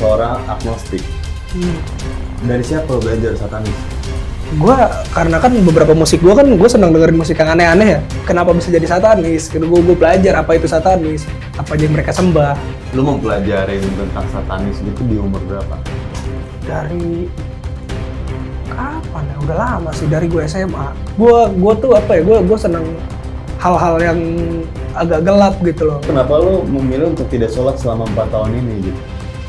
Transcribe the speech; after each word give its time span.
seorang 0.00 0.40
agnostik. 0.48 1.04
Hmm. 1.52 1.76
Dari 2.48 2.64
siapa 2.64 2.88
lo 2.88 3.04
belajar 3.04 3.36
satanis? 3.36 3.76
Gue 4.56 4.74
karena 5.14 5.38
kan 5.38 5.52
beberapa 5.62 5.94
musik 5.94 6.24
gue 6.24 6.34
kan 6.34 6.42
gue 6.42 6.68
senang 6.72 6.90
dengerin 6.90 7.20
musik 7.20 7.36
yang 7.38 7.52
aneh-aneh 7.54 7.88
ya. 7.94 8.00
Kenapa 8.24 8.56
bisa 8.56 8.72
jadi 8.72 8.82
satanis? 8.88 9.52
Gue 9.52 9.68
gue 9.68 9.94
belajar 9.94 10.40
apa 10.40 10.56
itu 10.56 10.66
satanis, 10.66 11.28
apa 11.54 11.76
aja 11.76 11.84
yang 11.84 11.94
mereka 11.94 12.10
sembah. 12.16 12.56
Lu 12.96 13.04
mempelajarin 13.06 13.84
tentang 13.84 14.26
satanis 14.32 14.80
gitu 14.80 15.04
di 15.06 15.20
umur 15.20 15.38
berapa? 15.46 15.76
Dari 16.64 17.28
kapan 18.72 19.22
ya? 19.30 19.36
Udah 19.44 19.56
lama 19.60 19.90
sih 19.94 20.08
dari 20.08 20.26
gue 20.26 20.42
SMA. 20.48 20.96
Gue 21.14 21.46
gue 21.54 21.72
tuh 21.78 21.92
apa 21.94 22.10
ya? 22.18 22.22
Gue 22.24 22.38
gue 22.42 22.58
senang 22.58 22.88
hal-hal 23.60 23.94
yang 24.02 24.18
agak 24.96 25.20
gelap 25.22 25.54
gitu 25.62 25.82
loh. 25.86 26.00
Kenapa 26.02 26.40
lu 26.40 26.66
memilih 26.66 27.14
untuk 27.14 27.28
tidak 27.30 27.52
sholat 27.54 27.78
selama 27.78 28.08
4 28.16 28.34
tahun 28.34 28.50
ini 28.64 28.74
gitu? 28.90 29.00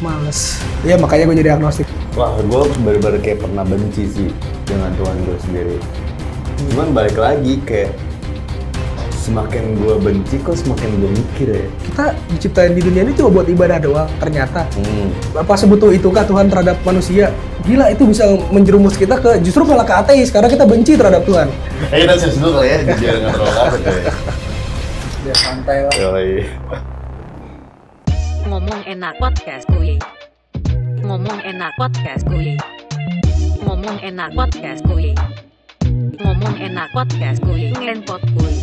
Males. 0.02 0.57
Ya 0.81 0.97
makanya 0.97 1.29
gue 1.29 1.38
jadi 1.39 1.52
agnostik. 1.55 1.86
Wah, 2.13 2.34
gue 2.35 2.62
bener-bener 2.81 3.21
kayak 3.21 3.39
pernah 3.39 3.63
benci 3.63 4.03
sih 4.03 4.30
dengan 4.66 4.91
Tuhan 4.98 5.16
gue 5.23 5.38
sendiri. 5.39 5.77
Cuman 6.67 6.91
balik 6.91 7.16
lagi 7.16 7.62
kayak 7.62 7.93
semakin 9.13 9.77
gue 9.77 9.95
benci 10.02 10.41
kok 10.41 10.57
semakin 10.57 10.90
gue 10.98 11.12
mikir 11.13 11.48
ya. 11.53 11.66
Kita 11.85 12.03
diciptain 12.27 12.73
di 12.73 12.81
dunia 12.81 13.05
ini 13.05 13.13
cuma 13.13 13.29
buat 13.31 13.48
ibadah 13.48 13.77
doang. 13.77 14.09
Ternyata 14.17 14.66
Hmm. 14.76 15.13
apa 15.38 15.53
sebutuh 15.53 15.93
itukah 15.93 16.26
Tuhan 16.26 16.49
terhadap 16.49 16.81
manusia? 16.81 17.29
Gila 17.62 17.93
itu 17.93 18.04
bisa 18.04 18.26
menjerumus 18.49 18.98
kita 18.98 19.21
ke 19.21 19.38
justru 19.40 19.62
malah 19.62 19.85
ke 19.85 19.93
ateis 19.93 20.34
karena 20.34 20.49
kita 20.49 20.65
benci 20.65 20.98
terhadap 20.98 21.21
Tuhan. 21.23 21.48
Eh 21.93 22.02
kita 22.02 22.13
serius 22.18 22.41
dulu 22.41 22.57
kali 22.57 22.68
ya, 22.68 22.77
biar 22.81 23.15
nggak 23.21 23.31
terlalu 23.31 23.54
kaget 23.54 23.81
ya. 23.85 24.13
Biar 25.21 25.38
santai 25.45 25.77
lah. 25.85 25.93
Ngomong 28.52 28.84
enak 28.84 29.16
podcast 29.16 29.64
kuy. 29.72 29.96
Ngomong 31.08 31.40
enak 31.40 31.72
podcast 31.80 32.28
kuy. 32.28 32.60
Ngomong 33.64 33.96
enak 34.04 34.35
podcast 34.35 34.84
kuy. 34.84 35.16
Ngomong 36.20 36.60
enak 36.60 36.91
podcast 36.91 37.40
kuy. 37.48 37.71
Ngelenpot 37.71 38.20
kuy. 38.35 38.55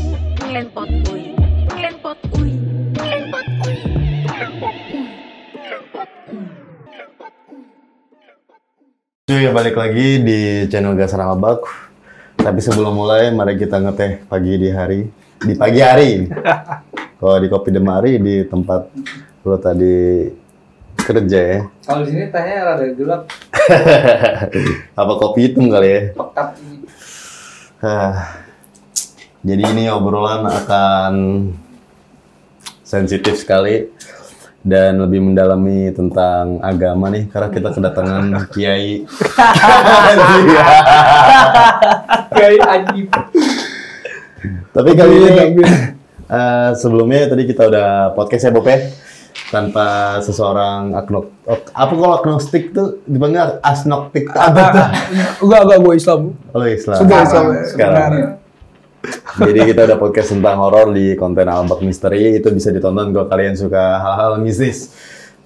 Ngelenpot 0.45 0.91
kuy. 1.09 1.33
Ngelenpot 1.73 2.19
kuy. 2.37 2.53
Ngelenpot 3.01 3.47
kuy. 3.65 3.77
Cuy, 9.25 9.45
balik 9.57 9.73
lagi 9.73 10.21
di 10.21 10.69
channel 10.69 11.01
Gas 11.01 11.17
Ramabak. 11.17 11.65
Tapi 12.37 12.61
sebelum 12.61 12.93
mulai, 12.93 13.33
mari 13.33 13.57
kita 13.57 13.81
ngeteh 13.81 14.29
pagi 14.29 14.53
di 14.61 14.69
hari. 14.69 15.09
Di 15.41 15.57
pagi 15.57 15.81
hari. 15.81 16.29
Kalau 17.25 17.41
di 17.41 17.49
Kopi 17.49 17.73
Demari 17.73 18.21
di 18.21 18.45
tempat 18.45 18.93
lo 19.47 19.57
tadi 19.59 20.29
kerja 20.99 21.41
ya. 21.41 21.59
Kalau 21.87 22.03
di 22.05 22.11
sini 22.13 22.27
tehnya 22.29 22.57
rada 22.67 22.87
gelap, 22.93 23.23
Apa 25.01 25.13
kopi 25.17 25.49
hitam 25.49 25.71
kali 25.71 25.89
ya? 25.89 26.01
pekat. 26.13 26.49
Jadi 29.47 29.63
ini 29.63 29.85
obrolan 29.89 30.45
akan 30.51 31.13
sensitif 32.83 33.39
sekali 33.39 33.87
dan 34.67 34.99
lebih 34.99 35.23
mendalami 35.23 35.95
tentang 35.95 36.59
agama 36.61 37.09
nih 37.09 37.31
karena 37.31 37.49
kita 37.49 37.69
kedatangan 37.73 38.25
kiai. 38.53 39.07
Kayak 42.35 42.67
anjing. 42.67 43.07
Tapi 44.75 44.91
kali 44.95 45.15
ini 45.23 45.31
eh, 46.37 46.71
sebelumnya 46.77 47.31
tadi 47.31 47.43
kita 47.47 47.63
udah 47.71 47.89
podcast 48.19 48.51
ya 48.51 48.53
Bob 48.53 48.67
ya 48.69 48.79
tanpa 49.49 50.19
seseorang 50.21 50.93
agnostik. 50.93 51.35
Apa 51.73 51.93
kalau 51.95 52.15
agnostik 52.21 52.65
tuh 52.77 53.01
dipanggil 53.09 53.63
asnoktik? 53.65 54.29
Apa 54.35 54.63
tuh? 54.75 54.87
Enggak, 55.47 55.61
enggak 55.65 55.79
gue 55.81 55.95
Islam. 55.97 56.21
Oh 56.53 56.67
Islam. 56.67 56.99
Sudah 57.01 57.19
Islam. 57.25 57.45
Sekarang. 57.65 58.13
Jadi 59.39 59.61
kita 59.71 59.81
udah 59.87 59.99
podcast 60.03 60.35
tentang 60.35 60.59
horor 60.59 60.91
di 60.91 61.15
konten 61.15 61.47
Albak 61.47 61.81
Misteri 61.87 62.37
itu 62.37 62.51
bisa 62.51 62.75
ditonton 62.75 63.15
kalau 63.15 63.31
kalian 63.31 63.55
suka 63.55 64.03
hal-hal 64.03 64.43
mistis. 64.43 64.93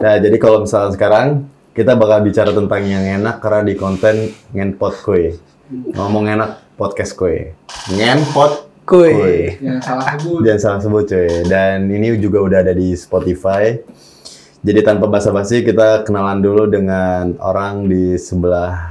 Nah 0.00 0.16
jadi 0.18 0.34
kalau 0.40 0.64
misalnya 0.64 0.96
sekarang 0.96 1.46
kita 1.76 1.94
bakal 1.94 2.24
bicara 2.24 2.50
tentang 2.50 2.82
yang 2.88 3.04
enak 3.20 3.38
karena 3.44 3.60
di 3.64 3.74
konten 3.76 4.32
ngenpot 4.56 4.94
kue. 5.04 5.36
Ngomong 5.70 6.32
enak 6.32 6.74
podcast 6.80 7.12
kue. 7.14 7.52
Ngenpot 7.92 8.71
Kuy. 8.92 9.12
kue. 9.16 9.36
Yang 9.64 9.80
salah 9.88 10.06
sebut. 10.12 10.40
Jangan 10.44 10.60
salah 10.60 10.80
sebut 10.84 11.04
cuy. 11.08 11.30
Dan 11.48 11.88
ini 11.88 12.12
juga 12.20 12.44
udah 12.44 12.58
ada 12.60 12.76
di 12.76 12.92
Spotify. 12.92 13.80
Jadi 14.62 14.80
tanpa 14.84 15.08
basa-basi 15.08 15.64
kita 15.64 16.04
kenalan 16.04 16.44
dulu 16.44 16.68
dengan 16.68 17.34
orang 17.40 17.88
di 17.88 18.14
sebelah 18.20 18.86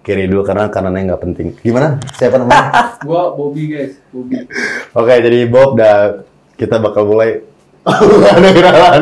kiri 0.00 0.26
dulu 0.26 0.42
karena 0.48 0.72
kanannya 0.72 1.12
nggak 1.12 1.22
penting. 1.22 1.48
Gimana? 1.60 2.00
Siapa 2.16 2.40
namanya? 2.40 2.62
Gua 3.08 3.36
Bobby 3.36 3.68
guys, 3.68 4.00
Bobby. 4.08 4.48
Oke, 4.96 5.14
jadi 5.20 5.38
Bob 5.44 5.76
dah 5.76 6.24
kita 6.56 6.80
bakal 6.80 7.04
mulai. 7.04 7.44
ada 7.84 8.48
kenalan. 8.48 9.00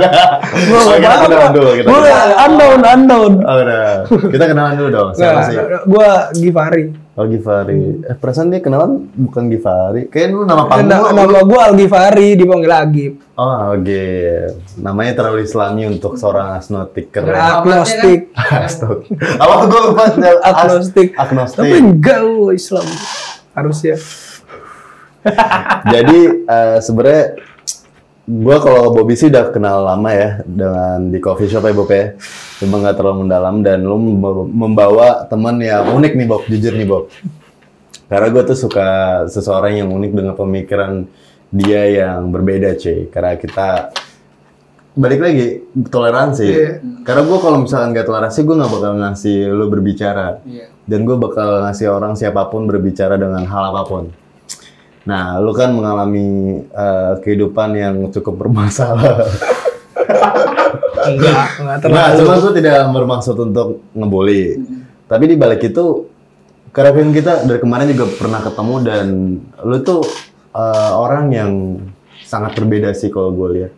Kita 0.98 1.16
kenalan 1.22 1.50
dulu. 1.54 1.70
Kita 1.78 1.86
kenalan. 1.86 2.30
unknown, 2.50 2.80
unknown. 2.82 3.32
Oh, 3.46 3.56
udah. 3.62 3.86
Kita 4.26 4.44
kenalan 4.50 4.74
dulu 4.74 4.88
dong. 4.90 5.10
Siapa 5.14 5.40
sih? 5.46 5.56
Gue 5.86 6.10
Givari. 6.34 6.84
Oh, 7.12 7.28
Givari. 7.28 8.08
Eh, 8.08 8.16
perasaan 8.16 8.48
dia 8.48 8.64
kenalan 8.64 9.04
bukan 9.12 9.52
Givari. 9.52 10.08
Kayak 10.08 10.32
lu 10.32 10.48
nama 10.48 10.64
panggung. 10.64 10.88
Nama, 10.88 11.08
lu- 11.12 11.28
nama 11.28 11.40
gue 11.44 11.60
Al 11.60 11.74
Givari, 11.76 12.28
dipanggil 12.40 12.72
Agib. 12.72 13.12
Oh, 13.36 13.76
oke. 13.76 14.04
Namanya 14.80 15.12
terlalu 15.12 15.44
islami 15.44 15.84
untuk 15.84 16.16
seorang 16.16 16.56
agnostik 16.56 17.12
keren. 17.12 17.36
Agnostik. 17.36 18.32
Agnostik. 18.32 19.12
Apa 19.36 19.54
gue 19.68 19.80
lupa? 19.84 20.02
Agnostik. 20.40 21.08
Agnostik. 21.12 21.60
Tapi 21.60 21.76
enggak 21.76 22.20
gue 22.24 22.52
Islam. 22.56 22.86
Harusnya. 23.52 23.96
Jadi 25.84 26.18
eh, 26.42 26.78
sebenarnya 26.80 27.24
gue 28.22 28.56
kalau 28.62 28.94
Bobby 28.94 29.18
sih 29.18 29.26
udah 29.28 29.50
kenal 29.50 29.82
lama 29.82 30.10
ya 30.14 30.30
dengan 30.46 31.10
di 31.10 31.18
coffee 31.18 31.50
shop 31.50 31.66
ya 31.66 31.74
Bob 31.74 31.90
ya. 31.90 32.14
Cuma 32.62 32.78
nggak 32.78 32.94
terlalu 32.94 33.26
mendalam 33.26 33.66
dan 33.66 33.82
lu 33.82 33.98
mem- 33.98 34.50
membawa 34.54 35.26
teman 35.26 35.58
yang 35.58 35.90
unik 35.90 36.12
nih 36.14 36.26
Bob, 36.30 36.42
jujur 36.46 36.72
nih 36.78 36.86
Bob. 36.86 37.10
Karena 38.06 38.28
gue 38.30 38.42
tuh 38.46 38.58
suka 38.58 38.88
seseorang 39.26 39.82
yang 39.82 39.90
unik 39.90 40.12
dengan 40.14 40.34
pemikiran 40.38 41.08
dia 41.50 41.82
yang 41.90 42.30
berbeda 42.30 42.78
cuy. 42.78 43.10
Karena 43.10 43.34
kita 43.34 43.68
balik 44.92 45.20
lagi 45.24 45.46
toleransi. 45.88 46.46
Iya. 46.46 46.70
Karena 47.02 47.22
gue 47.26 47.38
kalau 47.42 47.58
misalkan 47.64 47.90
nggak 47.90 48.06
toleransi 48.06 48.38
gue 48.44 48.54
nggak 48.54 48.72
bakal 48.72 48.92
ngasih 49.02 49.36
lu 49.50 49.66
berbicara. 49.66 50.38
Iya. 50.46 50.70
Dan 50.86 51.08
gue 51.08 51.16
bakal 51.18 51.66
ngasih 51.66 51.90
orang 51.90 52.14
siapa 52.14 52.46
pun 52.52 52.70
berbicara 52.70 53.18
dengan 53.18 53.42
hal 53.48 53.74
apa 53.74 53.82
pun. 53.88 54.14
Nah, 55.02 55.42
lu 55.42 55.50
kan 55.50 55.74
mengalami 55.74 56.28
eh, 56.62 57.12
kehidupan 57.20 57.70
yang 57.74 57.96
cukup 58.14 58.46
bermasalah. 58.46 59.26
Enggak, 61.02 61.46
enggak 61.58 61.76
Nah, 61.90 62.06
terlalu. 62.14 62.18
cuma 62.22 62.34
gue 62.38 62.52
tidak 62.62 62.76
bermaksud 62.94 63.36
untuk 63.36 63.68
ngebully. 63.90 64.62
Tapi 65.10 65.24
di 65.26 65.34
balik 65.34 65.66
itu, 65.66 66.06
kan 66.70 66.88
kita 67.10 67.42
dari 67.44 67.58
kemarin 67.58 67.90
juga 67.90 68.06
pernah 68.14 68.40
ketemu 68.40 68.74
dan 68.80 69.06
lu 69.66 69.76
tuh 69.82 70.06
eh, 70.54 70.92
orang 70.94 71.24
yang 71.34 71.52
sangat 72.22 72.54
berbeda 72.54 72.94
sih 72.94 73.10
kalau 73.10 73.34
gue 73.34 73.48
lihat. 73.58 73.72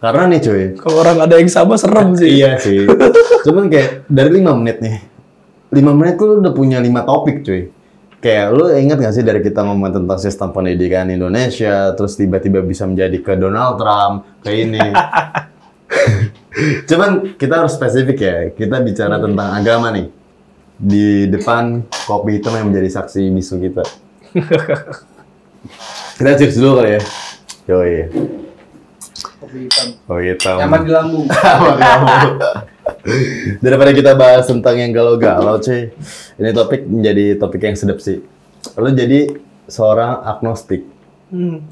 Karena 0.00 0.28
nih 0.28 0.40
cuy, 0.40 0.62
Kalau 0.76 0.96
orang 1.00 1.16
ada 1.20 1.34
yang 1.36 1.48
sama 1.48 1.76
serem 1.76 2.12
sih. 2.12 2.28
Iya 2.40 2.60
sih. 2.60 2.84
Cuman 3.44 3.68
kayak 3.68 4.04
dari 4.08 4.36
lima 4.36 4.52
menit 4.52 4.80
nih, 4.80 5.00
lima 5.72 5.92
menit 5.92 6.16
lu 6.16 6.40
udah 6.40 6.52
punya 6.52 6.80
lima 6.80 7.04
topik 7.04 7.40
cuy. 7.40 7.72
Kayak 8.24 8.56
lu 8.56 8.72
ingat 8.72 9.04
gak 9.04 9.12
sih 9.12 9.20
dari 9.20 9.44
kita 9.44 9.60
ngomong 9.60 10.00
tentang 10.00 10.16
sistem 10.16 10.48
pendidikan 10.48 11.04
Indonesia, 11.12 11.92
terus 11.92 12.16
tiba-tiba 12.16 12.64
bisa 12.64 12.88
menjadi 12.88 13.20
ke 13.20 13.36
Donald 13.36 13.76
Trump, 13.76 14.24
ke 14.40 14.64
ini. 14.64 14.80
Cuman 16.88 17.36
kita 17.36 17.60
harus 17.60 17.76
spesifik 17.76 18.18
ya, 18.24 18.36
kita 18.56 18.80
bicara 18.80 19.20
tentang 19.20 19.52
agama 19.52 19.92
nih. 19.92 20.08
Di 20.80 21.28
depan 21.28 21.84
kopi 22.08 22.40
hitam 22.40 22.56
yang 22.56 22.72
menjadi 22.72 22.96
saksi 22.96 23.28
bisu 23.28 23.60
kita. 23.60 23.84
kita 26.16 26.30
cheers 26.40 26.56
dulu 26.56 26.80
kali 26.80 26.96
ya. 26.96 27.00
Yoi. 27.68 28.08
Kopi 29.36 29.68
hitam. 29.68 29.86
Kopi 30.08 30.24
hitam. 30.32 30.56
Nyaman 30.64 30.80
di 30.80 30.90
lambung. 30.96 31.26
Daripada 33.64 33.90
kita 33.92 34.12
bahas 34.16 34.44
tentang 34.48 34.76
yang 34.76 34.92
galau-galau, 34.92 35.60
cuy. 35.60 35.92
Ini 36.40 36.50
topik 36.52 36.84
menjadi 36.84 37.36
topik 37.40 37.60
yang 37.64 37.76
sedap 37.76 37.98
sih. 38.00 38.20
Lo 38.76 38.88
jadi 38.92 39.28
seorang 39.68 40.24
agnostik. 40.24 40.84
Hmm. 41.32 41.64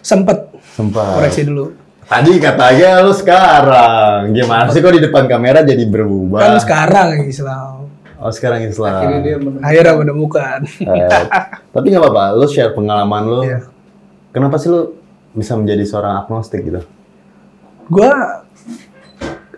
Sempet. 0.00 0.52
Sempat. 0.76 1.20
Koreksi 1.20 1.42
dulu. 1.44 1.72
Tadi 2.06 2.38
katanya 2.38 3.02
lo 3.02 3.10
sekarang. 3.10 4.30
Gimana 4.30 4.70
sih 4.70 4.78
kok 4.78 4.94
di 4.94 5.02
depan 5.02 5.26
kamera 5.26 5.66
jadi 5.66 5.82
berubah? 5.82 6.38
Kan 6.38 6.54
sekarang 6.62 7.08
Islam. 7.26 7.90
Oh, 8.16 8.32
sekarang 8.32 8.64
Islam. 8.64 8.96
Akhirnya 8.96 9.20
dia 9.20 9.36
menemukan. 9.36 9.66
Akhirnya 9.66 9.94
menemukan. 9.98 10.58
Eh, 10.80 11.08
tapi 11.74 11.86
nggak 11.92 12.02
apa-apa, 12.06 12.24
lo 12.38 12.46
share 12.48 12.72
pengalaman 12.72 13.22
lo. 13.28 13.40
Iya. 13.44 13.68
Kenapa 14.32 14.56
sih 14.56 14.72
lo 14.72 14.96
bisa 15.36 15.52
menjadi 15.58 15.84
seorang 15.84 16.24
agnostik 16.24 16.64
gitu? 16.64 16.80
Gua 17.92 18.45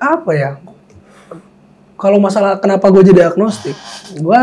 apa 0.00 0.32
ya? 0.32 0.52
kalau 1.94 2.16
masalah 2.16 2.54
kenapa 2.56 2.86
gue 2.88 3.02
jadi 3.04 3.26
agnostik, 3.26 3.74
gue 4.14 4.40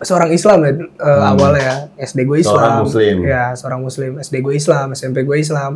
seorang 0.00 0.32
Islam 0.32 0.58
ya 0.64 0.72
eh, 0.80 1.22
awalnya 1.26 1.60
ya 1.60 1.74
SD 2.02 2.24
gue 2.24 2.40
Islam, 2.40 2.56
Hmm. 2.56 2.64
Seorang 2.64 2.80
Muslim. 2.82 3.16
ya 3.22 3.44
seorang 3.52 3.80
Muslim 3.82 4.10
SD 4.18 4.34
gue 4.40 4.54
Islam, 4.54 4.86
SMP 4.90 5.18
gue 5.22 5.36
Islam, 5.36 5.72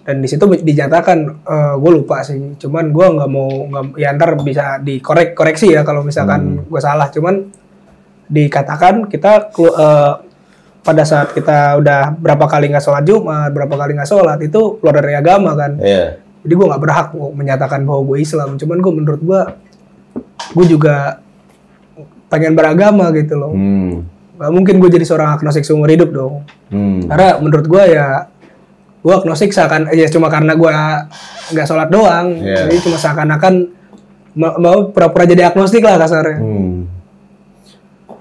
dan 0.00 0.16
di 0.16 0.28
situ 0.30 0.46
dinyatakan 0.46 1.18
gue 1.76 1.90
lupa 1.92 2.22
sih, 2.22 2.38
cuman 2.56 2.84
gue 2.88 3.06
nggak 3.10 3.26
mau 3.28 3.50
nggak 3.66 3.84
ya 3.96 4.14
ntar 4.14 4.38
bisa 4.38 4.78
dikorek 4.78 5.34
koreksi 5.34 5.74
ya 5.74 5.82
kalau 5.82 6.06
misalkan 6.06 6.62
Hmm. 6.62 6.64
gue 6.64 6.80
salah, 6.80 7.10
cuman 7.10 7.50
dikatakan 8.26 9.06
kita 9.06 9.50
eh, 9.50 10.12
pada 10.78 11.02
saat 11.02 11.34
kita 11.34 11.74
udah 11.76 12.14
berapa 12.14 12.46
kali 12.46 12.70
nggak 12.70 12.78
sholat 12.80 13.02
Jumat, 13.02 13.50
berapa 13.50 13.74
kali 13.74 13.98
nggak 13.98 14.06
sholat 14.06 14.38
itu 14.38 14.78
keluar 14.78 14.94
dari 14.96 15.18
agama 15.18 15.58
kan. 15.58 15.74
Iya. 15.82 16.22
Jadi 16.46 16.54
gue 16.54 16.66
nggak 16.70 16.82
berhak 16.82 17.08
mau 17.18 17.34
menyatakan 17.34 17.82
bahwa 17.82 18.06
gue 18.14 18.22
Islam. 18.22 18.54
Cuman 18.54 18.78
gue 18.78 18.92
menurut 18.94 19.20
gue, 19.20 19.40
gue 20.54 20.66
juga 20.70 21.18
pengen 22.30 22.54
beragama 22.54 23.10
gitu 23.10 23.34
loh. 23.34 23.50
Hmm. 23.50 24.06
Gak 24.38 24.52
mungkin 24.54 24.78
gue 24.78 24.90
jadi 24.94 25.02
seorang 25.02 25.34
agnostik 25.34 25.66
seumur 25.66 25.90
hidup 25.90 26.14
dong. 26.14 26.46
Hmm. 26.70 27.02
Karena 27.10 27.42
menurut 27.42 27.66
gue 27.66 27.82
ya, 27.90 28.30
gue 29.02 29.14
agnostik 29.14 29.50
seakan 29.50 29.90
ya 29.90 30.06
cuma 30.06 30.30
karena 30.30 30.54
gue 30.54 30.70
nggak 31.50 31.66
sholat 31.66 31.90
doang. 31.90 32.38
Iya. 32.38 32.70
Jadi 32.70 32.76
cuma 32.86 32.96
seakan-akan 33.02 33.54
ma- 34.38 34.58
mau 34.62 34.94
pura-pura 34.94 35.26
jadi 35.26 35.50
agnostik 35.50 35.82
lah 35.82 35.98
kasarnya. 35.98 36.38
Hmm. 36.38 36.86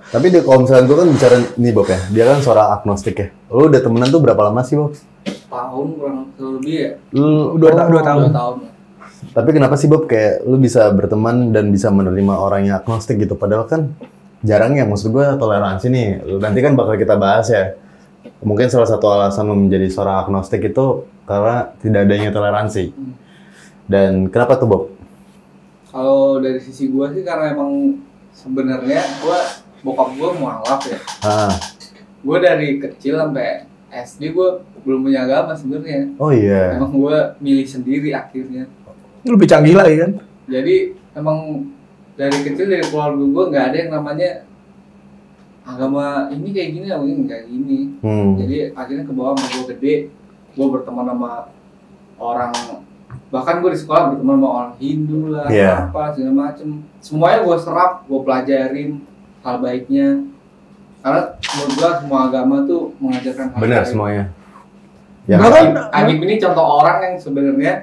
Tapi 0.10 0.32
dia 0.32 0.42
kalau 0.42 0.64
misalnya 0.64 0.86
gue 0.88 0.98
kan 0.98 1.08
bicara 1.12 1.36
nih 1.60 1.72
Bob 1.76 1.88
ya, 1.92 2.00
dia 2.10 2.24
kan 2.26 2.38
seorang 2.40 2.68
agnostik 2.80 3.16
ya. 3.20 3.28
Lu 3.52 3.68
udah 3.68 3.82
temenan 3.84 4.10
tuh 4.10 4.22
berapa 4.24 4.42
lama 4.50 4.64
sih 4.64 4.80
Bob? 4.80 4.96
Tahun 5.26 5.86
kurang 5.96 6.18
lebih 6.36 6.76
ya. 6.76 6.92
Lu, 7.12 7.56
Dua, 7.56 7.72
ta- 7.72 7.88
dua 7.88 8.02
tahun. 8.02 8.22
Dua 8.28 8.34
tahun. 8.34 8.58
tapi 9.26 9.50
kenapa 9.52 9.76
sih 9.76 9.88
Bob 9.88 10.06
kayak 10.06 10.44
lu 10.44 10.56
bisa 10.56 10.86
berteman 10.92 11.50
dan 11.50 11.68
bisa 11.68 11.90
menerima 11.90 12.34
orang 12.34 12.66
yang 12.66 12.78
agnostik 12.78 13.18
gitu? 13.18 13.34
Padahal 13.34 13.66
kan 13.66 13.90
jarang 14.42 14.74
ya, 14.74 14.86
maksud 14.86 15.10
gue 15.10 15.26
toleransi 15.36 15.88
nih. 15.88 16.08
Nanti 16.38 16.60
kan 16.60 16.74
bakal 16.74 16.96
kita 16.96 17.16
bahas 17.16 17.48
ya. 17.48 17.74
Mungkin 18.40 18.68
salah 18.68 18.86
satu 18.86 19.06
alasan 19.08 19.46
lu 19.46 19.58
menjadi 19.58 19.88
seorang 19.88 20.22
agnostik 20.22 20.62
itu 20.64 20.86
karena 21.24 21.74
tidak 21.80 22.06
adanya 22.06 22.30
toleransi. 22.30 22.94
Dan 23.86 24.30
kenapa 24.30 24.56
tuh 24.56 24.68
Bob? 24.68 24.84
Kalau 25.88 26.38
dari 26.38 26.60
sisi 26.60 26.90
gua 26.90 27.10
sih 27.10 27.24
karena 27.24 27.52
emang 27.52 27.98
sebenarnya 28.32 29.00
gua 29.22 29.40
bokap 29.82 30.10
gua 30.14 30.30
mualaf 30.34 30.82
ya. 30.84 31.00
Ah, 31.22 31.54
Gua 32.20 32.38
dari 32.38 32.78
kecil 32.78 33.16
sampai 33.16 33.64
SD 34.04 34.36
gua 34.36 34.60
belum 34.84 35.08
punya 35.08 35.24
agama 35.24 35.56
sebenarnya. 35.56 36.12
oh 36.20 36.32
iya. 36.34 36.76
Emang 36.76 36.92
gua 36.92 37.40
milih 37.40 37.64
sendiri 37.64 38.12
akhirnya. 38.12 38.68
Lu 39.24 39.40
lebih 39.40 39.48
canggih 39.48 39.76
lagi 39.78 39.96
kan? 40.02 40.12
Jadi 40.52 40.76
emang 41.16 41.70
dari 42.16 42.38
kecil 42.44 42.68
dari 42.68 42.84
keluarga 42.88 43.24
gua 43.24 43.44
nggak 43.50 43.66
ada 43.72 43.78
yang 43.80 43.92
namanya 43.96 44.30
agama 45.66 46.30
ini 46.30 46.54
kayak 46.54 46.70
gini, 46.78 46.86
agama 46.94 47.06
ini 47.10 47.24
kayak 47.26 47.46
gini. 47.50 47.80
Hmm. 48.06 48.38
Jadi 48.38 48.58
akhirnya 48.78 49.04
ke 49.04 49.14
bawah 49.18 49.34
sama 49.34 49.48
gue 49.50 49.66
gede, 49.74 49.96
gue 50.54 50.66
berteman 50.70 51.06
sama 51.10 51.32
orang 52.22 52.54
bahkan 53.34 53.60
gue 53.64 53.72
di 53.74 53.80
sekolah 53.80 54.14
berteman 54.14 54.38
sama 54.38 54.50
orang 54.54 54.74
Hindu 54.78 55.34
lah, 55.34 55.48
Iya. 55.50 55.90
apa 55.90 56.14
segala 56.14 56.34
macem. 56.52 56.86
Semuanya 57.02 57.42
gue 57.42 57.58
serap, 57.58 58.06
gue 58.06 58.20
pelajarin 58.22 58.90
hal 59.42 59.56
baiknya. 59.60 60.08
Karena 61.06 61.22
menurut 61.38 61.72
gue 61.72 61.90
semua 62.02 62.20
agama 62.26 62.56
tuh 62.66 62.82
mengajarkan 62.98 63.46
hal 63.48 63.60
Benar 63.62 63.82
semuanya. 63.86 64.24
Ya 65.26 65.38
Bahkan- 65.38 65.54
kan 65.70 65.94
Agib 65.96 66.18
ini 66.20 66.36
contoh 66.36 66.66
orang 66.76 66.98
yang 67.00 67.16
sebenarnya 67.16 67.74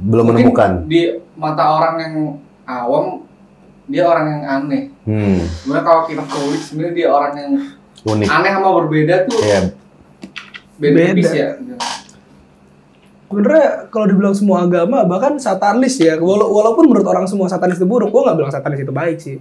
belum 0.00 0.24
menemukan. 0.30 0.70
di 0.86 1.00
mata 1.34 1.64
orang 1.68 1.94
yang 1.98 2.14
awam 2.64 3.26
dia 3.84 4.06
orang 4.06 4.26
yang 4.30 4.42
aneh. 4.48 4.82
Hmm. 5.02 5.42
Sebenarnya 5.42 5.84
kalau 5.84 6.02
kita 6.06 6.22
kulik 6.22 6.58
sebenarnya 6.60 6.94
dia 6.96 7.08
orang 7.08 7.32
yang 7.34 7.50
Unik. 8.04 8.26
aneh 8.28 8.50
sama 8.52 8.68
berbeda 8.76 9.14
tuh 9.26 9.38
Iya. 9.40 9.60
beda, 10.76 10.94
Beda. 10.96 11.08
tipis 11.10 11.32
ya. 11.32 11.48
Sebenarnya 13.26 13.66
kalau 13.88 14.06
dibilang 14.06 14.34
semua 14.34 14.62
agama 14.62 15.02
bahkan 15.04 15.34
satanis 15.36 15.94
ya 15.96 16.14
wala- 16.16 16.46
walaupun 16.46 16.86
menurut 16.86 17.06
orang 17.06 17.26
semua 17.26 17.46
satanis 17.46 17.74
itu 17.74 17.86
buruk 17.86 18.08
gue 18.08 18.20
nggak 18.20 18.36
bilang 18.36 18.50
satanis 18.50 18.80
itu 18.80 18.90
baik 18.92 19.18
sih 19.18 19.38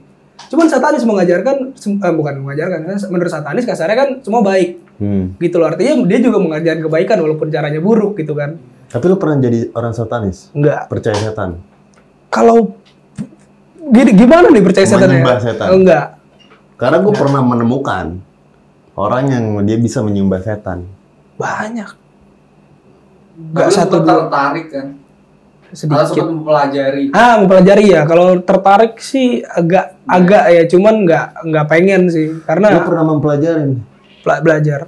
cuman 0.48 0.66
satanis 0.66 1.04
mengajarkan 1.04 1.76
eh, 1.76 2.14
bukan 2.14 2.34
mengajarkan 2.40 2.80
menurut 3.08 3.28
satanis 3.28 3.64
kasarnya 3.64 3.98
kan 3.98 4.10
semua 4.20 4.40
baik 4.40 4.88
Hmm. 4.96 5.32
gitu 5.40 5.56
loh 5.56 5.72
artinya 5.72 6.04
dia 6.04 6.20
juga 6.20 6.44
mengajarkan 6.44 6.84
kebaikan 6.84 7.18
walaupun 7.20 7.48
caranya 7.48 7.80
buruk 7.80 8.20
gitu 8.20 8.36
kan 8.36 8.60
Tapi 8.86 9.06
lu 9.06 9.16
pernah 9.16 9.40
jadi 9.40 9.72
orang 9.72 9.94
satanis? 9.94 10.52
enggak 10.52 10.92
Percaya 10.92 11.16
setan? 11.16 11.64
kalau 12.28 12.76
gini 13.80 14.12
gimana 14.12 14.52
nih 14.52 14.60
percaya 14.60 14.84
setan 14.84 15.08
ya 15.10 15.40
setan. 15.40 15.68
enggak 15.72 16.06
Karena 16.76 17.00
gue 17.00 17.14
pernah 17.14 17.40
menemukan 17.40 18.20
orang 18.94 19.24
yang 19.26 19.44
dia 19.64 19.76
bisa 19.76 20.04
menyembah 20.04 20.40
setan. 20.40 20.84
banyak 21.36 21.88
Tapi 21.88 23.48
enggak 23.56 23.72
satu 23.72 23.96
dua 23.98 24.28
tertarik 24.28 24.68
kan? 24.68 24.88
Sedikit. 25.70 26.10
Sempat 26.10 26.30
mempelajari? 26.30 27.04
ah 27.14 27.34
mempelajari 27.42 27.84
ya. 27.94 28.02
Kalau 28.06 28.42
tertarik 28.42 28.98
sih 28.98 29.46
agak 29.46 30.02
agak 30.10 30.44
ya. 30.50 30.64
Cuman 30.66 31.06
nggak 31.06 31.26
nggak 31.46 31.66
pengen 31.70 32.10
sih. 32.10 32.28
Lu 32.34 32.42
karena 32.46 32.82
pernah 32.82 33.06
mempelajari 33.06 33.78
bela- 34.26 34.42
belajar. 34.42 34.80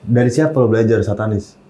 Dari 0.00 0.30
siapa 0.32 0.56
lu 0.56 0.68
belajar 0.68 1.00
satanis? 1.04 1.60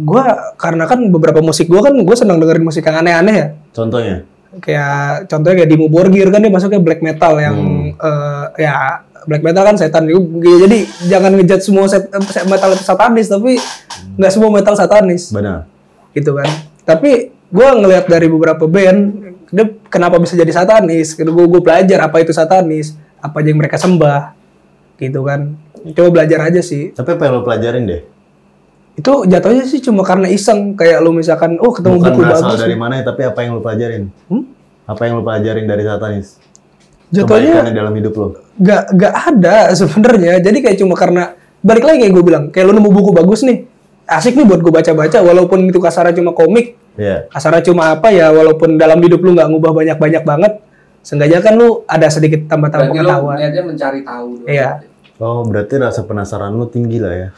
gua 0.00 0.56
karena 0.56 0.88
kan 0.88 0.96
beberapa 1.12 1.44
musik 1.44 1.68
gua 1.68 1.84
kan 1.84 1.92
gue 1.92 2.16
senang 2.16 2.40
dengerin 2.40 2.64
musik 2.64 2.80
yang 2.88 3.04
aneh-aneh 3.04 3.34
ya. 3.36 3.46
Contohnya? 3.76 4.24
kayak 4.58 5.30
contohnya 5.30 5.62
kayak 5.62 5.70
Dimo 5.70 5.86
Borgir 5.86 6.26
kan 6.26 6.42
dia 6.42 6.50
masuknya 6.50 6.82
black 6.82 7.06
metal 7.06 7.38
yang 7.38 7.54
eh, 7.94 8.46
ya 8.66 8.98
black 9.30 9.46
metal 9.46 9.62
kan 9.62 9.78
setan 9.78 10.10
jadi 10.10 10.78
jangan 11.06 11.38
ngejudge 11.38 11.62
semua 11.70 11.86
set, 11.86 12.10
eh, 12.10 12.46
metal 12.50 12.74
itu 12.74 12.82
satanis 12.82 13.30
tapi 13.30 13.62
nggak 14.18 14.32
semua 14.34 14.50
metal 14.50 14.74
satanis. 14.74 15.30
Benar. 15.30 15.70
gitu 16.10 16.34
kan. 16.34 16.50
Tapi 16.82 17.30
gua 17.50 17.76
ngelihat 17.76 18.06
dari 18.06 18.26
beberapa 18.30 18.64
band 18.70 19.00
dia 19.50 19.66
kenapa 19.90 20.22
bisa 20.22 20.38
jadi 20.38 20.50
satanis 20.54 21.18
gue 21.18 21.26
gue 21.26 21.62
belajar 21.62 22.06
apa 22.06 22.22
itu 22.22 22.30
satanis 22.30 22.94
apa 23.18 23.42
aja 23.42 23.50
yang 23.50 23.58
mereka 23.58 23.76
sembah 23.82 24.38
gitu 24.94 25.26
kan 25.26 25.58
coba 25.98 26.22
belajar 26.22 26.46
aja 26.46 26.62
sih 26.62 26.94
Tapi 26.94 27.18
apa 27.18 27.22
yang 27.26 27.32
lu 27.40 27.42
pelajarin 27.42 27.84
deh? 27.90 28.02
itu 28.94 29.12
jatuhnya 29.26 29.64
sih 29.64 29.80
cuma 29.80 30.04
karena 30.06 30.28
iseng 30.28 30.76
kayak 30.76 31.00
lu 31.00 31.10
misalkan 31.10 31.56
oh 31.58 31.72
ketemu 31.72 31.98
Bukan 31.98 32.10
buku 32.14 32.22
bagus 32.26 32.60
dari 32.60 32.76
mana 32.76 33.00
ya, 33.00 33.08
tapi 33.08 33.22
apa 33.24 33.38
yang 33.40 33.56
lu 33.56 33.62
pelajarin? 33.64 34.12
Hmm? 34.28 34.44
Apa 34.84 35.08
yang 35.08 35.12
lu 35.18 35.24
pelajarin 35.24 35.64
dari 35.64 35.82
satanis? 35.88 36.36
jatuhnya 37.10 37.66
dalam 37.74 37.92
hidup 37.98 38.14
lu. 38.14 38.26
nggak 38.62 38.82
nggak 38.94 39.14
ada 39.34 39.56
sebenarnya 39.78 40.38
jadi 40.38 40.58
kayak 40.62 40.78
cuma 40.78 40.94
karena 40.94 41.34
balik 41.60 41.84
lagi 41.84 42.06
kayak 42.06 42.12
gue 42.14 42.24
bilang 42.24 42.44
kayak 42.54 42.70
lu 42.70 42.72
nemu 42.78 42.90
buku 42.90 43.10
bagus 43.10 43.42
nih 43.42 43.66
asik 44.06 44.38
nih 44.38 44.46
buat 44.46 44.62
gue 44.62 44.72
baca-baca 44.72 45.18
walaupun 45.22 45.66
itu 45.66 45.82
kasarnya 45.82 46.14
cuma 46.22 46.30
komik 46.32 46.78
Iya. 46.98 47.30
kasarnya 47.30 47.62
cuma 47.70 47.94
apa 47.94 48.10
ya 48.10 48.34
walaupun 48.34 48.74
dalam 48.74 48.98
hidup 49.00 49.22
lu 49.22 49.32
nggak 49.32 49.48
ngubah 49.48 49.72
banyak-banyak 49.72 50.22
banget 50.26 50.52
seenggaknya 51.00 51.40
kan 51.40 51.54
lu 51.56 51.86
ada 51.88 52.06
sedikit 52.12 52.44
tambah-tambah 52.50 52.92
pengetahuan 52.92 53.36
niatnya 53.40 53.62
mencari 53.64 54.00
tahu 54.04 54.28
dulu. 54.42 54.46
Iya. 54.48 54.70
Oh, 55.20 55.44
berarti 55.44 55.76
rasa 55.76 56.00
penasaran 56.08 56.56
lu 56.56 56.64
tinggi 56.68 56.96
lah 56.96 57.12
ya. 57.12 57.28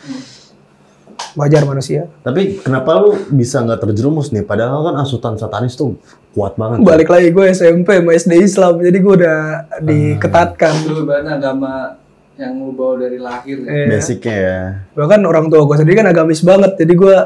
wajar 1.32 1.64
manusia 1.64 2.10
Tapi 2.20 2.60
kenapa 2.60 2.98
lu 2.98 3.16
bisa 3.32 3.62
nggak 3.62 3.88
terjerumus 3.88 4.34
nih? 4.34 4.44
Padahal 4.44 4.84
kan 4.84 5.00
asutan 5.00 5.34
satanis 5.40 5.78
tuh 5.78 5.96
kuat 6.34 6.58
banget. 6.60 6.82
balik 6.82 7.08
lagi 7.08 7.28
gue 7.30 7.44
SMP 7.52 8.00
sama 8.00 8.12
SD 8.16 8.32
Islam 8.42 8.80
jadi 8.80 8.98
gue 8.98 9.14
udah 9.20 9.38
diketatkan 9.84 10.74
Lu 10.88 11.04
berarti 11.04 11.30
agama 11.32 11.96
yang 12.40 12.56
lu 12.58 12.72
bawa 12.72 13.04
dari 13.04 13.20
lahir 13.20 13.60
ya. 13.62 13.70
Iya. 13.70 13.86
Basicnya 13.92 14.36
ya. 14.36 14.60
bahkan 14.96 15.20
orang 15.24 15.46
tua 15.52 15.62
gue 15.68 15.76
sendiri 15.76 15.96
kan 16.00 16.08
agamis 16.08 16.40
banget 16.42 16.72
jadi 16.80 16.92
gue 16.96 17.16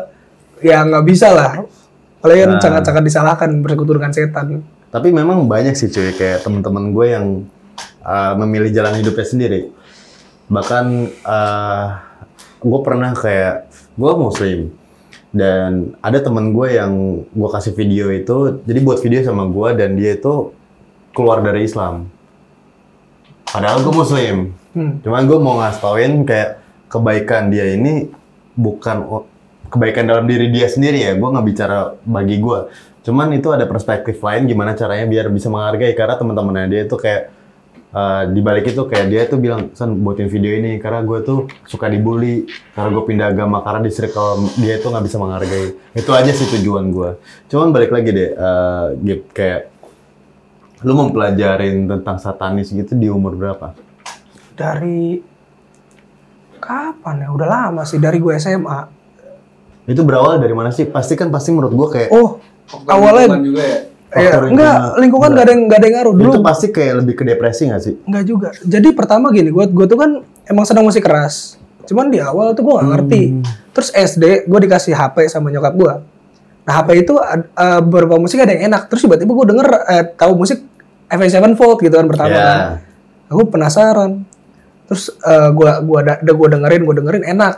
ya 0.66 0.78
nggak 0.82 1.04
bisa 1.06 1.28
lah 1.32 1.52
apalagi 2.26 2.42
kan 2.42 2.50
Nah. 2.58 2.62
sangat-sangat 2.62 3.02
disalahkan 3.06 3.50
bersekutu 3.62 3.94
dengan 3.94 4.10
setan 4.10 4.66
Tapi 4.90 5.08
memang 5.14 5.46
banyak 5.46 5.78
sih 5.78 5.86
cuy 5.86 6.10
kayak 6.18 6.42
teman-teman 6.42 6.90
gue 6.90 7.06
yang 7.06 7.26
uh, 8.02 8.34
memilih 8.42 8.74
jalan 8.74 8.98
hidupnya 8.98 9.26
sendiri. 9.26 9.60
Bahkan 10.50 10.84
uh, 11.22 11.84
gue 12.58 12.80
pernah 12.82 13.14
kayak 13.14 13.70
gue 13.94 14.12
muslim 14.18 14.74
dan 15.30 15.94
ada 16.02 16.18
teman 16.18 16.50
gue 16.50 16.74
yang 16.74 17.22
gue 17.22 17.48
kasih 17.54 17.76
video 17.78 18.10
itu 18.10 18.58
jadi 18.66 18.78
buat 18.82 18.98
video 18.98 19.22
sama 19.22 19.46
gue 19.46 19.68
dan 19.78 19.94
dia 19.94 20.18
itu 20.18 20.50
keluar 21.14 21.46
dari 21.46 21.62
Islam. 21.62 22.10
Padahal 23.46 23.86
gue 23.86 23.94
muslim. 23.94 24.36
Hmm. 24.74 24.98
Cuman 25.06 25.22
gue 25.30 25.38
mau 25.38 25.62
ngasih 25.62 25.78
tauin 25.78 26.12
kayak 26.26 26.58
kebaikan 26.90 27.54
dia 27.54 27.70
ini 27.78 28.10
bukan 28.58 29.28
kebaikan 29.76 30.08
dalam 30.08 30.24
diri 30.24 30.48
dia 30.48 30.66
sendiri 30.66 31.04
ya. 31.04 31.12
Gue 31.14 31.28
nggak 31.28 31.46
bicara 31.46 31.94
bagi 32.02 32.40
gue. 32.40 32.58
Cuman 33.04 33.30
itu 33.36 33.52
ada 33.52 33.68
perspektif 33.68 34.18
lain 34.24 34.48
gimana 34.48 34.72
caranya 34.74 35.06
biar 35.06 35.28
bisa 35.30 35.52
menghargai 35.52 35.94
karena 35.94 36.18
teman-temannya 36.18 36.66
dia 36.66 36.80
itu 36.88 36.96
kayak 36.98 37.22
eh, 37.94 38.22
di 38.34 38.40
balik 38.42 38.66
itu 38.72 38.82
kayak 38.88 39.06
dia 39.06 39.22
tuh 39.30 39.38
bilang 39.38 39.70
san 39.78 39.94
buatin 40.02 40.26
video 40.26 40.50
ini 40.56 40.82
karena 40.82 41.06
gue 41.06 41.22
tuh 41.22 41.46
suka 41.70 41.86
dibully 41.86 42.50
karena 42.74 42.88
gue 42.90 43.04
pindah 43.06 43.28
agama 43.30 43.62
karena 43.62 43.86
di 43.86 43.94
circle 43.94 44.50
dia 44.58 44.82
itu 44.82 44.90
nggak 44.90 45.04
bisa 45.06 45.22
menghargai 45.22 45.66
itu 45.94 46.10
aja 46.10 46.32
sih 46.34 46.50
tujuan 46.58 46.90
gue 46.90 47.14
cuman 47.46 47.70
balik 47.70 47.94
lagi 47.94 48.10
deh 48.10 48.30
eh, 48.34 48.86
Gip, 49.06 49.30
kayak 49.30 49.76
Lu 50.84 50.92
mempelajarin 50.92 51.88
tentang 51.88 52.20
satanis 52.20 52.68
gitu 52.68 52.92
di 52.92 53.08
umur 53.08 53.32
berapa? 53.32 53.72
Dari 54.52 55.16
kapan 56.60 57.24
ya? 57.24 57.28
Udah 57.32 57.48
lama 57.48 57.82
sih 57.88 57.96
dari 57.96 58.20
gue 58.20 58.36
SMA. 58.36 58.95
Itu 59.86 60.02
berawal 60.02 60.38
dari 60.38 60.50
mana 60.50 60.68
sih? 60.68 60.84
Pasti 60.84 61.14
kan 61.14 61.28
pasti 61.28 61.50
menurut 61.50 61.70
gua 61.70 61.88
kayak 61.88 62.10
Oh, 62.10 62.42
awalnya 62.84 63.38
juga 63.38 63.62
ya. 63.62 63.78
ya, 64.12 64.30
faktor 64.32 64.42
enggak 64.48 64.74
lingkungan. 64.74 64.98
lingkungan 64.98 65.30
gak 65.30 65.44
ada 65.44 65.52
yang 65.52 65.62
gak 65.64 65.78
ada 65.78 65.86
yang 65.86 65.94
ngaruh 65.96 66.14
dulu. 66.14 66.24
itu 66.28 66.40
pasti 66.42 66.66
kayak 66.68 66.94
lebih 66.98 67.14
ke 67.14 67.24
depresi 67.24 67.62
gak 67.66 67.80
sih? 67.80 67.94
Enggak 68.02 68.24
juga. 68.24 68.48
Jadi 68.58 68.88
pertama 68.90 69.30
gini, 69.30 69.48
gue 69.48 69.64
gue 69.64 69.86
tuh 69.86 69.94
kan 69.94 70.10
emang 70.44 70.64
senang 70.64 70.82
musik 70.82 71.00
keras. 71.00 71.54
Cuman 71.84 72.08
di 72.08 72.18
awal 72.18 72.50
tuh 72.52 72.62
gue 72.62 72.74
gak 72.74 72.88
ngerti. 72.88 73.22
Terus 73.70 73.88
SD 73.90 74.24
gue 74.44 74.60
dikasih 74.60 74.92
HP 74.92 75.26
sama 75.26 75.48
nyokap 75.48 75.72
gue. 75.72 75.94
Nah 76.64 76.72
HP 76.74 76.88
itu 77.00 77.14
beberapa 77.78 78.16
musik 78.16 78.38
ada 78.38 78.50
yang 78.50 78.68
enak. 78.68 78.88
Terus 78.88 79.06
tiba-tiba 79.06 79.30
gue 79.32 79.46
denger 79.48 79.68
eh, 79.86 80.04
tahu 80.12 80.34
musik 80.36 80.58
Avenged 81.06 81.30
Sevenfold 81.32 81.78
gitu 81.78 81.94
kan 81.94 82.06
pertama 82.06 82.32
Ya. 82.32 82.42
kan. 82.42 82.58
Aku 83.28 83.46
penasaran. 83.46 84.26
Terus 84.86 85.10
eh, 85.16 85.48
gua 85.52 85.78
gua 85.78 86.00
da, 86.00 86.14
da- 86.16 86.30
gua 86.32 86.48
dengerin, 86.48 86.82
gua 86.82 86.94
dengerin 86.96 87.24
enak. 87.28 87.54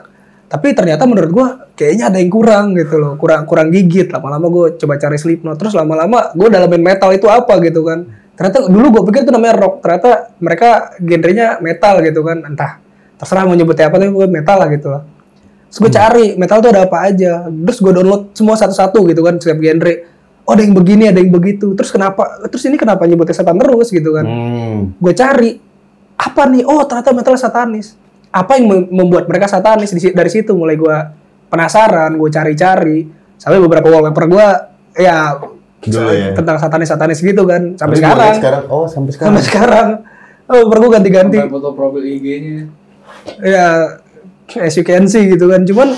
Tapi 0.48 0.72
ternyata 0.72 1.04
menurut 1.04 1.30
gua 1.30 1.48
kayaknya 1.76 2.08
ada 2.08 2.16
yang 2.16 2.32
kurang 2.32 2.72
gitu 2.72 2.96
loh, 2.96 3.20
kurang 3.20 3.44
kurang 3.44 3.68
gigit. 3.68 4.08
Lama-lama 4.08 4.48
gue 4.48 4.66
coba 4.80 4.96
cari 4.96 5.20
Slipknot. 5.20 5.60
Terus 5.60 5.76
lama-lama 5.76 6.32
gue 6.32 6.48
dalamin 6.48 6.80
metal 6.80 7.12
itu 7.12 7.28
apa 7.28 7.60
gitu 7.60 7.84
kan. 7.84 8.08
Ternyata 8.32 8.64
dulu 8.64 8.86
gue 8.96 9.02
pikir 9.12 9.28
itu 9.28 9.32
namanya 9.32 9.60
rock. 9.60 9.84
Ternyata 9.84 10.32
mereka 10.40 10.96
genrenya 11.04 11.60
metal 11.60 12.00
gitu 12.00 12.24
kan. 12.24 12.48
Entah 12.48 12.80
terserah 13.20 13.44
mau 13.44 13.52
nyebutnya 13.52 13.92
apa 13.92 14.00
tapi 14.00 14.08
gue 14.08 14.26
metal 14.26 14.56
lah 14.56 14.68
gitu 14.72 14.88
lah. 14.88 15.02
Terus 15.68 15.78
gue 15.84 15.92
cari 15.92 16.26
metal 16.40 16.58
tuh 16.64 16.70
ada 16.72 16.88
apa 16.88 16.98
aja. 17.04 17.44
Terus 17.44 17.78
gue 17.84 17.92
download 17.92 18.32
semua 18.32 18.56
satu-satu 18.56 19.04
gitu 19.04 19.20
kan 19.20 19.36
setiap 19.36 19.60
genre. 19.60 19.94
Oh 20.48 20.56
ada 20.56 20.64
yang 20.64 20.72
begini, 20.72 21.12
ada 21.12 21.20
yang 21.20 21.28
begitu. 21.28 21.76
Terus 21.76 21.92
kenapa? 21.92 22.40
Terus 22.48 22.64
ini 22.72 22.80
kenapa 22.80 23.04
nyebutnya 23.04 23.36
setan 23.36 23.60
terus 23.60 23.92
gitu 23.92 24.16
kan? 24.16 24.24
Hmm. 24.24 24.96
gue 24.96 25.12
cari 25.12 25.68
apa 26.18 26.42
nih 26.50 26.66
oh 26.66 26.82
ternyata 26.82 27.14
metal 27.14 27.38
satanis 27.38 27.94
apa 28.30 28.52
yang 28.54 28.64
mem- 28.66 28.88
membuat 28.90 29.24
mereka 29.24 29.46
satanis 29.46 29.88
dari 29.90 30.28
situ 30.28 30.52
mulai 30.52 30.74
gue 30.74 30.96
penasaran 31.46 32.12
gue 32.12 32.28
cari-cari 32.28 32.98
sampai 33.34 33.58
beberapa 33.58 33.88
wallpaper 33.88 34.24
gue 34.26 34.46
ya 34.96 35.38
Dulu 35.78 36.10
ya. 36.10 36.34
tentang 36.34 36.56
satanis 36.56 36.86
satanis 36.86 37.18
gitu 37.18 37.42
kan 37.42 37.72
sampai 37.72 37.94
Tapi 37.94 38.02
liat 38.02 38.10
sekarang 38.10 38.34
sekarang. 38.36 38.62
Oh 38.68 38.84
sampai 38.84 39.10
sekarang. 39.10 39.28
sampai 39.30 39.42
sekarang 39.44 39.88
oh 40.44 40.54
wallpaper 40.54 40.78
gue 40.78 40.90
ganti-ganti 40.92 41.38
Sampai 41.38 41.54
foto 41.54 41.70
profil 41.72 42.02
IG-nya. 42.04 42.66
ya 43.40 43.66
as 44.58 44.74
you 44.74 44.82
can 44.82 45.04
see 45.04 45.24
gitu 45.26 45.46
kan 45.46 45.62
cuman 45.62 45.94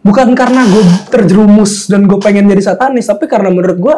bukan 0.00 0.28
karena 0.32 0.62
gue 0.64 0.82
terjerumus 1.08 1.86
dan 1.86 2.04
gue 2.04 2.16
pengen 2.16 2.46
jadi 2.46 2.62
satanis 2.66 3.04
tapi 3.04 3.24
karena 3.24 3.48
menurut 3.48 3.76
gue 3.76 3.96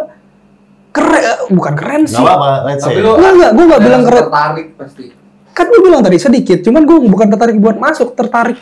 keren 0.91 1.25
bukan 1.51 1.73
keren 1.73 2.03
sih 2.05 2.15
Gak 2.15 2.27
apa-apa, 2.27 2.51
let's 2.67 2.81
say. 2.81 2.93
Tapi 2.93 3.01
lu 3.01 3.11
Enggak, 3.15 3.33
enggak, 3.33 3.51
gua 3.51 3.65
nggak 3.67 3.83
bilang 3.83 4.03
keren. 4.03 4.21
tertarik 4.23 4.67
pasti. 4.77 5.05
Kan 5.53 5.69
gue 5.69 5.81
bilang 5.85 6.01
tadi 6.01 6.17
sedikit 6.17 6.65
cuman 6.65 6.83
gue 6.85 6.97
bukan 7.09 7.29
tertarik 7.33 7.57
buat 7.61 7.77
masuk 7.77 8.17
tertarik 8.17 8.59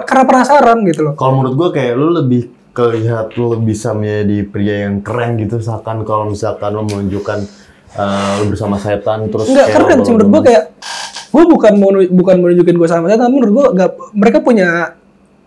karena 0.00 0.24
penasaran 0.24 0.78
gitu 0.88 1.00
loh. 1.04 1.12
Kalau 1.20 1.32
menurut 1.36 1.54
gua 1.54 1.68
kayak 1.68 1.92
lu 2.00 2.08
lebih 2.16 2.48
kelihat 2.72 3.36
lu 3.36 3.52
bisa 3.60 3.92
menjadi 3.92 4.48
pria 4.48 4.88
yang 4.88 5.04
keren 5.04 5.36
gitu 5.36 5.60
misalkan 5.60 6.08
kalau 6.08 6.32
misalkan 6.32 6.72
lu 6.72 6.88
menunjukkan 6.88 7.38
eh, 8.00 8.32
lu 8.40 8.44
bersama 8.48 8.80
setan 8.80 9.28
terus 9.28 9.44
enggak 9.52 9.68
kayak 9.68 9.76
keren 9.76 9.98
sih 10.00 10.12
menurut 10.16 10.30
gue 10.32 10.42
kayak 10.48 10.64
gue 11.32 11.44
bukan 11.52 11.72
mau 11.76 11.90
bukan 11.92 12.34
mau 12.40 12.48
nunjukin 12.48 12.76
gue 12.80 12.88
sama 12.88 13.12
setan 13.12 13.28
tapi 13.28 13.36
menurut 13.36 13.52
gue 13.52 13.66
nggak 13.76 13.90
mereka 14.16 14.38
punya 14.40 14.96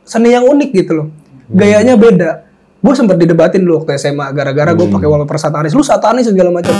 seni 0.06 0.38
yang 0.38 0.46
unik 0.46 0.70
gitu 0.70 0.92
loh. 0.94 1.08
Gayanya 1.50 1.98
beda. 1.98 2.46
Gue 2.86 2.94
sempat 2.94 3.18
didebatin 3.18 3.66
dulu 3.66 3.82
waktu 3.82 3.98
SMA 3.98 4.30
gara-gara 4.30 4.78
gue 4.78 4.86
pakai 4.86 5.08
wallpaper 5.10 5.42
satanis 5.42 5.74
lu 5.74 5.82
satanis 5.82 6.30
segala 6.30 6.54
macam 6.54 6.78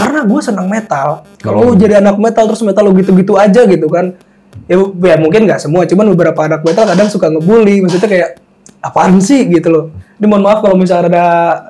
karena 0.00 0.20
gue 0.24 0.40
senang 0.40 0.66
metal. 0.66 1.08
Kalau 1.38 1.60
lu 1.68 1.72
jadi 1.76 2.00
anak 2.00 2.16
metal 2.16 2.44
terus 2.48 2.62
metal 2.64 2.82
lu 2.88 2.92
gitu-gitu 2.96 3.36
aja 3.36 3.62
gitu 3.68 3.86
kan. 3.92 4.16
Ya, 4.66 4.76
ya 4.80 5.16
mungkin 5.20 5.46
nggak 5.46 5.60
semua 5.62 5.86
cuman 5.86 6.10
beberapa 6.16 6.40
anak 6.46 6.64
metal 6.64 6.84
kadang 6.88 7.08
suka 7.12 7.28
ngebully. 7.28 7.84
Maksudnya 7.84 8.08
kayak 8.08 8.30
apaan 8.80 9.20
sih? 9.20 9.44
gitu 9.46 9.68
loh. 9.68 9.84
Ini 10.16 10.26
mohon 10.26 10.44
maaf 10.44 10.64
kalau 10.64 10.76
misalnya 10.76 11.08
ada 11.12 11.24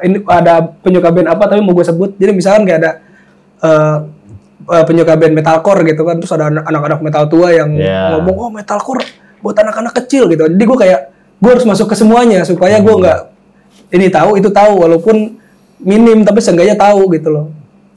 ini 0.06 0.22
ada 0.26 0.54
penyuka 0.62 1.10
band 1.10 1.28
apa 1.28 1.44
tapi 1.50 1.60
mau 1.60 1.74
gue 1.74 1.86
sebut. 1.86 2.14
Jadi 2.16 2.30
misalkan 2.32 2.62
kayak 2.64 2.78
ada 2.80 2.90
eh, 3.60 3.96
eh, 4.70 4.84
penyuka 4.86 5.12
band 5.18 5.34
metalcore 5.34 5.80
gitu 5.90 6.02
kan 6.06 6.16
terus 6.22 6.32
ada 6.32 6.48
anak- 6.48 6.66
anak-anak 6.70 7.00
metal 7.02 7.24
tua 7.26 7.50
yang 7.50 7.70
Yeah. 7.74 8.16
ngomong 8.16 8.36
oh 8.38 8.50
metalcore 8.54 9.04
buat 9.42 9.56
anak-anak 9.58 9.92
kecil 10.04 10.30
gitu. 10.30 10.46
Jadi 10.46 10.64
gue 10.64 10.78
kayak 10.78 11.00
gue 11.40 11.50
harus 11.50 11.64
masuk 11.64 11.88
ke 11.88 11.96
semuanya 11.96 12.44
supaya 12.44 12.76
gue 12.78 12.94
nggak 12.94 13.20
ini 13.96 14.06
tahu 14.12 14.36
itu 14.36 14.52
tahu 14.52 14.86
walaupun 14.86 15.40
minim 15.80 16.20
tapi 16.22 16.44
seenggaknya 16.44 16.76
tahu 16.76 17.08
gitu 17.16 17.32
loh 17.32 17.46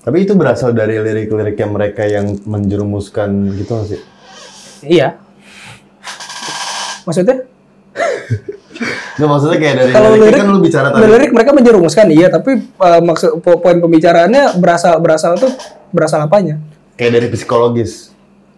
Tapi 0.04 0.18
itu 0.20 0.34
berasal 0.34 0.72
dari 0.72 1.00
lirik-liriknya 1.00 1.66
mereka 1.66 2.04
yang 2.04 2.36
menjerumuskan 2.44 3.30
gitu 3.56 3.72
nggak 3.72 3.88
sih? 3.88 4.02
iya 4.84 5.16
maksudnya 7.04 7.48
Nggak 9.14 9.30
maksudnya 9.30 9.58
kayak 9.58 9.76
dari 9.78 9.92
kalau 9.94 10.10
lirik 10.18 10.34
kan 10.34 10.48
lu 10.50 10.60
bicara 10.60 10.88
tadi. 10.90 11.06
lirik 11.06 11.32
mereka 11.32 11.52
menjerumuskan 11.54 12.08
iya 12.10 12.28
tapi 12.28 12.52
eh, 12.60 13.02
maksud 13.02 13.40
po- 13.40 13.62
poin 13.62 13.78
pembicaraannya 13.78 14.58
berasal 14.58 14.98
berasal 14.98 15.38
tuh 15.38 15.54
berasal 15.88 16.20
apanya 16.20 16.58
Kayak 16.94 17.12
dari 17.16 17.28
psikologis. 17.30 18.12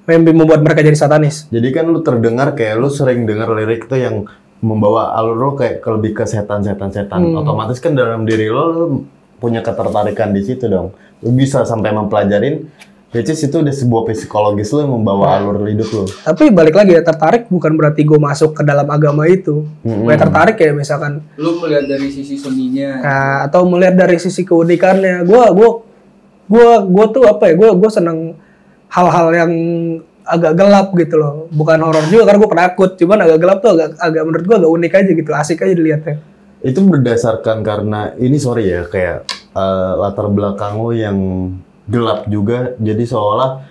yang 0.05 0.21
membuat 0.23 0.61
mereka 0.61 0.81
jadi 0.81 0.93
satanis 0.93 1.45
Jadi 1.47 1.67
kan 1.71 1.85
lu 1.85 1.99
terdengar 1.99 2.53
kayak 2.53 2.77
lu 2.77 2.87
sering 2.87 3.25
dengar 3.25 3.51
lirik 3.51 3.85
tuh 3.85 3.97
yang 3.97 4.25
membawa 4.59 5.13
alur 5.13 5.35
lu 5.35 5.51
kayak 5.53 5.81
lebih 5.83 6.15
ke 6.15 6.23
setan-setan 6.23 6.89
setan. 6.89 7.21
Hmm. 7.21 7.37
Otomatis 7.37 7.77
kan 7.77 7.91
dalam 7.91 8.23
diri 8.23 8.47
lu 8.47 9.01
punya 9.37 9.59
ketertarikan 9.63 10.31
di 10.31 10.41
situ 10.43 10.65
dong. 10.67 10.95
Lu 11.23 11.31
bisa 11.31 11.63
sampai 11.63 11.91
mempelajarin 11.91 12.67
which 13.15 13.31
is 13.31 13.39
itu 13.39 13.63
udah 13.63 13.71
sebuah 13.71 14.03
psikologis 14.11 14.75
lu 14.75 14.83
yang 14.83 14.91
membawa 14.99 15.39
alur 15.39 15.63
hidup 15.63 15.87
lu. 15.87 16.03
tapi 16.03 16.51
balik 16.51 16.75
lagi 16.75 16.99
ya 16.99 17.01
tertarik 17.05 17.47
bukan 17.47 17.79
berarti 17.79 18.03
gue 18.03 18.19
masuk 18.19 18.51
ke 18.51 18.67
dalam 18.67 18.83
agama 18.91 19.23
itu 19.23 19.63
Mm-mm. 19.87 20.03
gue 20.03 20.15
tertarik 20.19 20.59
ya 20.59 20.75
misalkan 20.75 21.23
Lu 21.39 21.55
melihat 21.63 21.95
dari 21.95 22.11
sisi 22.11 22.35
seninya. 22.35 22.99
Nah, 22.99 23.37
atau 23.47 23.63
melihat 23.71 23.95
dari 23.95 24.19
sisi 24.19 24.43
keunikannya 24.43 25.23
gue 25.23 25.43
gue 25.55 25.69
gue 26.51 26.69
gue 26.91 27.05
tuh 27.15 27.23
apa 27.23 27.43
ya 27.47 27.53
gue 27.55 27.69
gue 27.71 27.89
seneng 27.89 28.35
hal-hal 28.91 29.27
yang 29.31 29.51
agak 30.25 30.53
gelap 30.57 30.87
gitu 30.97 31.15
loh 31.15 31.33
bukan 31.55 31.79
horor 31.79 32.03
juga 32.11 32.27
karena 32.27 32.39
gue 32.41 32.51
penakut 32.51 32.91
cuman 32.99 33.17
agak 33.23 33.39
gelap 33.39 33.57
tuh 33.63 33.71
agak 33.79 33.89
agak 34.01 34.23
menurut 34.27 34.43
gue 34.43 34.55
agak 34.59 34.71
unik 34.75 34.91
aja 34.91 35.11
gitu 35.15 35.31
asik 35.31 35.63
aja 35.63 35.73
dilihatnya 35.77 36.15
Itu 36.65 36.81
berdasarkan 36.81 37.61
karena 37.61 38.17
ini 38.17 38.35
sorry 38.35 38.65
ya 38.67 38.81
kayak 38.83 39.17
eh, 39.53 39.91
latar 39.95 40.25
belakang 40.27 40.75
lu 40.75 40.91
yang 40.91 41.17
gelap 41.85 42.25
juga 42.25 42.73
jadi 42.75 43.05
seolah 43.05 43.61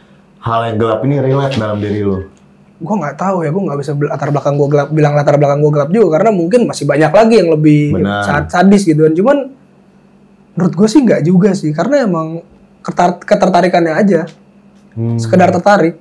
hal 0.40 0.60
yang 0.68 0.76
gelap 0.78 1.00
ini 1.02 1.18
relate 1.18 1.56
dalam 1.56 1.78
diri 1.78 2.00
lu. 2.00 2.30
gue 2.74 2.90
nggak 2.92 3.16
tahu 3.16 3.36
ya 3.40 3.48
gue 3.48 3.62
nggak 3.64 3.78
bisa 3.80 3.90
latar 3.96 4.28
belakang 4.28 4.54
gue 4.54 4.68
gelap 4.68 4.88
bilang 4.90 5.14
latar 5.14 5.34
belakang 5.34 5.58
gue 5.58 5.72
gelap 5.72 5.88
juga 5.88 6.08
karena 6.12 6.30
mungkin 6.30 6.60
masih 6.64 6.84
banyak 6.84 7.08
lagi 7.08 7.34
yang 7.38 7.50
lebih 7.50 7.96
Benar. 7.96 8.22
sa- 8.22 8.46
sadis 8.50 8.82
gitu 8.84 9.00
kan 9.00 9.14
cuman 9.14 9.36
menurut 10.52 10.74
gue 10.74 10.88
sih 10.90 11.00
nggak 11.00 11.22
juga 11.22 11.50
sih 11.54 11.70
karena 11.70 12.04
emang 12.04 12.42
ketar- 12.80 13.18
ketertarikannya 13.18 13.94
aja 13.94 14.20
Hmm. 14.92 15.16
sekedar 15.16 15.50
tertarik 15.50 15.98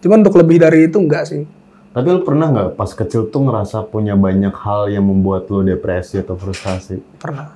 cuman 0.00 0.22
untuk 0.22 0.38
lebih 0.38 0.60
dari 0.60 0.86
itu 0.86 0.96
enggak 0.96 1.24
sih 1.26 1.44
Tapi 1.90 2.06
lu 2.06 2.22
pernah 2.22 2.46
nggak 2.48 2.68
pas 2.74 2.86
kecil 2.88 3.26
tuh 3.26 3.42
ngerasa 3.42 3.82
punya 3.84 4.14
banyak 4.14 4.54
hal 4.54 4.86
yang 4.88 5.02
membuat 5.02 5.50
lu 5.50 5.60
depresi 5.60 6.18
atau 6.18 6.34
frustasi? 6.34 7.02
pernah 7.16 7.50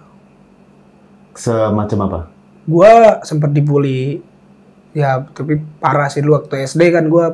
Semacam 1.32 1.98
apa? 2.02 2.20
gue 2.64 2.92
sempat 3.22 3.50
dibully 3.50 4.24
ya 4.90 5.20
tapi 5.28 5.60
parah 5.76 6.08
sih 6.08 6.18
dulu 6.18 6.40
waktu 6.40 6.64
SD 6.64 6.88
kan 6.88 7.04
gue 7.04 7.26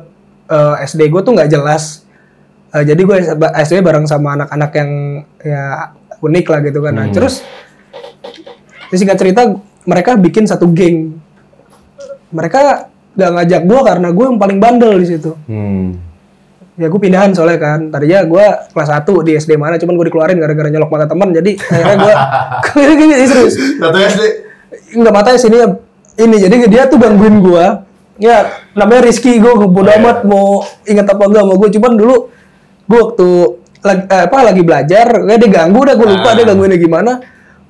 SD 0.83 1.07
gue 1.07 1.21
tuh 1.21 1.33
nggak 1.33 1.47
jelas 1.49 2.03
Eh, 2.71 2.83
jadi 2.83 2.99
gue 2.99 3.17
SD 3.57 3.79
bareng 3.79 4.03
sama 4.05 4.31
anak-anak 4.33 4.71
yang 4.73 4.91
ya 5.37 5.91
unik 6.17 6.45
lah 6.47 6.59
gitu 6.61 6.79
kan 6.79 6.93
Nah, 6.93 7.05
Hmm. 7.05 7.11
terus 7.13 7.43
singkat 8.89 9.15
cerita 9.17 9.43
mereka 9.83 10.15
bikin 10.15 10.43
satu 10.43 10.67
geng 10.67 11.19
mereka 12.29 12.87
gak 13.11 13.31
ngajak 13.33 13.61
gue 13.61 13.79
karena 13.81 14.07
gue 14.09 14.25
yang 14.25 14.39
paling 14.39 14.57
bandel 14.57 14.95
di 14.95 15.05
situ 15.05 15.31
Hmm. 15.47 15.99
Ya 16.79 16.87
gue 16.87 16.99
pindahan 17.01 17.35
soalnya 17.35 17.59
kan. 17.59 17.79
Tadinya 17.91 18.23
gue 18.23 18.45
kelas 18.71 18.89
1 18.89 19.27
di 19.27 19.31
SD 19.35 19.51
mana 19.59 19.75
cuman 19.75 19.93
gue 19.99 20.05
dikeluarin 20.07 20.37
gara-gara 20.39 20.67
nyolok 20.71 20.89
mata 20.91 21.05
teman 21.09 21.29
jadi 21.35 21.51
akhirnya 21.59 21.95
gue 21.99 22.13
gini 22.99 23.13
serius. 23.27 23.55
Satu 23.79 23.97
SD. 23.97 24.23
nggak 24.91 25.13
matanya 25.13 25.39
sini 25.39 25.55
ya 25.59 25.67
ini. 26.19 26.37
Jadi 26.39 26.55
dia 26.71 26.87
tuh 26.87 26.99
gangguin 26.99 27.39
gua. 27.43 27.83
Ya 28.21 28.53
namanya 28.77 29.07
Rizky 29.09 29.41
gua 29.41 29.65
bodo 29.65 29.89
amat 29.89 30.23
mau 30.27 30.61
inget 30.85 31.07
apa 31.07 31.23
enggak 31.25 31.43
sama 31.43 31.53
gua. 31.57 31.69
Cuman 31.71 31.91
dulu 31.97 32.15
gua 32.85 32.99
waktu 33.07 33.29
lagi, 33.81 34.03
eh, 34.07 34.23
apa 34.29 34.37
lagi 34.45 34.61
belajar 34.61 35.07
kayak 35.25 35.39
dia 35.41 35.49
ganggu 35.49 35.79
udah 35.81 35.95
gua 35.97 36.07
lupa 36.11 36.29
Ah. 36.29 36.33
dia 36.37 36.45
gangguinnya 36.45 36.79
gimana. 36.79 37.11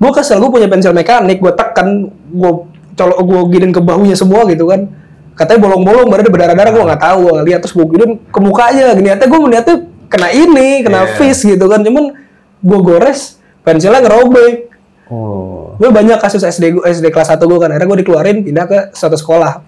Gua 0.02 0.12
kesel 0.12 0.42
gua 0.42 0.50
punya 0.50 0.68
pensil 0.70 0.92
mekanik 0.92 1.38
gua 1.40 1.54
tekan 1.56 2.10
gua 2.34 2.66
colok 2.98 3.20
gua 3.24 3.42
giniin 3.50 3.72
ke 3.72 3.82
bahunya 3.82 4.16
semua 4.18 4.44
gitu 4.50 4.68
kan 4.68 4.92
katanya 5.38 5.60
bolong-bolong 5.68 6.08
baru 6.12 6.22
dia 6.28 6.34
berdarah-darah 6.34 6.72
gua 6.72 6.84
nggak 6.94 7.02
tahu 7.02 7.18
gua 7.24 7.32
nggak 7.40 7.48
lihat 7.48 7.60
terus 7.66 7.74
gua 7.74 7.86
giniin 7.88 8.12
ke 8.30 8.40
mukanya 8.40 8.86
gini. 8.94 9.06
Niatnya 9.10 9.28
gua 9.28 9.40
niatnya 9.48 9.76
kena 10.12 10.30
ini 10.32 10.68
kena 10.84 11.00
Yeah. 11.08 11.18
fish 11.18 11.42
gitu 11.48 11.66
kan. 11.72 11.82
Cuman 11.82 12.16
gua 12.62 12.80
gores 12.82 13.42
pensilnya 13.66 14.02
ngerobek. 14.02 14.72
Oh. 15.12 15.76
gue 15.76 15.92
banyak 15.92 16.24
kasus 16.24 16.40
SD 16.40 16.80
gue 16.80 16.84
SD 16.88 17.12
kelas 17.12 17.36
1 17.36 17.44
gue 17.44 17.60
kan. 17.60 17.68
Akhirnya 17.68 17.90
gue 17.92 18.00
dikeluarin 18.00 18.48
pindah 18.48 18.64
ke 18.64 18.80
suatu 18.96 19.20
sekolah. 19.20 19.60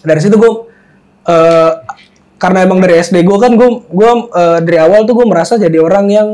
Dari 0.00 0.16
situ 0.16 0.40
gue 0.40 0.52
eh, 1.28 1.72
karena 2.40 2.64
emang 2.64 2.80
dari 2.80 2.96
SD 2.96 3.20
gue 3.20 3.36
kan 3.36 3.52
gue 3.52 3.68
gue 3.84 4.10
eh, 4.32 4.58
dari 4.64 4.78
awal 4.80 5.04
tuh 5.04 5.12
gue 5.20 5.26
merasa 5.28 5.60
jadi 5.60 5.76
orang 5.76 6.06
yang 6.08 6.28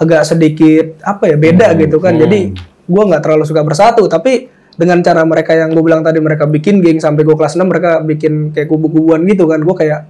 agak 0.00 0.24
sedikit 0.24 1.04
apa 1.04 1.28
ya 1.28 1.36
beda 1.36 1.76
gitu 1.76 2.00
kan. 2.00 2.16
Jadi 2.16 2.56
gue 2.64 3.02
nggak 3.12 3.20
terlalu 3.20 3.44
suka 3.44 3.60
bersatu. 3.60 4.08
Tapi 4.08 4.48
dengan 4.80 5.04
cara 5.04 5.20
mereka 5.28 5.52
yang 5.52 5.76
gue 5.76 5.84
bilang 5.84 6.00
tadi 6.00 6.16
mereka 6.24 6.48
bikin 6.48 6.80
geng 6.80 6.96
sampai 6.96 7.20
gue 7.20 7.36
kelas 7.36 7.60
6 7.60 7.68
mereka 7.68 8.00
bikin 8.00 8.56
kayak 8.56 8.72
kubu-kubuan 8.72 9.20
gitu 9.28 9.44
kan 9.44 9.60
gue 9.60 9.76
kayak 9.76 10.08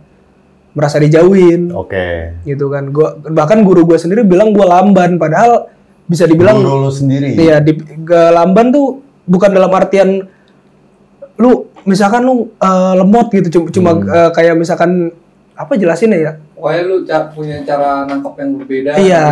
merasa 0.70 1.02
dijauhin 1.02 1.74
Oke. 1.74 2.38
gitu 2.46 2.70
kan 2.70 2.94
gua 2.94 3.18
bahkan 3.34 3.66
guru 3.66 3.82
gue 3.82 3.98
sendiri 3.98 4.22
bilang 4.22 4.54
gue 4.54 4.62
lamban 4.62 5.18
padahal 5.18 5.66
bisa 6.06 6.26
dibilang 6.26 6.58
Guru 6.58 6.86
lu 6.86 6.90
sendiri. 6.90 7.38
Iya, 7.38 7.62
di 7.62 7.78
ke 7.78 8.20
lamban 8.34 8.74
tuh 8.74 8.98
bukan 9.30 9.50
dalam 9.54 9.70
artian 9.70 10.26
lu 11.38 11.70
misalkan 11.86 12.26
lu 12.26 12.50
eh, 12.58 12.92
lemot 12.98 13.30
gitu 13.30 13.48
cuma, 13.58 13.66
cuma 13.70 13.90
Hmm. 13.94 14.06
eh, 14.10 14.30
kayak 14.34 14.54
misalkan 14.58 15.14
apa 15.54 15.72
jelasin 15.78 16.14
ya? 16.14 16.34
Pokoknya 16.58 16.82
lu 16.82 16.96
punya 17.34 17.56
cara 17.62 18.10
nangkep 18.10 18.34
yang 18.42 18.50
berbeda. 18.58 18.90
Iya. 18.98 19.24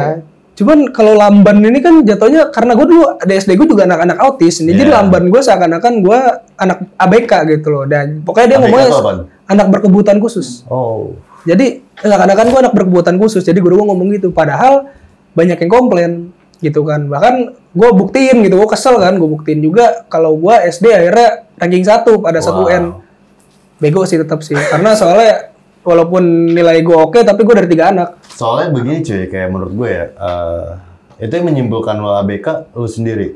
Cuman 0.58 0.90
kalau 0.90 1.14
lamban 1.14 1.62
ini 1.62 1.78
kan 1.78 2.02
jatuhnya 2.02 2.50
karena 2.50 2.74
gue 2.74 2.86
dulu 2.90 3.04
di 3.22 3.34
SD 3.38 3.54
gue 3.54 3.66
juga 3.70 3.86
anak-anak 3.86 4.18
autis, 4.18 4.58
nih, 4.58 4.74
jadi 4.74 4.90
Iya. 4.90 4.94
lamban 4.98 5.30
gue 5.30 5.38
seakan-akan 5.38 5.92
gue 6.02 6.18
anak 6.58 6.78
ABK 6.98 7.32
gitu 7.54 7.68
loh. 7.70 7.84
Dan 7.86 8.26
pokoknya 8.26 8.46
dia 8.50 8.58
ABK 8.58 8.62
ngomongnya 8.66 8.90
anak 9.46 9.66
berkebutuhan 9.70 10.18
khusus. 10.18 10.66
Oh. 10.66 11.14
Jadi 11.46 11.86
seakan-akan 12.02 12.46
gue 12.50 12.58
anak 12.66 12.74
berkebutuhan 12.74 13.16
khusus. 13.22 13.46
Jadi 13.46 13.62
guru 13.62 13.78
gue 13.78 13.86
ngomong 13.86 14.10
gitu. 14.18 14.34
Padahal 14.34 14.90
banyak 15.38 15.62
yang 15.62 15.70
komplain 15.70 16.10
gitu 16.58 16.82
kan. 16.82 17.06
Bahkan 17.06 17.34
gue 17.78 17.90
buktiin 17.94 18.42
gitu. 18.42 18.58
Gue 18.58 18.68
kesel 18.68 18.98
kan. 18.98 19.14
Gue 19.14 19.30
buktiin 19.30 19.62
juga 19.62 20.02
kalau 20.10 20.34
gue 20.34 20.54
SD 20.66 20.90
akhirnya 20.90 21.46
ranking 21.54 21.86
satu 21.86 22.18
pada 22.18 22.42
satu 22.42 22.66
Wow. 22.66 22.74
N. 22.74 22.84
Bego 23.78 24.02
sih 24.02 24.18
tetap 24.18 24.42
sih. 24.42 24.58
Karena 24.58 24.98
soalnya 24.98 25.54
walaupun 25.88 26.22
nilai 26.48 26.80
gue 26.80 26.92
oke, 26.92 27.18
tapi 27.20 27.40
gue 27.40 27.54
dari 27.56 27.66
tiga 27.66 27.88
anak. 27.88 28.20
Soalnya 28.28 28.68
begini 28.70 29.00
cuy, 29.00 29.24
kayak 29.26 29.48
menurut 29.48 29.72
gue 29.72 29.88
ya, 29.88 30.04
eh, 30.12 30.68
itu 31.18 31.32
yang 31.32 31.46
menyimpulkan 31.48 31.96
lo 31.96 32.12
ABK 32.14 32.46
lu 32.72 32.84
sendiri 32.84 33.34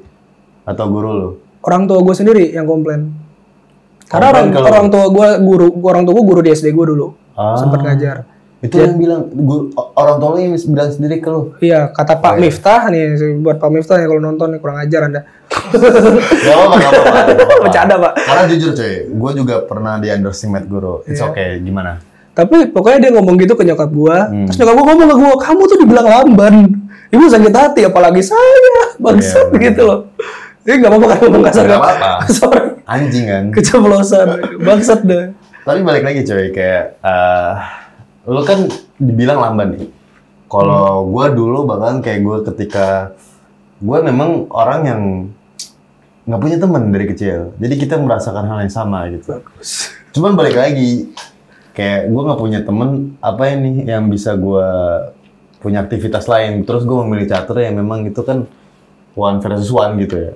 atau 0.62 0.84
guru 0.86 1.10
lu. 1.10 1.30
Orang 1.62 1.88
tua 1.88 1.98
gue 1.98 2.12
sendiri 2.12 2.52
yang 2.52 2.66
komplain. 2.66 3.10
Karena 4.04 4.28
orang 4.28 4.46
kalau- 4.50 4.68
orang 4.68 4.86
tua 4.88 5.04
gue 5.08 5.28
guru, 5.40 5.66
orang 5.80 6.02
tua 6.04 6.12
gue 6.12 6.26
guru 6.26 6.40
di 6.40 6.50
SD 6.50 6.68
gue 6.70 6.86
dulu. 6.86 7.06
Ah. 7.32 7.56
Sempat 7.56 7.80
ngajar. 7.80 8.28
Itu 8.60 8.78
yang 8.78 8.94
bilang 8.94 9.26
guru, 9.26 9.74
orang 9.74 10.16
tua 10.16 10.28
lu 10.30 10.38
yang 10.38 10.54
bilang 10.54 10.86
sendiri 10.86 11.18
ke 11.18 11.26
lu. 11.26 11.50
Iya, 11.58 11.90
kata 11.90 12.14
Pak 12.14 12.38
Miftah 12.38 12.86
nih, 12.86 13.02
buat 13.40 13.58
Pak 13.58 13.70
Miftah 13.72 13.98
nih 13.98 14.06
kalau 14.06 14.22
nonton 14.22 14.54
nih 14.54 14.60
kurang 14.62 14.78
ajar 14.78 15.10
Anda. 15.10 15.20
Gak 15.72 16.54
apa-apa, 16.54 16.76
gak 16.76 16.90
apa-apa. 16.92 17.10
gak 17.10 17.34
apa-apa. 17.34 17.62
Bercanda, 17.64 17.94
Pak. 17.98 18.12
Karena 18.22 18.42
jujur 18.46 18.70
cuy, 18.72 18.92
gue 19.10 19.30
juga 19.34 19.54
pernah 19.64 19.94
di 19.96 20.08
underestimate 20.08 20.66
guru. 20.66 21.02
It's 21.04 21.18
Iya. 21.18 21.28
okay, 21.28 21.48
gimana? 21.58 21.98
Tapi 22.32 22.72
pokoknya 22.72 22.98
dia 23.08 23.10
ngomong 23.12 23.36
gitu 23.36 23.52
ke 23.52 23.64
nyokap 23.64 23.90
gua. 23.92 24.32
Hmm. 24.32 24.48
Terus 24.48 24.56
nyokap 24.60 24.74
gua 24.74 24.84
ngomong 24.88 25.08
ke 25.08 25.16
gua, 25.20 25.34
"Kamu 25.36 25.62
tuh 25.68 25.78
dibilang 25.84 26.06
lamban." 26.08 26.54
Ibu 27.12 27.28
sakit 27.28 27.52
hati 27.52 27.80
apalagi 27.84 28.24
saya. 28.24 28.96
Bangsat 28.96 29.52
bener. 29.52 29.68
gitu 29.68 29.82
loh. 29.84 30.00
Ini 30.64 30.80
enggak 30.80 30.90
apa-apa 30.96 31.06
kan 31.12 31.18
ngomong 31.28 31.42
kasar 31.44 31.64
Nggak 31.68 31.76
kan? 31.76 31.82
apa-apa. 31.84 32.12
Sorry. 32.40 32.62
Anjing 32.88 33.24
kan? 33.28 33.44
Keceplosan. 33.52 34.26
Bangsat 34.64 35.00
deh. 35.04 35.24
Tapi 35.62 35.78
balik 35.84 36.02
lagi 36.08 36.20
cuy, 36.24 36.50
kayak 36.50 36.84
eh 37.04 37.52
lu 38.24 38.40
kan 38.48 38.64
dibilang 38.96 39.38
lamban 39.44 39.76
nih. 39.76 39.86
Kalau 40.48 41.04
gua 41.12 41.28
dulu 41.28 41.68
bahkan 41.68 42.00
kayak 42.00 42.24
gua 42.24 42.40
ketika 42.48 43.12
gua 43.76 44.00
memang 44.00 44.48
orang 44.48 44.80
yang 44.88 45.02
nggak 46.24 46.40
punya 46.40 46.56
teman 46.56 46.88
dari 46.88 47.06
kecil. 47.12 47.52
Jadi 47.60 47.74
kita 47.76 48.00
merasakan 48.00 48.46
hal 48.48 48.58
yang 48.64 48.72
sama 48.72 49.04
gitu. 49.12 49.42
Cuman 50.14 50.38
balik 50.38 50.54
lagi, 50.54 51.10
kayak 51.72 52.08
gua 52.12 52.22
nggak 52.32 52.40
punya 52.40 52.60
temen 52.64 53.16
apa 53.20 53.42
ini 53.52 53.84
yang 53.88 54.08
bisa 54.08 54.36
gua 54.36 54.68
punya 55.60 55.84
aktivitas 55.84 56.28
lain. 56.28 56.64
Terus 56.68 56.84
gua 56.84 57.04
memilih 57.04 57.28
catur 57.28 57.60
yang 57.60 57.76
memang 57.80 58.06
itu 58.08 58.20
kan 58.24 58.48
one 59.16 59.38
versus 59.40 59.68
one 59.72 60.00
gitu 60.00 60.16
ya. 60.16 60.32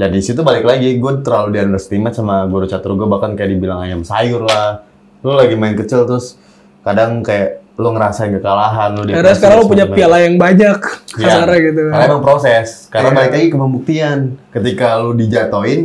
Dan 0.00 0.14
di 0.14 0.22
situ 0.22 0.40
balik 0.40 0.64
lagi, 0.64 0.96
gue 0.96 1.12
terlalu 1.20 1.48
di 1.52 1.58
underestimate 1.60 2.14
sama 2.16 2.46
guru 2.46 2.64
catur 2.64 2.94
gue 2.96 3.04
bahkan 3.10 3.34
kayak 3.34 3.50
dibilang 3.52 3.84
ayam 3.84 4.00
sayur 4.06 4.46
lah. 4.46 4.86
Lu 5.20 5.36
lagi 5.36 5.58
main 5.58 5.76
kecil 5.76 6.08
terus 6.08 6.40
kadang 6.80 7.20
kayak 7.20 7.60
lu 7.76 7.92
ngerasain 7.96 8.32
kekalahan 8.32 8.96
lu 8.96 9.08
Karena 9.08 9.32
sekarang 9.36 9.56
lu 9.60 9.66
punya 9.68 9.86
piala 9.88 10.20
yang 10.24 10.40
banyak 10.40 10.78
kasarnya 11.16 11.58
gitu. 11.60 11.80
Karena 11.92 12.06
emang 12.06 12.22
proses. 12.24 12.88
Karena 12.88 13.12
Iya. 13.12 13.16
balik 13.16 13.32
lagi 13.36 13.46
ke 13.52 13.56
pembuktian. 13.56 14.18
Ketika 14.52 14.86
lu 15.04 15.12
dijatoin, 15.16 15.80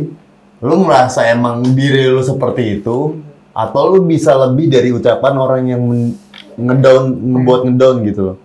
lu 0.64 0.76
merasa 0.80 1.28
emang 1.28 1.60
diri 1.76 2.08
lu 2.08 2.24
seperti 2.24 2.80
itu, 2.80 3.20
atau 3.56 3.96
lu 3.96 4.04
bisa 4.04 4.36
lebih 4.36 4.68
dari 4.68 4.92
ucapan 4.92 5.34
orang 5.34 5.62
yang 5.64 5.80
ngedown, 6.56 7.04
membuat 7.16 7.64
ngedown 7.64 7.96
gitu 8.04 8.20
loh. 8.20 8.36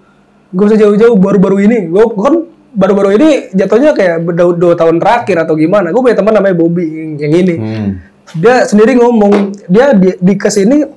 Gue 0.56 0.72
usah 0.72 0.80
jauh-jauh 0.80 1.20
baru-baru 1.20 1.68
ini, 1.68 1.78
gue 1.92 2.06
kan 2.16 2.48
baru-baru 2.72 3.20
ini 3.20 3.30
jatuhnya 3.52 3.92
kayak 3.92 4.24
dua, 4.24 4.56
dua 4.56 4.74
tahun 4.80 5.04
terakhir 5.04 5.44
atau 5.44 5.60
gimana. 5.60 5.92
Gue 5.92 6.00
punya 6.00 6.16
teman 6.16 6.32
namanya 6.32 6.56
Bobby 6.56 6.88
yang, 6.88 7.12
yang 7.20 7.34
ini. 7.36 7.56
Hmm. 7.60 7.90
dia 8.32 8.64
sendiri 8.64 8.96
ngomong 8.96 9.52
dia 9.68 9.92
di, 9.92 10.16
di 10.16 10.34
ke 10.40 10.48
sini 10.48 10.88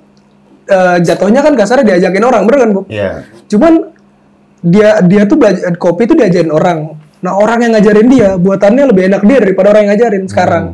eh, 0.71 0.97
jatuhnya 1.03 1.43
kan 1.43 1.59
kasarnya 1.59 1.97
diajakin 1.97 2.23
orang 2.23 2.47
bener 2.47 2.59
kan 2.63 2.71
bu 2.71 2.83
Iya. 2.87 3.27
cuman 3.51 3.91
dia 4.63 5.03
dia 5.03 5.27
tuh 5.27 5.43
belajar 5.43 5.75
kopi 5.75 6.07
tuh 6.07 6.15
diajarin 6.15 6.55
orang 6.55 6.95
nah 7.19 7.35
orang 7.35 7.59
yang 7.67 7.73
ngajarin 7.75 8.07
dia 8.07 8.29
buatannya 8.39 8.85
lebih 8.87 9.03
enak 9.11 9.23
dia 9.27 9.39
daripada 9.43 9.67
orang 9.75 9.83
yang 9.83 9.91
ngajarin 9.99 10.25
sekarang 10.31 10.65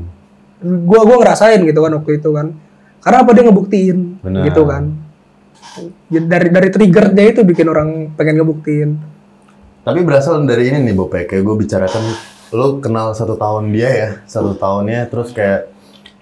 gua 0.61 1.01
gua 1.09 1.17
ngerasain 1.25 1.65
gitu 1.65 1.81
kan 1.81 1.93
waktu 1.97 2.13
itu 2.21 2.29
kan 2.29 2.47
karena 3.01 3.19
apa 3.25 3.31
dia 3.33 3.45
ngebuktiin 3.49 3.99
Benar. 4.21 4.45
gitu 4.49 4.63
kan 4.65 4.85
Jadi 6.11 6.27
dari 6.27 6.49
dari 6.51 6.69
triggernya 6.69 7.25
itu 7.31 7.41
bikin 7.47 7.67
orang 7.71 7.89
pengen 8.19 8.43
ngebuktiin 8.43 8.91
Tapi 9.81 10.05
berasal 10.05 10.45
dari 10.45 10.69
ini 10.69 10.85
nih 10.85 10.93
Bope, 10.93 11.25
kayak 11.25 11.41
gue 11.41 11.57
bicarakan 11.57 12.05
lu 12.51 12.83
kenal 12.83 13.15
satu 13.15 13.39
tahun 13.39 13.71
dia 13.71 13.89
ya, 13.89 14.11
satu 14.27 14.59
tahunnya 14.59 15.07
terus 15.09 15.31
kayak 15.31 15.71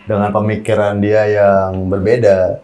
dengan 0.04 0.28
pemikiran 0.32 1.00
dia 1.00 1.24
yang 1.28 1.88
berbeda. 1.88 2.60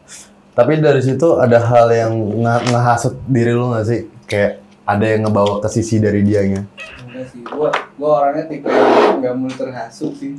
Tapi 0.55 0.79
dari 0.79 1.03
situ 1.03 1.35
ada 1.35 1.59
hal 1.61 1.89
yang 1.91 2.13
nge- 2.15 2.65
ngehasut 2.71 3.15
diri 3.27 3.53
lu 3.53 3.75
gak 3.75 3.85
sih? 3.85 4.01
Kayak 4.25 4.63
ada 4.85 5.05
yang 5.05 5.21
ngebawa 5.27 5.59
ke 5.65 5.69
sisi 5.73 5.99
dari 5.99 6.21
dianya. 6.23 6.63
Enggak 7.05 7.27
sih, 7.33 7.41
gua 7.43 7.73
gua 7.99 8.11
orangnya 8.21 8.45
tipe 8.49 8.69
yang 8.69 9.19
nggak 9.19 9.35
mulai 9.35 9.57
terhasut 9.57 10.13
sih. 10.15 10.39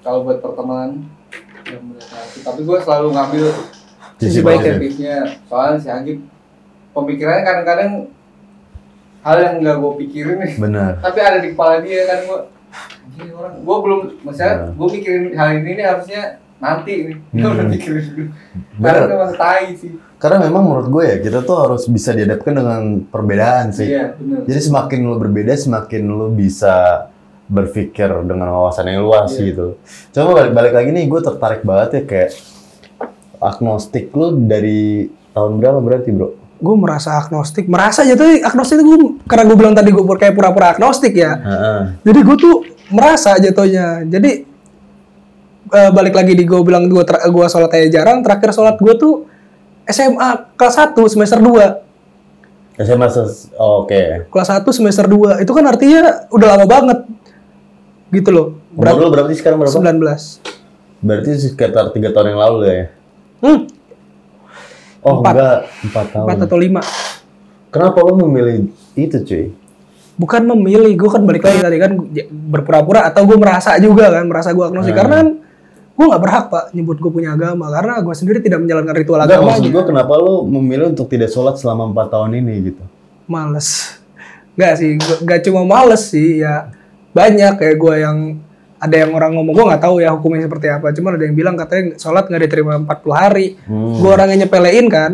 Kalau 0.00 0.24
buat 0.24 0.40
pertemanan 0.40 1.04
terhasut. 1.62 2.40
Tapi 2.42 2.60
gua 2.62 2.78
selalu 2.80 3.08
ngambil 3.12 3.44
Sisi 4.16 4.36
Sisi 4.36 4.40
baiknya. 4.40 4.60
positif. 4.60 4.76
positifnya. 4.76 5.16
Soalnya 5.46 5.78
si 5.78 5.88
Agib 5.88 6.18
pemikirannya 6.92 7.42
kadang-kadang 7.42 7.90
hal 9.20 9.36
yang 9.38 9.54
nggak 9.60 9.76
gua 9.78 9.92
pikirin 9.96 10.36
nih. 10.38 10.52
Benar. 10.56 10.90
Tapi 10.98 11.18
ada 11.18 11.38
di 11.38 11.48
kepala 11.50 11.80
dia 11.80 12.00
kan. 12.04 12.18
Anjing 13.00 13.30
orang, 13.34 13.54
gua 13.60 13.76
belum, 13.80 14.00
maksudnya 14.22 14.52
Benar. 14.62 14.76
gua 14.76 14.88
mikirin 14.90 15.24
hal 15.32 15.48
ini 15.56 15.70
nih 15.74 15.86
harusnya 15.86 16.22
nanti 16.56 16.92
nih. 17.02 17.16
Gua 17.32 17.40
Hmm. 17.42 17.54
udah 17.56 17.66
mikirin 17.66 18.04
dulu. 18.06 18.24
Karena 18.78 19.06
memang 19.08 19.32
tai 19.34 19.68
sih. 19.74 19.92
Karena 20.20 20.36
memang 20.38 20.62
menurut 20.62 20.88
gue 20.90 21.04
ya, 21.06 21.16
kita 21.16 21.40
tuh 21.40 21.56
harus 21.56 21.88
bisa 21.88 22.12
dihadapkan 22.12 22.52
dengan 22.52 23.00
perbedaan 23.08 23.72
sih. 23.72 23.88
Iya, 23.88 24.12
benar. 24.14 24.44
Jadi 24.44 24.60
semakin 24.60 24.98
lu 25.00 25.16
berbeda, 25.16 25.56
semakin 25.56 26.02
lu 26.04 26.28
bisa 26.28 27.08
berpikir 27.50 28.06
dengan 28.22 28.54
wawasan 28.54 28.86
yang 28.86 29.02
luas 29.02 29.34
Iya. 29.34 29.42
gitu. 29.50 29.66
Coba 30.14 30.46
balik, 30.46 30.52
balik 30.54 30.72
lagi 30.72 30.90
nih, 30.94 31.04
gue 31.10 31.20
tertarik 31.20 31.66
banget 31.66 31.88
ya 31.90 32.02
kayak 32.06 32.30
agnostik 33.42 34.14
lu 34.14 34.38
dari 34.46 35.10
tahun 35.34 35.58
berapa 35.58 35.82
berarti 35.82 36.10
bro? 36.14 36.40
gue 36.60 36.76
merasa 36.76 37.16
agnostik 37.16 37.64
merasa 37.72 38.04
jatuh 38.04 38.44
agnostik 38.44 38.76
itu 38.76 38.84
gue 38.84 38.98
karena 39.24 39.48
gue 39.48 39.56
bilang 39.56 39.72
tadi 39.72 39.96
gue 39.96 40.04
kayak 40.04 40.36
pura-pura 40.36 40.76
agnostik 40.76 41.16
ya 41.16 41.40
Heeh. 41.40 41.80
Jadi 42.04 42.18
gue 42.20 42.36
tuh 42.36 42.56
merasa 42.92 43.40
jatuhnya. 43.40 44.04
Jadi 44.04 44.44
eh, 45.72 45.90
balik 45.90 46.12
lagi 46.12 46.36
di 46.36 46.44
gue 46.44 46.60
bilang 46.60 46.84
gue 46.84 47.00
ter- 47.00 47.24
gue 47.24 47.46
sholatnya 47.48 47.88
jarang. 47.88 48.20
Terakhir 48.20 48.52
sholat 48.52 48.76
gue 48.76 48.92
tuh 48.92 49.24
SMA 49.88 50.52
kelas 50.60 50.92
1 50.92 51.00
semester 51.08 51.40
2 51.40 52.84
SMA 52.84 53.08
oh, 53.56 53.84
Oke. 53.84 54.28
Kelas 54.28 54.48
1 54.52 54.64
semester 54.72 55.04
2 55.08 55.40
Itu 55.44 55.52
kan 55.56 55.64
artinya 55.64 56.28
udah 56.28 56.46
lama 56.56 56.66
banget. 56.68 56.98
Gitu 58.10 58.30
loh. 58.30 58.58
Berapa 58.74 59.30
sih 59.30 59.38
sekarang 59.38 59.62
berapa? 59.62 59.72
19. 59.72 61.00
Berarti 61.00 61.30
sekitar 61.38 61.94
tiga 61.96 62.12
tahun 62.12 62.36
yang 62.36 62.40
lalu 62.42 62.58
ya? 62.66 62.84
Hmm, 63.40 63.60
Oh 65.00 65.24
Empat. 65.24 65.32
enggak, 65.32 65.58
empat 65.88 66.06
tahun. 66.12 66.26
4 66.28 66.44
atau 66.44 66.58
5. 66.60 67.72
Kenapa 67.72 67.98
lu 68.04 68.12
memilih 68.28 68.68
itu 68.92 69.16
cuy? 69.24 69.44
Bukan 70.20 70.42
memilih, 70.44 70.92
gue 70.92 71.08
kan 71.08 71.24
balik 71.24 71.48
lagi 71.48 71.64
tadi 71.64 71.76
kan 71.80 71.96
berpura-pura 72.28 73.08
atau 73.08 73.24
gue 73.24 73.40
merasa 73.40 73.80
juga 73.80 74.12
kan, 74.12 74.28
merasa 74.28 74.52
gue 74.52 74.60
agnostik. 74.60 74.92
Hmm. 74.92 75.00
Karena 75.00 75.14
kan 75.24 75.28
gue 75.96 76.06
nggak 76.08 76.22
berhak 76.24 76.44
pak 76.48 76.64
nyebut 76.72 76.96
gue 76.96 77.12
punya 77.12 77.36
agama 77.36 77.68
karena 77.68 78.00
gue 78.00 78.14
sendiri 78.16 78.40
tidak 78.40 78.64
menjalankan 78.64 78.96
ritual 78.96 79.20
Enggak, 79.20 79.36
agama 79.36 79.52
maksud 79.52 79.68
gue 79.68 79.84
kenapa 79.84 80.12
lu 80.16 80.34
memilih 80.48 80.96
untuk 80.96 81.12
tidak 81.12 81.28
sholat 81.28 81.60
selama 81.60 81.92
empat 81.92 82.08
tahun 82.08 82.40
ini 82.40 82.72
gitu? 82.72 82.80
males 83.28 84.00
nggak 84.56 84.72
sih 84.80 84.96
nggak 84.96 85.40
cuma 85.44 85.60
males 85.68 86.08
sih 86.08 86.40
ya 86.40 86.72
banyak 87.10 87.52
kayak 87.58 87.76
gue 87.76 87.94
yang 87.98 88.18
ada 88.80 88.96
yang 88.96 89.12
orang 89.12 89.36
ngomong 89.36 89.52
gue 89.52 89.64
nggak 89.68 89.82
tahu 89.84 90.00
ya 90.00 90.10
hukumnya 90.16 90.48
seperti 90.48 90.66
apa. 90.72 90.88
Cuman 90.96 91.20
ada 91.20 91.24
yang 91.28 91.36
bilang 91.36 91.54
katanya 91.60 92.00
sholat 92.00 92.24
nggak 92.32 92.42
diterima 92.48 92.80
40 92.80 93.12
hari. 93.12 93.46
Hmm. 93.68 94.00
gue 94.00 94.10
orangnya 94.10 94.36
nyepelein 94.46 94.86
kan. 94.88 95.12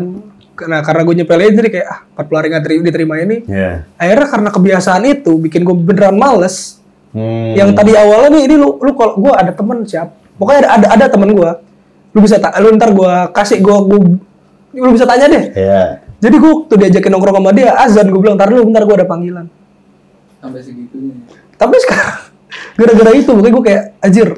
Nah 0.57 0.79
karena 0.81 1.01
gue 1.03 1.15
nyepelein 1.21 1.53
jadi 1.53 1.69
kayak 1.69 1.87
ah 1.91 1.99
40 2.15 2.37
hari 2.39 2.47
nggak 2.49 2.63
diterima, 2.87 3.13
ini. 3.21 3.37
Iya. 3.45 3.85
akhirnya 3.99 4.27
karena 4.31 4.49
kebiasaan 4.55 5.03
itu 5.05 5.31
bikin 5.37 5.67
gue 5.67 5.75
beneran 5.75 6.15
males. 6.15 6.79
Hmm. 7.07 7.55
yang 7.55 7.71
tadi 7.71 7.95
awalnya 7.95 8.35
nih 8.35 8.41
ini 8.51 8.55
lu 8.59 8.77
lu 8.83 8.91
kalau 8.93 9.19
gue 9.19 9.33
ada 9.35 9.51
temen 9.51 9.83
siap. 9.83 10.15
Pokoknya 10.37 10.59
ada 10.63 10.69
ada, 10.79 10.87
ada 10.95 11.05
temen 11.11 11.29
gue 11.35 11.51
lu 12.15 12.19
bisa 12.23 12.41
tak 12.41 12.55
lu 12.63 12.73
ntar 12.73 12.95
gue 12.95 13.13
kasih 13.35 13.61
gue 13.61 13.77
gue 13.93 13.99
lu 14.79 14.89
bisa 14.95 15.03
tanya 15.03 15.27
deh. 15.27 15.43
Iya. 15.53 15.83
jadi 16.17 16.33
gue 16.33 16.51
tuh 16.65 16.77
diajakin 16.81 17.13
nongkrong 17.13 17.37
sama 17.37 17.51
dia 17.53 17.77
azan 17.77 18.09
gue 18.09 18.17
bilang 18.17 18.39
ntar 18.39 18.49
dulu 18.49 18.71
bentar 18.71 18.87
gue 18.87 18.95
ada 18.95 19.07
panggilan. 19.07 19.45
Sampai 20.39 20.61
segitunya 20.63 21.17
tapi 21.57 21.75
sekarang 21.79 22.13
gara-gara 22.79 23.11
itu 23.11 23.29
makanya 23.29 23.53
gue 23.53 23.65
kayak 23.65 23.83
anjir 23.99 24.29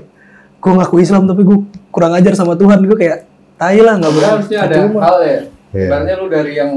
gue 0.56 0.72
ngaku 0.74 0.96
Islam 1.00 1.24
tapi 1.24 1.42
gue 1.44 1.58
kurang 1.90 2.14
ajar 2.14 2.34
sama 2.34 2.56
Tuhan 2.56 2.80
gue 2.82 2.98
kayak 2.98 3.28
tai 3.56 3.80
lah 3.80 3.96
nggak 3.96 4.08
Sebenarnya 4.08 4.28
boleh 4.28 4.30
harusnya 4.40 4.60
ada 4.60 4.76
Percuma. 4.76 5.00
hal 5.02 5.18
ya 5.20 5.40
Iya. 5.70 5.86
sebenarnya 5.86 6.14
lu 6.16 6.28
dari 6.28 6.54
yang 6.56 6.72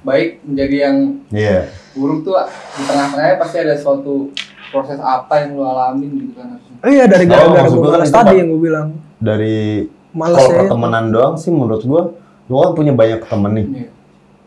baik 0.00 0.28
menjadi 0.42 0.76
yang 0.80 0.96
Iya. 1.28 1.58
buruk 1.92 2.24
tuh 2.24 2.34
di 2.72 2.82
tengah-tengahnya 2.82 3.36
pasti 3.36 3.56
ada 3.58 3.74
suatu 3.74 4.32
proses 4.70 4.96
apa 4.96 5.34
yang 5.40 5.50
lu 5.52 5.62
alamin 5.62 6.10
gitu 6.16 6.32
kan 6.32 6.56
harusnya. 6.56 6.76
Oh 6.80 6.88
iya 6.88 7.04
dari 7.04 7.24
Oh, 7.24 7.28
gara-gara 7.28 7.60
maksud 7.60 7.78
gue 7.78 7.90
kan 7.90 8.00
tadi 8.06 8.34
yang 8.36 8.48
gue 8.48 8.60
bilang 8.62 8.88
Dari 9.18 9.84
Males 10.10 10.34
kalau 10.34 10.48
ya. 10.48 10.58
pertemanan 10.64 11.04
doang 11.10 11.34
sih 11.36 11.50
menurut 11.50 11.82
gua 11.84 12.02
lu 12.46 12.54
kan 12.56 12.72
punya 12.72 12.90
banyak 12.90 13.20
temen 13.22 13.52
nih. 13.52 13.66
Iya. 13.76 13.88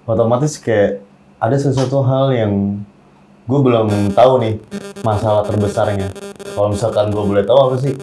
Otomatis 0.03 0.57
kayak 0.57 1.05
ada 1.37 1.55
sesuatu 1.55 2.01
hal 2.01 2.33
yang 2.33 2.53
gue 3.43 3.59
belum 3.59 3.87
tahu 4.11 4.33
nih 4.39 4.53
masalah 5.01 5.43
terbesarnya. 5.43 6.07
Kalau 6.45 6.71
misalkan 6.71 7.11
gue 7.11 7.23
boleh 7.23 7.43
tahu 7.43 7.59
apa 7.69 7.75
sih? 7.77 7.93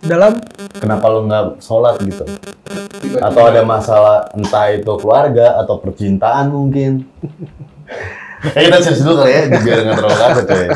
dalam 0.00 0.32
Kenapa 0.74 1.06
lu 1.06 1.28
nggak 1.28 1.60
sholat 1.60 2.00
gitu? 2.00 2.24
Tiba-tiba 2.24 3.20
Atau 3.20 3.42
ada 3.44 3.60
masalah 3.62 4.32
entah 4.32 4.72
itu 4.72 4.88
keluarga 4.96 5.60
atau 5.60 5.76
percintaan 5.76 6.50
mungkin? 6.50 6.92
Eh, 8.40 8.72
kita 8.72 8.80
serius 8.80 9.04
dulu 9.04 9.20
kali 9.20 9.36
ya, 9.36 9.42
biar 9.52 9.78
nggak 9.84 9.96
terlalu 10.00 10.16
kasar 10.16 10.44
coy. 10.48 10.66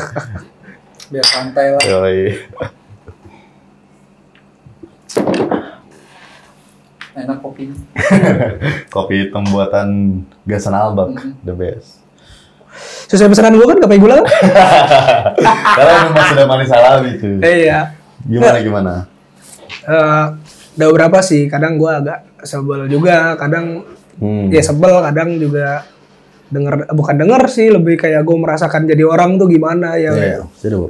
biar 1.09 1.25
santai 1.25 1.67
lah 1.73 1.81
Yoi. 1.81 2.21
enak 7.15 7.37
kopi 7.41 7.73
Kopi 8.93 9.15
hitam 9.17 9.49
buatan 9.49 9.87
Gasan 10.45 10.77
Albak, 10.77 11.17
Mhm. 11.17 11.31
the 11.41 11.53
best. 11.57 12.04
Sesuai 13.05 13.29
pesanan 13.29 13.53
gue 13.53 13.65
kan 13.65 13.77
kopi 13.77 13.97
gula 13.97 14.19
kan 14.19 14.27
Kalau 15.75 15.93
memang 16.05 16.25
sudah 16.27 16.45
manis 16.45 16.69
alami. 16.69 17.11
Eh, 17.39 17.55
iya 17.63 17.79
Gimana 18.21 18.57
gimana? 18.59 18.93
Eh, 19.81 20.25
ada 20.75 20.85
beberapa 20.85 21.19
sih 21.19 21.45
kadang 21.45 21.75
gue 21.75 21.87
agak 21.87 22.19
sebel 22.41 22.87
juga 22.87 23.33
kadang 23.35 23.85
Hmm. 24.15 24.47
ya 24.47 24.63
sebel 24.63 25.03
kadang 25.03 25.35
juga 25.35 25.83
denger 26.47 26.87
bukan 26.89 27.15
denger 27.17 27.41
sih 27.45 27.67
lebih 27.67 27.95
kayak 27.97 28.23
gue 28.23 28.31
merasakan 28.33 28.85
jadi 28.85 29.03
orang 29.03 29.35
tuh 29.35 29.43
gimana 29.45 29.95
ya 29.95 30.15
Iya, 30.15 30.39
sudah 30.55 30.77
bu. 30.77 30.87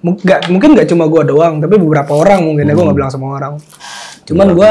Mung- 0.00 0.16
nggak- 0.18 0.48
mungkin 0.48 0.72
nggak 0.72 0.88
cuma 0.88 1.04
gue 1.04 1.20
doang 1.26 1.60
tapi 1.60 1.76
beberapa 1.76 2.08
orang 2.14 2.40
mungkin 2.42 2.64
ya 2.64 2.72
gue 2.72 2.80
nggak 2.80 2.96
bilang 2.96 3.12
semua 3.12 3.36
orang 3.36 3.60
cuman 4.24 4.48
gue 4.50 4.70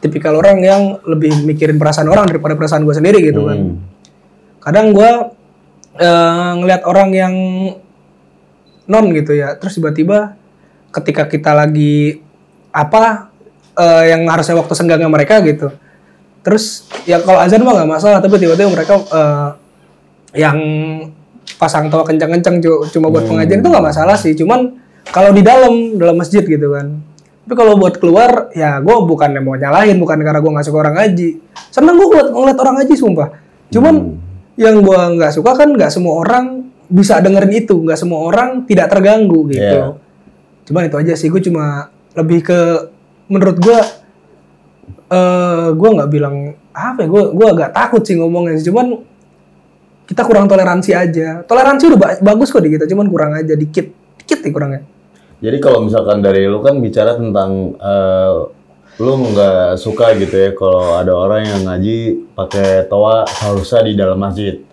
tipikal 0.00 0.34
orang 0.34 0.58
yang 0.60 0.82
lebih 1.04 1.30
mikirin 1.42 1.76
perasaan 1.76 2.06
orang 2.06 2.26
daripada 2.26 2.54
perasaan 2.54 2.82
gue 2.82 2.90
sendiri 2.92 3.22
gitu 3.22 3.44
kan 3.44 3.54
Hmm. 3.56 3.78
kadang 4.58 4.90
gue 4.90 5.10
eh, 5.96 6.50
ngelihat 6.60 6.82
orang 6.84 7.10
yang 7.12 7.34
non 8.86 9.06
gitu 9.12 9.32
ya. 9.34 9.58
Terus 9.58 9.80
tiba-tiba 9.80 10.38
ketika 10.94 11.28
kita 11.28 11.52
lagi 11.52 12.22
apa 12.72 13.32
eh, 13.76 14.14
yang 14.14 14.28
harusnya 14.30 14.56
waktu 14.56 14.72
senggangnya 14.76 15.10
mereka 15.10 15.40
gitu. 15.42 15.72
Terus 16.46 16.86
ya 17.04 17.18
kalau 17.20 17.42
azan 17.42 17.66
mah 17.66 17.74
nggak 17.74 17.90
masalah 17.90 18.18
tapi 18.22 18.38
tiba-tiba 18.38 18.70
mereka 18.70 18.94
eh, 19.00 19.48
yang 20.36 20.58
pasang 21.56 21.88
tawa 21.88 22.04
kencang-kencang 22.04 22.60
cu- 22.60 22.84
cuma 22.92 23.08
buat 23.08 23.24
pengajian 23.24 23.64
itu 23.64 23.68
nggak 23.72 23.86
masalah 23.90 24.14
sih. 24.14 24.36
Cuman 24.36 24.76
kalau 25.10 25.30
di 25.32 25.40
dalam 25.40 25.96
dalam 25.96 26.18
masjid 26.18 26.44
gitu 26.44 26.74
kan. 26.74 26.98
Tapi 27.46 27.54
kalau 27.54 27.78
buat 27.78 28.02
keluar 28.02 28.50
ya 28.58 28.82
gue 28.82 28.96
bukan 29.06 29.38
mau 29.38 29.54
nyalahin 29.54 30.02
bukan 30.02 30.18
karena 30.18 30.42
gue 30.42 30.50
nggak 30.50 30.66
suka 30.66 30.78
orang 30.82 30.98
ngaji. 30.98 31.38
Seneng 31.70 31.94
gue 31.94 32.06
ngeliat, 32.10 32.28
ngeliat 32.34 32.58
orang 32.58 32.74
ngaji 32.82 32.94
sumpah. 32.98 33.28
Cuman 33.70 33.94
yang 34.56 34.80
gue 34.80 35.00
nggak 35.14 35.32
suka 35.32 35.52
kan 35.54 35.68
nggak 35.70 35.88
semua 35.88 36.18
orang 36.18 36.44
bisa 36.86 37.18
dengerin 37.18 37.52
itu 37.56 37.76
nggak 37.76 37.96
semua 37.96 38.24
orang 38.24 38.64
tidak 38.64 38.88
terganggu 38.88 39.48
gitu 39.48 39.60
Iya. 39.60 39.96
cuman 40.64 40.82
itu 40.84 40.96
aja 40.96 41.12
sih 41.14 41.28
gue 41.28 41.40
cuma 41.40 41.88
lebih 42.12 42.40
ke 42.42 42.60
menurut 43.26 43.56
gue 43.56 43.78
eh 45.06 45.68
gue 45.70 45.88
nggak 45.92 46.10
bilang 46.10 46.36
apa 46.70 46.98
ya 47.00 47.08
gue 47.08 47.22
gue 47.32 47.46
agak 47.48 47.70
takut 47.72 48.02
sih 48.02 48.14
ngomongnya 48.14 48.58
sih. 48.58 48.68
cuman 48.68 48.98
kita 50.04 50.22
kurang 50.22 50.46
toleransi 50.46 50.90
aja 50.92 51.42
toleransi 51.42 51.84
udah 51.88 51.98
ba- 51.98 52.20
bagus 52.24 52.50
kok 52.50 52.62
di 52.62 52.70
kita 52.70 52.86
cuman 52.86 53.06
kurang 53.06 53.32
aja 53.34 53.54
dikit 53.54 53.86
dikit 54.16 54.40
nih 54.42 54.52
kurangnya 54.52 54.82
Jadi 55.36 55.60
kalau 55.60 55.84
misalkan 55.84 56.24
dari 56.24 56.48
lu 56.48 56.58
kan 56.58 56.80
bicara 56.80 57.12
tentang 57.12 57.76
eh, 57.76 58.34
lu 58.96 59.12
nggak 59.32 59.76
suka 59.76 60.16
gitu 60.16 60.32
ya 60.32 60.50
kalau 60.56 60.96
ada 60.96 61.12
orang 61.12 61.44
yang 61.44 61.60
ngaji 61.68 62.32
pakai 62.32 62.88
toa 62.88 63.28
seharusnya 63.28 63.80
di 63.84 63.92
dalam 63.92 64.16
masjid. 64.16 64.64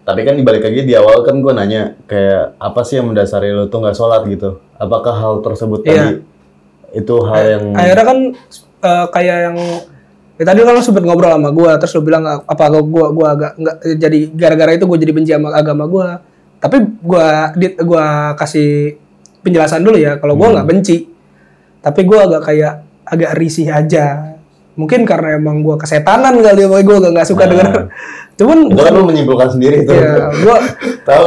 Tapi 0.00 0.20
kan 0.24 0.34
dibalik 0.34 0.64
lagi 0.64 0.80
di 0.88 0.96
awal 0.96 1.20
kan 1.22 1.38
gue 1.44 1.52
nanya 1.52 1.94
kayak 2.08 2.56
apa 2.56 2.80
sih 2.88 2.98
yang 2.98 3.12
mendasari 3.12 3.52
lu 3.52 3.68
tuh 3.68 3.84
nggak 3.84 3.96
sholat 3.96 4.24
gitu? 4.32 4.64
Apakah 4.80 5.12
hal 5.12 5.34
tersebut 5.44 5.84
Iya. 5.84 5.92
tadi 5.92 6.10
itu 6.90 7.14
hal 7.22 7.42
yang 7.46 7.64
akhirnya 7.76 8.04
kan 8.08 8.18
eh, 8.82 9.06
kayak 9.14 9.36
yang 9.46 9.56
ya 10.40 10.44
tadi 10.48 10.58
kan 10.64 10.72
lo 10.72 10.82
sempet 10.82 11.04
ngobrol 11.04 11.30
sama 11.36 11.50
gue 11.52 11.70
terus 11.78 11.92
lo 11.94 12.02
bilang 12.02 12.24
apa 12.26 12.64
gue 12.72 13.06
gua 13.12 13.28
agak 13.36 13.52
nggak 13.60 13.76
jadi 14.00 14.18
gara-gara 14.34 14.72
itu 14.74 14.88
gue 14.88 14.98
jadi 14.98 15.12
benci 15.12 15.30
sama 15.36 15.52
agama 15.52 15.84
gue 15.86 16.08
tapi 16.58 16.76
gue 16.80 17.26
gua 17.84 18.34
kasih 18.34 18.96
penjelasan 19.44 19.84
dulu 19.84 20.00
ya 20.00 20.16
kalau 20.16 20.34
gue 20.34 20.48
nggak 20.48 20.66
benci 20.66 21.06
tapi 21.84 22.08
gue 22.08 22.18
agak 22.18 22.42
kayak 22.42 22.74
agak 23.10 23.34
risih 23.34 23.66
aja 23.66 24.38
mungkin 24.72 25.02
karena 25.02 25.36
emang 25.36 25.60
gue 25.60 25.76
kesetanan 25.76 26.38
kali 26.38 26.62
ya 26.62 26.68
gue 26.70 26.96
agak 26.96 27.10
nggak 27.10 27.28
suka 27.28 27.42
Nah. 27.42 27.50
denger 27.50 27.68
cuman 28.32 28.58
itu 28.66 28.80
kan 28.80 28.92
lu 28.94 29.04
menyimpulkan 29.04 29.48
sendiri 29.52 29.84
tuh. 29.84 29.92
ya 29.92 30.32
gue 30.32 30.56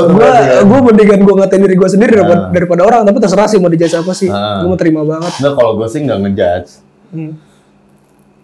gue 0.09 0.29
gue 0.63 0.79
mendingan 0.81 1.19
gue 1.21 1.33
ngatain 1.37 1.61
diri 1.61 1.75
gue 1.75 1.89
sendiri 1.91 2.11
daripada, 2.15 2.39
Ah. 2.39 2.49
daripada 2.49 2.81
orang 2.81 3.01
tapi 3.03 3.17
terserah 3.19 3.45
sih 3.45 3.59
mau 3.59 3.69
dijudge 3.69 3.93
apa 3.93 4.11
sih 4.11 4.27
Ah. 4.27 4.63
gue 4.63 4.67
mau 4.67 4.79
terima 4.79 5.03
banget 5.03 5.29
Nggak, 5.37 5.53
kalau 5.53 5.71
gue 5.77 5.87
sih 5.87 5.99
nggak 6.01 6.19
ngejudge. 6.19 6.69
hmm. 7.11 7.31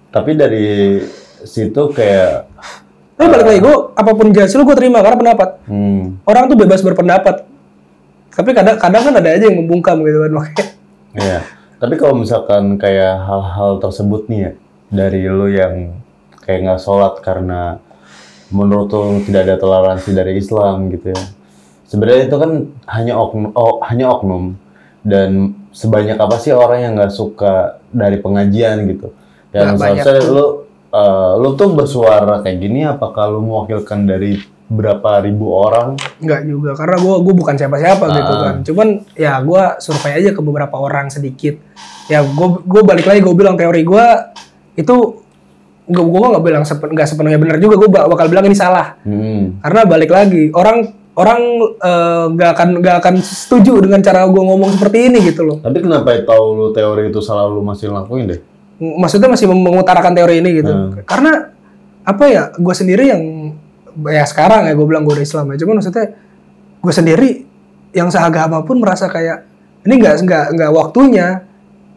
Tapi 0.10 0.32
dari 0.34 0.68
situ 1.42 1.82
kayak 1.90 2.50
Tapi 3.14 3.28
balik 3.28 3.48
lagi, 3.48 3.60
gue 3.60 3.76
apa 3.94 4.12
pun 4.14 4.28
judge 4.30 4.54
lu 4.54 4.64
gue 4.64 4.74
terima 4.74 5.02
karena 5.02 5.18
pendapat. 5.18 5.50
hmm, 5.66 6.24
Orang 6.24 6.48
tuh 6.48 6.56
bebas 6.56 6.80
berpendapat. 6.80 7.44
Tapi 8.30 8.50
kadang 8.54 8.78
kadang 8.78 9.02
kan 9.04 9.14
ada 9.14 9.30
aja 9.30 9.44
yang 9.44 9.60
membungkam 9.60 10.00
gitu 10.00 10.18
kan 10.20 10.32
makanya. 10.32 10.66
Iya. 11.14 11.40
Tapi 11.80 11.96
kalau 11.96 12.20
misalkan 12.20 12.76
kayak 12.76 13.24
hal-hal 13.24 13.80
tersebut 13.80 14.28
nih 14.28 14.40
ya 14.40 14.52
dari 14.92 15.22
lu 15.32 15.48
yang 15.48 15.96
kayak 16.44 16.60
nggak 16.68 16.82
sholat 16.84 17.24
karena 17.24 17.80
menurut 18.52 18.92
lu 18.92 19.24
tidak 19.24 19.48
ada 19.48 19.56
toleransi 19.56 20.12
dari 20.12 20.36
Islam 20.36 20.92
gitu 20.92 21.16
ya. 21.16 21.24
Sebenarnya 21.88 22.24
itu 22.30 22.38
kan 22.38 22.52
hanya 22.92 23.18
oknum, 23.18 23.56
oh, 23.56 23.82
hanya 23.88 24.12
oknum 24.12 24.60
dan 25.08 25.56
sebanyak 25.72 26.20
apa 26.20 26.36
sih 26.38 26.52
orang 26.52 26.80
yang 26.84 26.94
nggak 27.00 27.16
suka 27.16 27.80
dari 27.96 28.20
pengajian 28.20 28.84
gitu. 28.92 29.16
Nah, 29.56 29.74
Yang 29.74 29.76
banyak 29.80 30.04
seharusnya 30.04 30.36
lu 30.36 30.46
eh, 30.92 31.32
lu 31.40 31.50
tuh 31.56 31.70
bersuara 31.74 32.36
kayak 32.44 32.60
gini 32.60 32.86
apakah 32.86 33.32
lu 33.32 33.40
mewakilkan 33.42 34.04
dari 34.04 34.42
berapa 34.70 35.20
ribu 35.20 35.50
orang? 35.50 35.98
Enggak 36.18 36.42
juga 36.46 36.72
karena 36.74 36.96
gue 36.96 37.16
gue 37.20 37.34
bukan 37.36 37.56
siapa-siapa 37.56 38.06
gitu 38.08 38.32
Ah. 38.32 38.40
kan. 38.40 38.56
Cuman 38.62 38.88
ya 39.14 39.34
gue 39.40 39.64
survei 39.78 40.14
aja 40.16 40.30
ke 40.30 40.40
beberapa 40.40 40.76
orang 40.76 41.10
sedikit. 41.10 41.58
Ya 42.06 42.22
gue 42.22 42.48
gue 42.60 42.82
balik 42.82 43.04
lagi 43.04 43.20
gue 43.20 43.34
bilang 43.34 43.54
teori 43.54 43.82
gue 43.82 44.06
itu 44.76 44.96
gue 45.86 46.04
gue 46.06 46.22
nggak 46.24 46.44
bilang 46.44 46.64
sepen, 46.64 46.94
nggak 46.94 47.08
sepenuhnya 47.08 47.36
benar 47.36 47.58
juga 47.58 47.76
gue 47.76 47.90
bakal 47.90 48.30
bilang 48.30 48.46
ini 48.46 48.54
salah 48.54 48.94
Hmm. 49.02 49.58
karena 49.60 49.82
balik 49.84 50.10
lagi 50.10 50.54
orang 50.54 50.86
orang 51.12 51.42
eh, 51.76 52.26
nggak 52.30 52.50
akan 52.54 52.70
nggak 52.78 52.96
akan 53.02 53.14
setuju 53.20 53.82
dengan 53.82 54.00
cara 54.00 54.24
gue 54.24 54.38
ngomong 54.40 54.70
seperti 54.72 55.10
ini 55.10 55.18
gitu 55.26 55.42
loh 55.44 55.58
Tapi 55.60 55.82
kenapa 55.82 56.14
tahu 56.24 56.46
lu 56.54 56.68
teori 56.70 57.10
itu 57.10 57.20
salah 57.20 57.46
lu 57.46 57.60
masih 57.60 57.90
lakuin 57.90 58.30
deh? 58.30 58.40
maksudnya 58.80 59.28
masih 59.28 59.50
mengutarakan 59.50 60.14
teori 60.14 60.40
ini 60.40 60.50
gitu 60.56 60.72
Hmm. 60.72 61.02
karena 61.04 61.52
apa 62.00 62.24
ya 62.26 62.44
gue 62.54 62.72
sendiri 62.72 63.10
yang 63.10 63.22
ya 64.06 64.24
sekarang 64.24 64.64
ya 64.64 64.74
gue 64.74 64.86
bilang 64.86 65.04
gue 65.04 65.14
udah 65.14 65.26
Islam 65.26 65.46
ya. 65.52 65.58
Cuman 65.60 65.76
maksudnya 65.78 66.06
gue 66.80 66.94
sendiri 66.94 67.30
yang 67.92 68.08
seagama 68.08 68.64
pun 68.64 68.80
merasa 68.80 69.08
kayak 69.08 69.44
ini 69.84 69.98
nggak 69.98 70.16
nggak 70.24 70.46
nggak 70.56 70.72
waktunya 70.72 71.44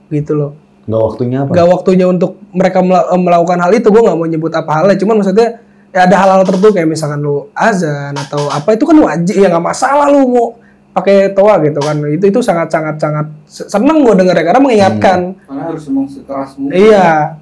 gitu 0.08 0.32
loh. 0.34 0.52
Nggak 0.82 1.02
waktunya 1.04 1.38
apa? 1.40 1.50
nggak 1.54 1.68
waktunya 1.68 2.06
untuk 2.06 2.42
mereka 2.50 2.78
mela- 2.80 3.06
melakukan 3.12 3.58
hal 3.60 3.70
itu 3.70 3.86
gue 3.86 4.02
nggak 4.02 4.16
mau 4.16 4.26
nyebut 4.26 4.52
apa 4.52 4.70
halnya. 4.72 4.96
Cuman 4.96 5.22
maksudnya 5.22 5.62
ya 5.92 6.08
ada 6.08 6.16
hal-hal 6.16 6.42
tertentu 6.42 6.72
kayak 6.72 6.88
misalkan 6.88 7.20
lu 7.20 7.52
azan 7.52 8.16
atau 8.16 8.48
apa 8.48 8.72
itu 8.72 8.82
kan 8.82 8.96
wajib 8.96 9.34
ya 9.36 9.46
nggak 9.46 9.62
masalah 9.62 10.08
lu 10.08 10.20
mau 10.26 10.46
pakai 10.92 11.30
toa 11.32 11.60
gitu 11.62 11.78
kan. 11.78 11.96
Itu 12.08 12.24
itu 12.26 12.40
sangat 12.40 12.68
sangat 12.68 12.96
sangat 12.98 13.26
seneng 13.46 14.02
gue 14.02 14.14
denger 14.16 14.34
ya 14.34 14.44
karena 14.44 14.60
mengingatkan. 14.60 15.18
Karena 15.38 15.62
harus 15.68 15.84
emang 15.86 16.06
sekeras 16.08 16.50
mungkin. 16.56 16.74
iya 16.74 17.36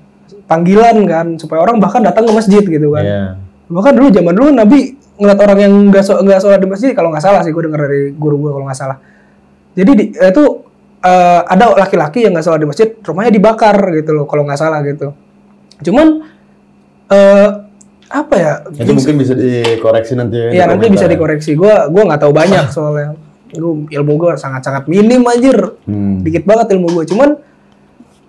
panggilan 0.47 0.97
kan 1.07 1.27
supaya 1.39 1.63
orang 1.63 1.79
bahkan 1.79 2.03
datang 2.03 2.27
ke 2.27 2.33
masjid 2.35 2.63
gitu 2.63 2.89
kan. 2.91 3.05
Iya. 3.07 3.25
Bahkan 3.71 3.95
dulu 3.95 4.09
zaman 4.11 4.35
dulu 4.35 4.49
Nabi 4.51 4.79
ngeliat 5.21 5.39
orang 5.39 5.59
yang 5.63 5.73
nggak 5.93 6.05
so, 6.05 6.19
nggak 6.19 6.41
sholat 6.43 6.59
di 6.59 6.69
masjid 6.69 6.91
kalau 6.97 7.15
nggak 7.15 7.23
salah 7.23 7.41
sih 7.47 7.55
gue 7.55 7.63
denger 7.63 7.81
dari 7.87 8.03
guru 8.17 8.37
gue 8.41 8.51
kalau 8.51 8.65
nggak 8.67 8.81
salah 8.81 8.99
jadi 9.77 9.91
di, 9.95 10.05
itu 10.17 10.45
eh, 11.07 11.41
ada 11.47 11.79
laki-laki 11.79 12.27
yang 12.27 12.35
nggak 12.35 12.45
sholat 12.45 12.61
di 12.61 12.69
masjid 12.69 12.89
rumahnya 13.05 13.31
dibakar 13.31 13.77
gitu 13.95 14.11
loh 14.17 14.25
kalau 14.27 14.43
nggak 14.49 14.59
salah 14.59 14.83
gitu 14.83 15.15
cuman 15.81 16.27
eh 17.11 17.49
apa 18.11 18.35
ya 18.35 18.53
Itu 18.75 18.91
mungkin 18.91 19.23
bisa 19.23 19.39
dikoreksi 19.39 20.19
nanti 20.19 20.35
ya. 20.35 20.49
Iya 20.51 20.65
nanti 20.67 20.91
bisa 20.91 21.07
komentar. 21.07 21.15
dikoreksi. 21.15 21.51
Gua 21.55 21.87
gua 21.87 22.03
nggak 22.11 22.21
tahu 22.27 22.33
banyak 22.35 22.67
soalnya. 22.75 23.15
Gua 23.55 23.87
ilmu 23.87 24.13
gua 24.19 24.35
sangat-sangat 24.35 24.91
minim 24.91 25.23
anjir. 25.23 25.79
Hmm. 25.87 26.19
Dikit 26.27 26.43
banget 26.43 26.75
ilmu 26.75 26.91
gua. 26.91 27.05
Cuman 27.07 27.39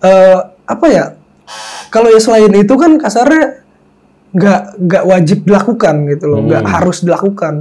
eh 0.06 0.38
apa 0.70 0.86
ya? 0.86 1.04
Kalau 1.90 2.08
ya 2.08 2.22
selain 2.22 2.54
itu 2.54 2.74
kan 2.78 2.94
kasarnya 2.96 3.61
nggak 4.32 4.60
nggak 4.80 5.04
wajib 5.04 5.38
dilakukan 5.44 5.94
gitu 6.08 6.24
loh. 6.26 6.40
Nggak 6.40 6.62
Hmm. 6.64 6.72
harus 6.72 6.98
dilakukan. 7.00 7.54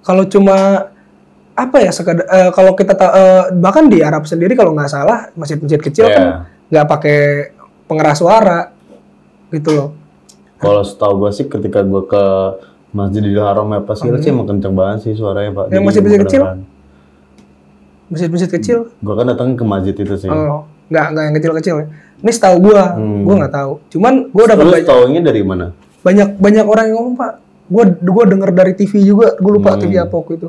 Kalau 0.00 0.24
cuma 0.24 0.88
apa 1.52 1.76
ya 1.76 1.92
sekadar 1.92 2.24
eh, 2.24 2.50
kalau 2.50 2.72
kita 2.72 2.96
ta- 2.96 3.12
eh, 3.12 3.44
bahkan 3.52 3.84
di 3.84 4.00
Arab 4.00 4.24
sendiri 4.24 4.56
kalau 4.56 4.72
nggak 4.72 4.88
salah 4.88 5.28
masjid-masjid 5.36 5.76
kecil 5.76 6.08
Iya. 6.08 6.16
kan 6.16 6.26
nggak 6.72 6.86
pakai 6.88 7.18
pengeras 7.84 8.18
suara 8.18 8.72
gitu 9.50 9.70
loh. 9.70 9.88
Kalau 10.56 10.80
setahu 10.80 11.20
gue 11.20 11.30
sih 11.30 11.46
ketika 11.46 11.80
gue 11.80 12.02
ke 12.04 12.24
Masjidil 12.90 13.38
Haram 13.38 13.70
apa 13.70 13.92
sih 13.94 14.08
sih 14.18 14.30
emang 14.32 14.48
kenceng 14.48 14.74
banget 14.74 14.98
sih 15.04 15.12
suaranya 15.14 15.52
pak. 15.52 15.64
Hmm. 15.68 15.74
Yang 15.76 15.84
masjid-masjid 15.84 16.20
kecil? 16.24 16.42
Masjid-masjid 18.10 18.50
kecil 18.50 18.78
Gue 18.98 19.14
kan 19.14 19.26
datang 19.28 19.54
ke 19.54 19.62
masjid 19.62 19.94
itu 19.94 20.14
sih. 20.16 20.26
Oh, 20.26 20.66
nggak 20.90 21.06
nggak 21.14 21.24
yang 21.24 21.34
kecil-kecil 21.38 21.74
ya. 21.78 21.86
Ini 22.20 22.30
setahu 22.30 22.56
gua, 22.60 22.92
Hmm. 22.92 23.22
gua 23.24 23.34
nggak 23.40 23.54
tahu. 23.54 23.72
Cuman 23.88 24.12
dapat 24.28 24.60
Terus 24.60 24.74
banyak, 24.76 24.88
taunya 24.90 25.20
dari 25.22 25.40
mana? 25.40 25.66
banyak 26.00 26.28
banyak 26.36 26.64
orang 26.66 26.84
yang 26.90 26.96
ngomong 26.98 27.16
pak. 27.16 27.32
Gua 27.70 27.84
gua 27.86 28.24
denger 28.26 28.50
dari 28.50 28.72
TV 28.74 28.92
juga. 29.00 29.32
Gua 29.38 29.52
lupa 29.56 29.72
Hmm. 29.72 29.80
TV 29.80 29.92
apa 29.96 30.12
waktu 30.12 30.32
itu. 30.36 30.48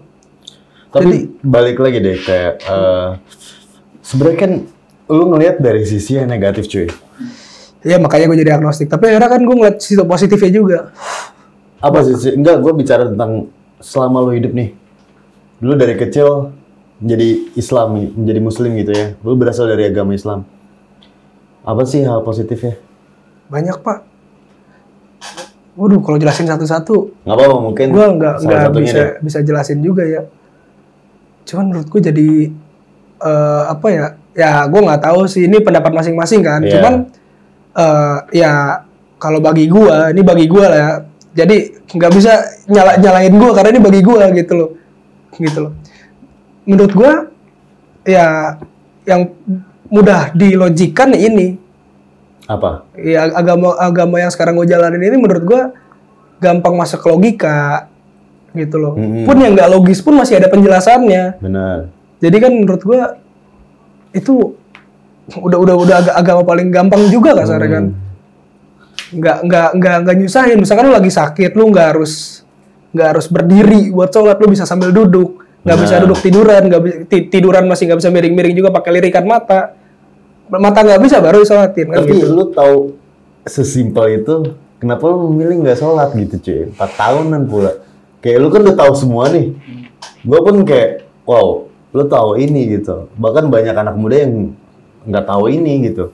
Tapi 0.91 1.15
balik 1.39 1.79
lagi 1.79 1.97
deh 2.03 2.17
kayak 2.19 2.53
eh 2.59 3.09
sebenarnya 4.03 4.37
kan 4.37 4.51
lu 5.07 5.23
ngelihat 5.29 5.59
dari 5.59 5.83
sisi 5.83 6.19
yang 6.19 6.27
negatif 6.27 6.67
cuy. 6.67 6.87
Ya 7.81 7.97
makanya 7.97 8.29
gue 8.29 8.37
jadi 8.45 8.53
agnostik. 8.53 8.87
Tapi 8.87 9.09
akhirnya 9.09 9.25
kan 9.25 9.41
gue 9.41 9.55
ngeliat 9.57 9.81
sisi 9.81 9.97
positifnya 9.97 10.51
juga. 10.53 10.79
Apa 11.81 12.05
sih? 12.05 12.37
Enggak, 12.37 12.61
gue 12.61 12.73
bicara 12.77 13.09
tentang 13.09 13.49
selama 13.81 14.21
lu 14.21 14.37
hidup 14.37 14.53
nih. 14.53 14.77
Dulu 15.57 15.73
dari 15.73 15.97
kecil 15.97 16.53
menjadi 17.01 17.29
Islam, 17.57 17.87
menjadi 18.13 18.39
Muslim 18.39 18.71
gitu 18.77 18.91
ya. 18.93 19.07
Lu 19.25 19.33
berasal 19.33 19.65
dari 19.67 19.89
agama 19.89 20.13
Islam. 20.13 20.45
Apa 21.65 21.81
sih 21.83 22.05
hal 22.05 22.21
positifnya? 22.21 22.77
Banyak 23.49 23.81
pak. 23.81 23.99
Waduh, 25.75 26.03
kalau 26.03 26.19
jelasin 26.19 26.45
satu-satu, 26.45 27.25
Nggak 27.25 27.35
apa-apa 27.35 27.57
mungkin. 27.57 27.87
gue 27.95 28.05
nggak 28.21 28.35
nggak 28.43 28.71
bisa 28.75 28.97
deh. 28.99 29.09
bisa 29.23 29.39
jelasin 29.41 29.79
juga 29.81 30.03
ya. 30.03 30.21
Cuman 31.47 31.73
menurut 31.73 31.87
gue 31.89 32.01
jadi 32.11 32.29
eh, 33.23 33.63
apa 33.65 33.87
ya? 33.89 34.05
Ya 34.35 34.51
gue 34.67 34.81
nggak 34.83 35.01
tahu 35.01 35.25
sih. 35.31 35.47
Ini 35.47 35.63
pendapat 35.63 35.91
masing-masing 35.95 36.41
kan. 36.43 36.61
Iya. 36.61 36.71
Cuman 36.75 36.93
eh, 37.77 38.17
ya 38.35 38.51
kalau 39.15 39.39
bagi 39.39 39.65
gue, 39.71 39.95
ini 40.11 40.21
bagi 40.21 40.45
gue 40.51 40.65
lah. 40.65 40.77
ya. 40.77 40.91
Jadi 41.31 41.87
nggak 41.95 42.11
bisa 42.11 42.31
nyala 42.67 42.99
nyalain 42.99 43.31
gue 43.31 43.51
karena 43.55 43.69
ini 43.71 43.79
bagi 43.81 44.01
gue 44.03 44.23
gitu 44.43 44.53
loh, 44.59 44.69
gitu 45.39 45.59
loh. 45.63 45.71
Menurut 46.65 46.93
gue 46.93 47.13
ya 48.05 48.57
yang 49.05 49.33
mudah 49.91 50.31
dilogikan 50.31 51.11
ini 51.11 51.57
Apa? 52.45 52.85
ya 52.97 53.27
agama 53.33 53.75
agama 53.77 54.21
yang 54.21 54.31
sekarang 54.31 54.57
gue 54.57 54.67
jalanin 54.69 55.01
ini 55.01 55.17
menurut 55.17 55.43
gue 55.45 55.61
gampang 56.41 56.73
masuk 56.73 57.01
ke 57.01 57.07
logika 57.09 57.87
gitu 58.51 58.75
loh. 58.81 58.93
Mm-mm. 58.99 59.23
Pun 59.23 59.37
yang 59.39 59.55
nggak 59.55 59.71
logis 59.71 60.03
pun 60.03 60.17
masih 60.17 60.41
ada 60.41 60.51
penjelasannya. 60.51 61.39
Benar. 61.39 61.87
Jadi 62.19 62.37
kan 62.41 62.51
menurut 62.51 62.81
gue 62.83 63.01
itu 64.11 64.57
udah 65.31 65.57
udah 65.61 65.75
udah 65.79 65.95
aga- 66.03 66.15
agama 66.19 66.41
paling 66.43 66.67
gampang 66.67 67.07
juga 67.07 67.31
kasarnya 67.37 67.69
kan. 67.71 67.85
Nggak 69.15 69.37
nggak 69.47 69.69
nggak 69.79 69.95
nggak 70.03 70.15
nyusahin. 70.19 70.57
Misalkan 70.59 70.91
lu 70.91 70.93
lagi 70.97 71.11
sakit, 71.13 71.51
lu 71.55 71.71
nggak 71.71 71.87
harus 71.95 72.43
nggak 72.91 73.07
harus 73.15 73.25
berdiri 73.31 73.87
buat 73.95 74.11
sholat, 74.11 74.35
lu 74.41 74.51
bisa 74.51 74.67
sambil 74.67 74.91
duduk. 74.91 75.39
Nggak 75.61 75.77
bisa 75.79 75.95
duduk 75.99 76.19
tiduran, 76.19 76.61
nggak 76.65 76.81
bi- 76.81 76.99
ti- 77.05 77.27
tiduran 77.27 77.63
masih 77.65 77.85
nggak 77.85 77.99
bisa 78.01 78.09
miring-miring 78.09 78.55
juga 78.55 78.69
pakai 78.69 78.91
lirikan 78.91 79.23
mata. 79.23 79.77
Mata 80.47 80.79
nggak 80.81 80.99
bisa 80.99 81.17
baru 81.17 81.39
disolatin 81.39 81.87
kan 81.87 82.01
Tapi 82.01 82.11
gitu. 82.11 82.27
lu 82.27 82.49
tahu 82.49 82.97
sesimpel 83.43 84.19
itu, 84.19 84.35
kenapa 84.77 85.05
lu 85.05 85.29
memilih 85.29 85.61
nggak 85.61 85.77
sholat 85.77 86.11
gitu 86.11 86.35
cuy? 86.37 86.61
4 86.67 86.75
tahunan 86.75 87.41
pula. 87.45 87.71
Kayak 88.19 88.37
lu 88.37 88.47
kan 88.49 88.61
udah 88.61 88.77
tahu 88.77 88.93
semua 88.93 89.29
nih. 89.29 89.53
Gue 90.21 90.39
pun 90.39 90.55
kayak, 90.61 90.89
wow, 91.23 91.65
lu 91.89 92.03
tahu 92.05 92.35
ini 92.35 92.75
gitu. 92.75 93.07
Bahkan 93.15 93.47
banyak 93.47 93.73
anak 93.73 93.95
muda 93.95 94.17
yang 94.19 94.51
nggak 95.03 95.25
tahu 95.25 95.45
ini 95.47 95.87
gitu. 95.87 96.09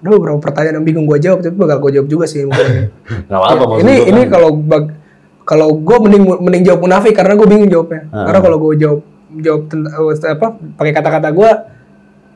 Ada 0.00 0.08
beberapa 0.10 0.38
pertanyaan 0.38 0.80
yang 0.80 0.86
bingung 0.86 1.04
gue 1.04 1.18
jawab, 1.18 1.40
tapi 1.40 1.56
bakal 1.56 1.76
gue 1.78 1.90
jawab 1.96 2.08
juga 2.08 2.24
sih 2.24 2.44
mungkin. 2.46 2.88
Apa-apa 3.26 3.80
ini 3.80 3.92
gua 3.94 4.06
ini 4.06 4.20
kan. 4.22 4.28
kalau 4.30 4.50
bag- 4.54 4.96
kalau 5.50 5.74
gue 5.74 5.96
mending 6.06 6.22
mending 6.46 6.62
jawab 6.62 6.86
munafik 6.86 7.10
karena 7.10 7.34
gue 7.34 7.46
bingung 7.50 7.66
jawabnya. 7.66 8.06
Ah. 8.14 8.30
Karena 8.30 8.38
kalau 8.38 8.56
gue 8.62 8.72
jawab 8.78 9.00
jawab 9.42 9.62
tentang 9.66 9.94
apa 10.38 10.46
pakai 10.78 10.92
kata-kata 10.94 11.28
gue 11.34 11.50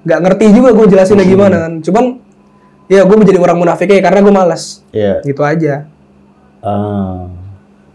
nggak 0.02 0.20
ngerti 0.26 0.44
juga 0.50 0.74
gue 0.74 0.86
jelasinnya 0.90 1.22
Hmm. 1.22 1.34
gimana 1.38 1.56
kan. 1.62 1.72
Cuman 1.78 2.04
ya 2.90 3.06
gue 3.06 3.16
menjadi 3.16 3.38
orang 3.38 3.58
munafiknya 3.62 4.02
karena 4.02 4.18
gue 4.18 4.34
malas. 4.34 4.82
Iya. 4.90 5.22
Gitu 5.22 5.46
aja. 5.46 5.86
Ah. 6.58 7.30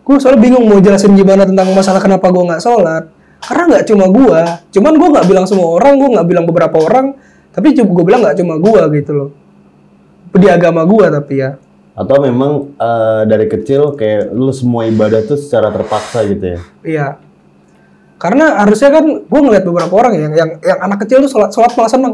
Gue 0.07 0.15
soalnya 0.23 0.39
bingung 0.39 0.63
mau 0.71 0.79
jelasin 0.79 1.11
gimana 1.19 1.43
tentang 1.43 1.67
masalah 1.75 1.99
kenapa 1.99 2.31
gue 2.31 2.43
nggak 2.47 2.63
sholat. 2.63 3.11
Karena 3.43 3.63
nggak 3.75 3.85
cuma 3.87 4.05
gue, 4.11 4.39
cuman 4.75 4.93
gue 4.99 5.07
nggak 5.15 5.25
bilang 5.31 5.45
semua 5.47 5.79
orang, 5.79 5.95
gue 5.95 6.11
nggak 6.11 6.27
bilang 6.27 6.43
beberapa 6.43 6.75
orang, 6.75 7.15
tapi 7.55 7.71
gue 7.71 8.03
bilang 8.03 8.19
nggak 8.19 8.35
cuma 8.35 8.59
gue 8.59 8.81
gitu 8.99 9.11
loh. 9.15 9.29
Di 10.35 10.47
agama 10.51 10.83
gue 10.83 11.07
tapi 11.07 11.39
ya. 11.39 11.55
Atau 11.99 12.23
memang 12.23 12.71
eh, 12.73 13.21
dari 13.27 13.45
kecil 13.45 13.91
kayak 13.93 14.31
lu 14.31 14.49
semua 14.49 14.87
ibadah 14.87 15.19
tuh 15.21 15.35
secara 15.35 15.67
terpaksa 15.67 16.23
gitu 16.23 16.55
ya? 16.55 16.59
Iya. 16.81 17.07
Karena 18.15 18.63
harusnya 18.63 18.87
kan 18.89 19.03
gue 19.23 19.39
ngeliat 19.39 19.63
beberapa 19.63 19.93
orang 19.95 20.15
yang 20.15 20.31
yang 20.31 20.49
yang 20.59 20.79
anak 20.81 21.03
kecil 21.03 21.23
tuh 21.23 21.31
sholat 21.31 21.51
sholat 21.51 21.71
malah 21.75 21.91
seneng. 21.91 22.13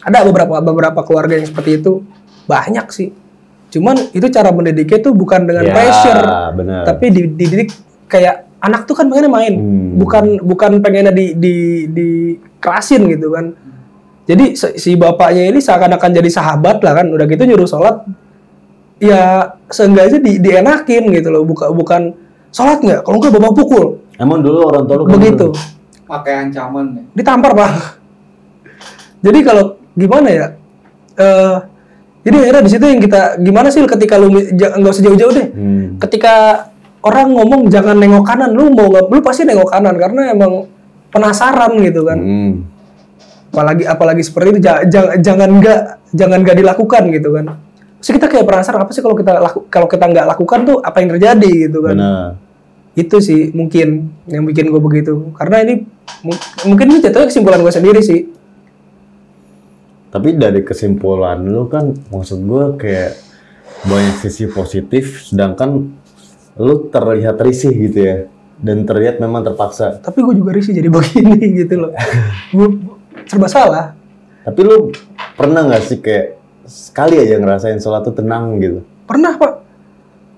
Ada 0.00 0.22
beberapa 0.22 0.60
beberapa 0.60 1.00
keluarga 1.02 1.36
yang 1.36 1.44
seperti 1.44 1.80
itu 1.80 2.04
banyak 2.44 2.86
sih. 2.88 3.08
Cuman 3.68 4.12
itu 4.12 4.28
cara 4.28 4.52
mendidiknya 4.52 5.02
tuh 5.02 5.12
bukan 5.12 5.44
dengan 5.44 5.64
Ya, 5.66 5.74
pressure, 5.74 6.22
benar. 6.54 6.82
tapi 6.86 7.10
di- 7.10 7.34
dididik 7.34 7.74
kayak 8.06 8.46
anak 8.62 8.86
tuh 8.86 8.94
kan 8.94 9.10
pengennya 9.10 9.28
main, 9.28 9.54
Hmm. 9.58 9.98
bukan 9.98 10.24
bukan 10.40 10.78
pengennya 10.80 11.10
di 11.10 11.34
di 11.34 11.54
dikerasin 11.90 13.04
gitu 13.10 13.34
kan. 13.34 13.52
Jadi 14.26 14.54
si 14.56 14.94
bapaknya 14.94 15.50
ini 15.50 15.58
seakan-akan 15.58 16.10
jadi 16.14 16.30
sahabat 16.30 16.80
lah 16.80 16.96
kan, 16.96 17.06
udah 17.10 17.26
gitu 17.26 17.42
nyuruh 17.42 17.66
sholat, 17.66 18.02
ya 18.96 19.22
seenggaknya 19.68 20.18
di, 20.18 20.32
dienakin 20.38 21.04
gitu 21.10 21.28
loh, 21.28 21.42
bukan 21.42 21.68
bukan 21.72 22.02
sholat 22.48 22.80
nggak, 22.80 23.00
kalau 23.02 23.16
nggak 23.18 23.32
bapak 23.32 23.52
pukul, 23.54 23.86
Emang 24.16 24.40
dulu 24.40 24.64
orang 24.64 24.84
tua 24.84 24.96
lu 24.96 25.04
begitu, 25.06 25.52
gitu? 25.52 26.04
Pakai 26.06 26.48
ancaman 26.48 26.84
ya. 26.92 27.02
ditampar 27.12 27.52
pak. 27.52 27.72
Jadi 29.20 29.38
kalau 29.42 29.64
gimana 29.92 30.28
ya, 30.28 30.46
eh 31.14 31.56
jadi 32.22 32.36
akhirnya 32.42 32.62
di 32.62 32.70
situ 32.70 32.84
yang 32.84 32.98
kita 32.98 33.20
gimana 33.38 33.68
sih 33.68 33.82
ketika 33.82 34.16
lu 34.16 34.32
nggak 34.32 34.86
usah 34.86 35.04
jauh-jauh 35.04 35.32
deh, 35.32 35.46
Hmm. 35.50 35.86
ketika 36.00 36.66
orang 37.00 37.30
ngomong 37.30 37.68
jangan 37.68 37.94
nengok 37.94 38.24
kanan, 38.24 38.50
lu 38.50 38.70
mau 38.70 38.88
nggak, 38.88 39.04
lu 39.06 39.18
pasti 39.20 39.44
nengok 39.44 39.68
kanan 39.68 39.94
karena 39.94 40.32
emang 40.32 40.66
penasaran 41.08 41.76
gitu 41.80 42.02
kan. 42.02 42.18
Hmm. 42.18 42.52
apalagi 43.46 43.88
apalagi 43.88 44.20
seperti 44.20 44.48
itu 44.52 44.60
ja- 44.60 44.84
ja- 44.84 45.16
jangan 45.16 45.48
nggak 45.56 45.80
jangan 46.12 46.44
nggak 46.44 46.60
dilakukan 46.60 47.08
gitu 47.08 47.32
kan 47.32 47.56
Terus 47.96 48.10
kita 48.12 48.26
kayak 48.26 48.44
penasaran 48.44 48.80
apa 48.80 48.92
sih 48.92 49.00
kalau 49.00 49.14
kita 49.14 49.32
laku, 49.36 49.58
kalau 49.66 49.86
kita 49.86 50.04
nggak 50.04 50.26
lakukan 50.28 50.60
tuh 50.64 50.76
apa 50.80 50.96
yang 51.00 51.08
terjadi 51.16 51.50
gitu 51.68 51.78
kan? 51.82 51.96
Benar. 51.96 52.28
itu 52.96 53.16
sih 53.20 53.52
mungkin 53.52 54.08
yang 54.24 54.42
bikin 54.42 54.72
gue 54.72 54.80
begitu. 54.80 55.28
Karena 55.36 55.60
ini 55.60 55.84
mu- 56.22 56.40
mungkin 56.64 56.86
ini 56.88 56.98
jatuhnya 57.00 57.28
kesimpulan 57.28 57.60
gue 57.60 57.68
sendiri 57.68 58.00
sih. 58.00 58.24
Tapi 60.08 60.32
dari 60.32 60.64
kesimpulan 60.64 61.44
lu 61.44 61.68
kan 61.68 61.92
maksud 62.08 62.40
gua 62.42 62.72
kayak 62.72 63.20
banyak 63.84 64.16
sisi 64.18 64.48
positif 64.48 65.28
sedangkan 65.28 65.92
lu 66.56 66.88
terlihat 66.88 67.36
risih 67.38 67.68
gitu 67.70 67.98
ya. 68.00 68.16
Dan 68.56 68.88
terlihat 68.88 69.20
memang 69.20 69.44
terpaksa. 69.44 70.00
tapi 70.00 70.24
gue 70.24 70.32
juga 70.32 70.56
risih 70.56 70.72
jadi 70.72 70.88
begini 70.96 71.36
gitu 71.60 71.76
loh. 71.76 71.92
Gue 72.56 72.80
serba 73.28 73.52
salah. 73.52 73.92
Tapi 74.40 74.60
lu 74.64 74.88
pernah 75.36 75.68
nggak 75.68 75.82
sih 75.84 76.00
kayak 76.00 76.40
sekali 76.66 77.16
aja 77.16 77.38
ngerasain 77.38 77.78
sholat 77.78 78.04
tuh 78.04 78.14
tenang 78.14 78.58
gitu? 78.58 78.82
pernah 79.06 79.34
pak 79.34 79.66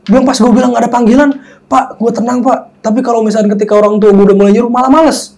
Bilang 0.08 0.24
pas 0.24 0.40
gue 0.40 0.52
bilang 0.56 0.72
ada 0.72 0.88
panggilan, 0.88 1.36
Pak, 1.68 2.00
gue 2.00 2.10
tenang 2.16 2.40
Pak. 2.40 2.80
Tapi 2.80 3.04
kalau 3.04 3.20
misalnya 3.20 3.52
ketika 3.52 3.76
orang 3.76 4.00
tua 4.00 4.08
gue 4.08 4.24
udah 4.24 4.36
mulai 4.40 4.56
nyuruh, 4.56 4.72
malah 4.72 4.88
males. 4.88 5.36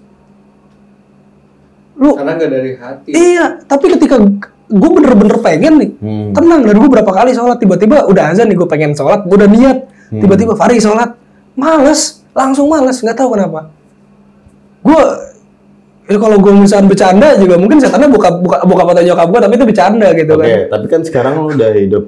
Lu, 1.99 2.15
Karena 2.15 2.39
nggak 2.39 2.51
dari 2.55 2.71
hati. 2.79 3.11
iya. 3.11 3.59
Tapi 3.67 3.99
ketika 3.99 4.17
gue 4.71 4.91
bener-bener 4.95 5.37
pengen 5.43 5.75
nih, 5.83 5.91
Hmm. 5.99 6.31
tenang. 6.33 6.63
Dan 6.65 6.79
gue 6.79 6.87
berapa 6.87 7.11
kali 7.11 7.35
sholat, 7.35 7.59
tiba-tiba 7.59 8.07
udah 8.07 8.31
azan 8.31 8.47
nih 8.47 8.57
gue 8.57 8.69
pengen 8.71 8.95
sholat, 8.95 9.27
gue 9.27 9.37
udah 9.37 9.51
niat. 9.51 9.79
Hmm. 10.15 10.23
Tiba-tiba 10.23 10.55
Fari 10.55 10.79
sholat, 10.79 11.19
males, 11.59 12.23
langsung 12.31 12.71
males, 12.71 13.03
nggak 13.03 13.19
tahu 13.19 13.35
kenapa. 13.35 13.75
Gue 14.81 15.03
Ya 16.11 16.19
kalau 16.19 16.43
gue 16.43 16.51
misalnya 16.51 16.91
bercanda 16.91 17.39
juga 17.39 17.55
mungkin 17.55 17.79
setannya 17.79 18.11
buka 18.11 18.35
buka 18.43 18.67
buka 18.67 18.83
foto 18.83 18.99
nyokap 18.99 19.31
gue 19.31 19.41
tapi 19.47 19.55
itu 19.55 19.67
bercanda 19.71 20.09
gitu 20.11 20.33
Oke, 20.35 20.43
kan. 20.43 20.59
tapi 20.67 20.87
kan 20.91 21.01
sekarang 21.07 21.33
lu 21.39 21.55
udah 21.55 21.71
hidup 21.71 22.05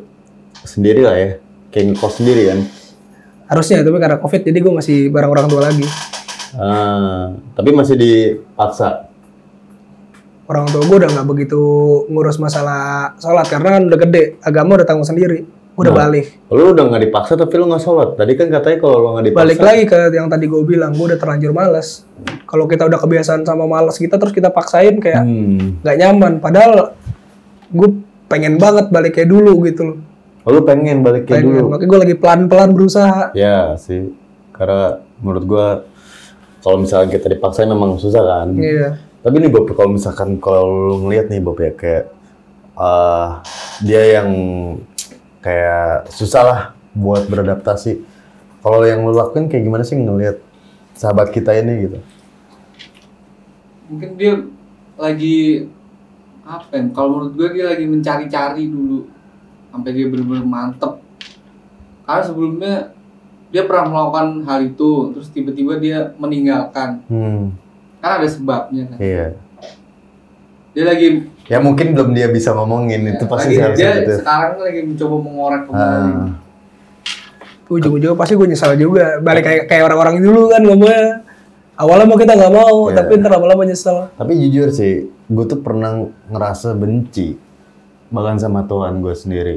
sendiri 0.67 1.07
lah 1.07 1.15
ya. 1.15 1.31
Kayak 1.71 1.95
ngekos 1.95 2.15
sendiri 2.19 2.43
kan. 2.51 2.59
Harusnya 3.47 3.87
tapi 3.87 3.97
karena 4.03 4.19
covid 4.19 4.43
jadi 4.43 4.59
gue 4.59 4.73
masih 4.75 4.99
bareng 5.07 5.31
orang 5.31 5.47
tua 5.47 5.71
lagi. 5.71 5.87
Ah, 6.59 7.31
tapi 7.55 7.71
masih 7.71 7.95
dipaksa. 7.95 9.07
Orang 10.51 10.67
tua 10.75 10.83
gue 10.83 10.97
udah 10.99 11.11
nggak 11.15 11.29
begitu 11.31 11.63
ngurus 12.11 12.43
masalah 12.43 13.15
sholat 13.23 13.47
karena 13.47 13.79
kan 13.79 13.83
udah 13.87 13.99
gede, 14.03 14.43
agama 14.43 14.83
udah 14.83 14.87
tanggung 14.91 15.07
sendiri. 15.07 15.47
Gue 15.73 15.83
udah 15.83 15.95
Nah. 15.95 16.01
balik. 16.05 16.27
Lu 16.47 16.65
udah 16.71 16.85
nggak 16.85 17.03
dipaksa 17.03 17.33
tapi 17.35 17.55
lu 17.57 17.65
nggak 17.65 17.81
sholat. 17.81 18.09
Tadi 18.13 18.33
kan 18.35 18.47
katanya 18.47 18.79
kalau 18.79 18.97
lu 18.99 19.09
nggak 19.11 19.27
dipaksa. 19.27 19.43
Balik 19.43 19.61
lagi 19.61 19.83
ke 19.87 19.99
yang 20.13 20.29
tadi 20.29 20.45
gue 20.45 20.63
bilang, 20.63 20.93
gue 20.93 21.07
udah 21.07 21.19
terlanjur 21.19 21.51
males. 21.51 22.05
Kalau 22.45 22.65
kita 22.67 22.85
udah 22.85 22.99
kebiasaan 22.99 23.43
sama 23.43 23.65
males 23.65 23.97
kita 23.97 24.15
terus 24.15 24.31
kita 24.31 24.49
paksain 24.49 24.97
kayak 24.97 25.25
Hmm. 25.25 25.81
nggak 25.81 25.97
nyaman. 25.99 26.33
Padahal 26.39 26.93
gue 27.69 27.89
pengen 28.27 28.57
banget 28.57 28.89
balik 28.89 29.17
kayak 29.17 29.29
dulu 29.29 29.65
gitu 29.65 29.83
loh. 29.87 29.99
Oh, 30.43 30.51
lu 30.51 30.61
pengen 30.61 31.01
balik 31.01 31.25
kayak 31.25 31.41
Pengen. 31.41 31.55
dulu. 31.57 31.67
Makanya 31.71 31.89
gue 31.89 32.01
lagi 32.03 32.15
pelan-pelan 32.17 32.71
berusaha. 32.73 33.23
Ya 33.33 33.73
sih. 33.77 34.13
Karena 34.53 35.01
menurut 35.19 35.45
gua 35.47 35.67
kalau 36.61 36.79
misalnya 36.79 37.11
kita 37.11 37.27
dipaksain 37.27 37.67
memang 37.67 37.97
susah 37.97 38.21
kan. 38.21 38.49
Iya. 38.53 39.01
Tapi 39.19 39.39
nih 39.39 39.49
Bob, 39.49 39.71
kalau 39.71 39.91
misalkan 39.91 40.37
kalau 40.37 40.67
lu 40.67 41.07
ngeliat 41.07 41.27
nih 41.27 41.39
Bob 41.39 41.57
ya 41.57 41.73
kayak 41.73 42.11
eh 42.75 43.29
dia 43.81 44.03
yang 44.17 44.29
kayak 45.43 46.09
susah 46.09 46.43
lah 46.47 46.61
buat 46.95 47.27
beradaptasi. 47.27 48.01
Kalau 48.63 48.87
yang 48.87 49.03
lu 49.03 49.11
lakuin 49.11 49.51
kayak 49.51 49.67
gimana 49.67 49.83
sih 49.83 49.99
ngelihat 49.99 50.39
sahabat 50.95 51.35
kita 51.35 51.51
ini 51.59 51.91
gitu? 51.91 51.99
Mungkin 53.91 54.11
dia 54.15 54.39
lagi 54.95 55.67
apa 56.47 56.71
ya? 56.71 56.83
Kalau 56.95 57.09
menurut 57.19 57.33
gue 57.35 57.49
dia 57.59 57.65
lagi 57.75 57.85
mencari-cari 57.91 58.71
dulu 58.71 59.11
sampai 59.75 59.91
dia 59.91 60.07
benar-benar 60.07 60.47
mantep. 60.47 61.03
Karena 62.07 62.23
sebelumnya 62.23 62.75
dia 63.51 63.63
pernah 63.69 63.85
melakukan 63.91 64.47
hal 64.49 64.61
itu, 64.65 65.13
terus 65.13 65.29
tiba-tiba 65.29 65.77
dia 65.77 65.99
meninggalkan. 66.17 67.03
Hmm, 67.11 67.53
Kan 68.01 68.23
ada 68.23 68.29
sebabnya 68.31 68.89
kan. 68.89 68.99
iya. 69.03 69.27
Dia 70.73 70.85
lagi 70.89 71.29
Ya 71.47 71.59
mungkin 71.59 71.93
belum 71.93 72.15
dia 72.15 72.31
bisa 72.31 72.55
ngomongin 72.55 73.03
itu 73.09 73.25
pasti 73.27 73.59
lagi, 73.59 73.77
dia 73.77 73.99
gitu. 74.01 74.23
sekarang 74.23 74.63
lagi 74.63 74.81
mencoba 74.87 75.17
mengorek 75.19 75.63
kembali. 75.67 76.11
Ah, 76.13 76.29
Ujung-ujungnya 77.67 78.15
pasti 78.15 78.37
gue 78.37 78.47
nyesal 78.47 78.77
juga. 78.77 79.17
Balik 79.19 79.43
kayak 79.43 79.63
kayak 79.67 79.83
orang-orang 79.87 80.21
dulu 80.21 80.49
kan 80.49 80.63
ngomongnya. 80.63 81.25
Awalnya 81.73 82.05
mau 82.05 82.19
kita 82.21 82.33
nggak 82.37 82.53
mau, 82.53 82.77
Iya. 82.87 82.95
tapi 83.01 83.11
ntar 83.17 83.33
lama-lama 83.33 83.65
nyesel. 83.65 84.13
tapi 84.15 84.33
jujur 84.39 84.69
sih, 84.71 84.95
gue 85.09 85.45
tuh 85.49 85.59
pernah 85.59 86.05
ngerasa 86.29 86.77
benci 86.77 87.35
bahkan 88.13 88.37
sama 88.37 88.69
Tuhan 88.69 89.01
gue 89.01 89.15
sendiri. 89.17 89.57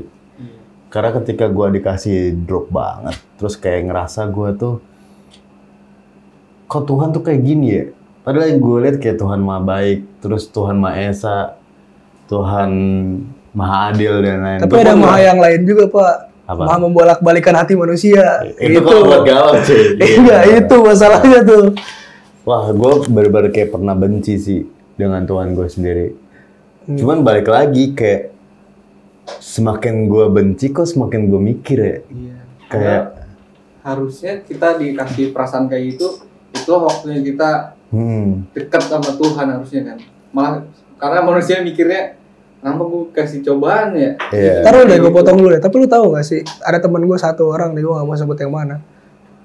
Karena 0.88 1.12
ketika 1.12 1.52
gue 1.52 1.76
dikasih 1.76 2.40
drop 2.48 2.72
banget, 2.72 3.20
terus 3.36 3.60
kayak 3.60 3.92
ngerasa 3.92 4.32
gue 4.32 4.50
tuh, 4.56 4.76
kok 6.66 6.88
Tuhan 6.88 7.12
tuh 7.12 7.20
kayak 7.20 7.42
gini 7.44 7.68
ya? 7.68 7.84
Padahal 8.24 8.48
yang 8.50 8.60
gue 8.60 8.78
lihat 8.80 8.98
kayak 8.98 9.20
Tuhan 9.20 9.44
maha 9.44 9.62
baik, 9.62 10.00
terus 10.18 10.48
Tuhan 10.48 10.80
maha 10.80 11.12
esa, 11.12 11.60
Tuhan 12.26 12.72
maha 13.56 13.94
adil 13.94 14.14
dan 14.22 14.40
lain. 14.44 14.60
Tapi 14.62 14.76
ada 14.82 14.94
maha 14.98 15.20
yang 15.22 15.40
lain 15.40 15.62
juga 15.64 15.84
pak. 15.90 16.16
Apa? 16.46 16.62
Maha 16.62 16.78
membolak-balikan 16.86 17.56
hati 17.58 17.74
manusia. 17.74 18.46
itu 18.62 18.78
kok 18.78 19.02
buat 19.02 19.26
galau 19.26 19.58
cuy. 19.66 19.98
Enggak, 19.98 20.42
itu 20.46 20.76
masalahnya 20.78 21.40
tuh. 21.42 21.74
Wah, 22.46 22.70
gue 22.70 22.92
bener-bener 23.10 23.50
kayak 23.50 23.74
pernah 23.74 23.98
benci 23.98 24.38
sih 24.38 24.62
dengan 24.94 25.26
Tuhan 25.26 25.58
gue 25.58 25.66
sendiri. 25.66 26.08
Hmm. 26.86 26.98
Cuman 27.02 27.26
balik 27.26 27.50
lagi 27.50 27.98
kayak 27.98 28.30
semakin 29.42 30.06
gue 30.06 30.26
benci 30.30 30.70
kok 30.70 30.86
semakin 30.86 31.34
gue 31.34 31.42
mikir 31.42 31.78
ya. 31.82 31.98
Iya. 32.06 32.36
Kayak 32.70 33.04
harusnya 33.82 34.34
kita 34.46 34.78
dikasih 34.78 35.34
perasaan 35.34 35.66
kayak 35.66 35.98
gitu, 35.98 36.22
itu 36.54 36.72
waktunya 36.74 37.22
kita 37.22 37.50
hmm, 37.90 38.54
dekat 38.54 38.84
sama 38.86 39.10
Tuhan 39.18 39.48
harusnya 39.50 39.82
kan. 39.94 39.98
Malah 40.30 40.54
karena 40.96 41.20
manusia 41.24 41.60
mikirnya 41.60 42.16
kenapa 42.66 42.82
gue 42.90 43.04
kasih 43.14 43.40
cobaan 43.46 43.94
ya? 43.94 44.12
Iya. 44.34 44.66
Taruh 44.66 44.90
deh, 44.90 44.98
gue 44.98 45.12
potong 45.14 45.38
dulu 45.38 45.54
deh. 45.54 45.62
Tapi 45.62 45.76
lu 45.78 45.86
tahu 45.86 46.18
gak 46.18 46.26
sih, 46.26 46.42
ada 46.66 46.82
teman 46.82 47.06
gue 47.06 47.14
satu 47.14 47.54
orang 47.54 47.78
nih, 47.78 47.86
gue 47.86 47.94
gak 47.94 48.08
mau 48.10 48.18
sebut 48.18 48.38
yang 48.42 48.50
mana. 48.50 48.82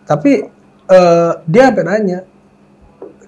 Tapi 0.08 0.48
eh, 0.88 1.32
dia 1.44 1.64
apa 1.68 1.84
nanya, 1.84 2.24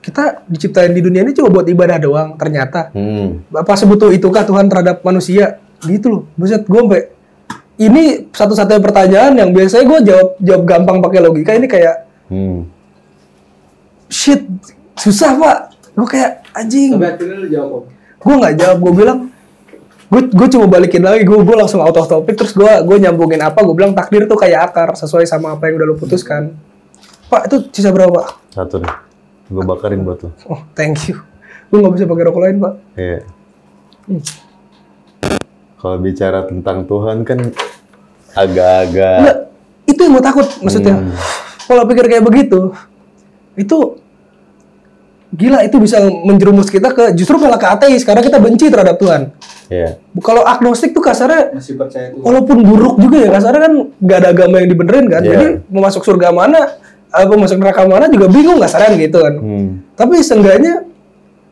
kita 0.00 0.48
diciptain 0.48 0.96
di 0.96 1.04
dunia 1.04 1.20
ini 1.20 1.36
cuma 1.36 1.52
buat 1.52 1.68
ibadah 1.68 2.00
doang. 2.00 2.40
Ternyata, 2.40 2.88
hmm, 2.96 3.52
apa 3.52 3.72
sebutuh 3.76 4.08
itukah 4.16 4.48
Tuhan 4.48 4.66
terhadap 4.72 5.04
manusia? 5.04 5.60
Gitu 5.84 6.08
loh. 6.08 6.22
Buset, 6.40 6.64
gue 6.64 6.80
sampai 6.80 7.02
ini 7.76 8.32
satu-satunya 8.32 8.80
pertanyaan 8.80 9.32
yang 9.36 9.50
biasanya 9.52 9.84
gue 9.84 9.98
jawab 10.08 10.28
jawab 10.40 10.62
gampang 10.64 10.98
pakai 11.04 11.20
logika. 11.20 11.52
Ini 11.52 11.68
kayak 11.68 11.96
hmm. 12.32 12.58
shit, 14.08 14.40
susah 14.96 15.36
pak. 15.36 15.58
Gue 15.92 16.08
kayak 16.08 16.48
anjing. 16.56 16.96
Sampai 16.96 17.12
akhirnya 17.12 17.36
lu 17.36 17.48
jawab? 17.52 17.82
Gue 18.22 18.34
nggak 18.34 18.54
jawab 18.56 18.78
gue 18.80 18.92
bilang 18.94 19.18
gue 20.08 20.22
gue 20.28 20.48
cuma 20.48 20.66
balikin 20.66 21.00
lagi 21.00 21.22
gue 21.22 21.34
gue 21.34 21.56
langsung 21.56 21.80
out 21.80 21.94
of 21.94 22.06
topic 22.06 22.34
terus 22.34 22.52
gue 22.52 22.68
gue 22.80 22.96
nyambungin 22.98 23.40
apa 23.40 23.58
gue 23.58 23.72
bilang 23.72 23.92
takdir 23.92 24.24
tuh 24.24 24.36
kayak 24.36 24.68
akar 24.68 24.92
sesuai 24.92 25.24
sama 25.24 25.52
apa 25.52 25.66
yang 25.66 25.76
udah 25.76 25.86
lo 25.86 25.96
putuskan 25.96 26.52
pak 27.26 27.48
itu 27.48 27.56
sisa 27.70 27.88
berapa 27.88 28.12
pak 28.12 28.28
Satu 28.50 28.76
nih. 28.76 28.92
Gue 29.48 29.64
bakarin 29.64 30.00
buat 30.02 30.20
lo. 30.20 30.30
oh 30.46 30.60
thank 30.72 31.08
you 31.08 31.16
gue 31.66 31.78
nggak 31.78 31.94
bisa 31.94 32.04
pakai 32.04 32.24
rokok 32.24 32.42
lain 32.42 32.56
pak 32.58 32.72
Iya. 32.94 33.18
Kalau 35.76 35.96
bicara 35.98 36.44
tentang 36.44 36.84
Tuhan 36.84 37.16
kan 37.22 37.38
agak-agak 38.32 39.50
itu 39.84 39.98
yang 39.98 40.12
gue 40.12 40.24
takut 40.24 40.46
maksudnya 40.60 40.94
Hmm. 40.94 41.12
kalau 41.66 41.82
pikir 41.84 42.04
kayak 42.06 42.22
begitu 42.22 42.70
itu 43.54 43.78
gila 45.32 45.58
itu 45.60 45.76
bisa 45.76 45.96
menjerumus 46.02 46.68
kita 46.68 46.92
ke 46.92 47.04
justru 47.12 47.36
malah 47.36 47.56
ke 47.56 47.64
ateis 47.66 48.02
karena 48.02 48.20
kita 48.20 48.36
benci 48.36 48.68
terhadap 48.68 48.96
Tuhan 48.96 49.32
Iya. 49.66 49.96
kalau 50.18 50.44
agnostik 50.44 50.92
tuh 50.92 51.00
kasarnya 51.00 51.56
Masih 51.56 51.74
percaya 51.74 52.12
Tuhan. 52.12 52.20
walaupun 52.20 52.56
buruk 52.60 53.00
juga 53.00 53.16
ya 53.18 53.30
kasarnya 53.32 53.60
kan 53.62 53.72
nggak 53.96 54.18
ada 54.18 54.28
agama 54.30 54.54
yang 54.58 54.68
dibenerin 54.68 55.06
kan 55.08 55.22
Iya. 55.22 55.30
jadi 55.32 55.46
mau 55.66 55.82
masuk 55.82 56.02
surga 56.02 56.28
mana 56.30 56.76
apa 57.08 57.32
masuk 57.32 57.56
neraka 57.56 57.84
mana 57.84 58.06
juga 58.06 58.28
bingung 58.28 58.56
kasarnya 58.58 58.92
gitu 58.98 59.18
kan 59.18 59.34
Hmm. 59.36 59.68
tapi 59.94 60.20
seenggaknya 60.20 60.84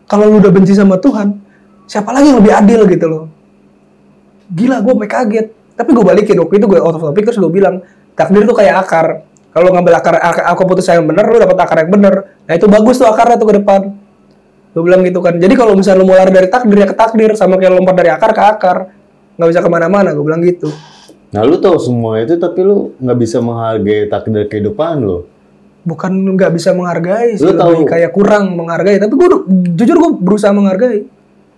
kalau 0.04 0.28
lu 0.28 0.36
udah 0.38 0.50
benci 0.50 0.72
sama 0.72 0.96
Tuhan 0.96 1.40
siapa 1.84 2.10
lagi 2.10 2.28
yang 2.28 2.38
lebih 2.38 2.52
adil 2.52 2.80
gitu 2.86 3.06
loh 3.06 3.24
gila 4.50 4.76
gue 4.78 4.92
sampai 4.92 5.08
kaget 5.08 5.46
tapi 5.72 5.90
gue 5.90 6.04
balikin 6.04 6.36
waktu 6.36 6.54
itu 6.54 6.66
gue 6.66 6.78
out 6.78 6.92
of 6.92 7.02
topic 7.02 7.22
terus 7.24 7.38
gue 7.38 7.48
bilang 7.48 7.80
takdir 8.12 8.42
tuh 8.42 8.52
kayak 8.52 8.84
akar 8.84 9.24
kalau 9.50 9.68
ngambil 9.70 9.94
akar, 9.94 10.14
akar 10.16 10.44
aku 10.46 10.62
putus 10.64 10.86
yang 10.86 11.02
bener 11.04 11.26
lu 11.26 11.36
dapat 11.36 11.58
akar 11.58 11.76
yang 11.82 11.90
bener 11.90 12.14
nah 12.46 12.54
itu 12.54 12.66
bagus 12.66 12.96
tuh 12.96 13.06
akarnya 13.06 13.34
tuh 13.34 13.46
ke 13.46 13.56
depan. 13.58 13.80
Gue 14.70 14.86
bilang 14.86 15.02
gitu 15.02 15.18
kan. 15.18 15.34
Jadi 15.34 15.58
kalau 15.58 15.74
misalnya 15.74 15.98
lu 15.98 16.06
mau 16.06 16.14
lari 16.14 16.30
dari 16.30 16.46
takdir 16.46 16.78
ya 16.78 16.86
ke 16.86 16.94
takdir. 16.94 17.34
Sama 17.34 17.58
kayak 17.58 17.74
lompat 17.74 17.90
dari 17.92 18.06
akar 18.06 18.30
ke 18.30 18.38
akar. 18.38 18.78
Nggak 19.34 19.48
bisa 19.50 19.60
ke 19.60 19.66
mana-mana 19.66 20.14
gue 20.14 20.22
bilang 20.22 20.38
gitu. 20.40 20.70
Nah 21.30 21.42
lu 21.42 21.58
tahu 21.58 21.74
semua 21.74 22.22
itu 22.22 22.38
tapi 22.38 22.62
lu 22.62 22.94
nggak 22.94 23.18
bisa 23.18 23.38
menghargai 23.38 24.06
takdir 24.06 24.46
kehidupan 24.46 25.02
lo. 25.02 25.26
bukan 25.80 26.12
nggak 26.36 26.52
bisa 26.52 26.70
menghargai 26.70 27.34
sih 27.34 27.42
Lu 27.42 27.56
tahu- 27.56 27.82
kayak 27.82 28.14
kurang 28.14 28.54
menghargai. 28.54 29.02
Tapi 29.02 29.10
gue 29.10 29.28
jujur 29.74 29.96
gue 29.98 30.10
berusaha 30.22 30.52
menghargai. 30.52 31.02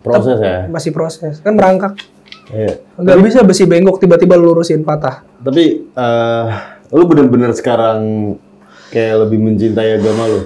Proses 0.01 0.41
ya. 0.41 0.65
masih 0.73 0.91
proses. 0.91 1.37
Kan 1.39 1.53
merangkak. 1.53 2.01
Iya. 2.49 2.81
nggak 2.97 3.19
bisa 3.21 3.45
besi 3.45 3.65
bengkok 3.65 4.01
tiba-tiba 4.01 4.41
lu 4.41 4.57
lurusin 4.57 4.81
patah. 4.83 5.21
Tapi 5.37 5.85
eh 5.85 6.47
lu 6.93 7.03
bener-bener 7.05 7.51
sekarang 7.53 7.99
kayak 8.89 9.25
lebih 9.25 9.39
mencintai 9.41 9.97
agama 9.97 10.29
lu. 10.29 10.41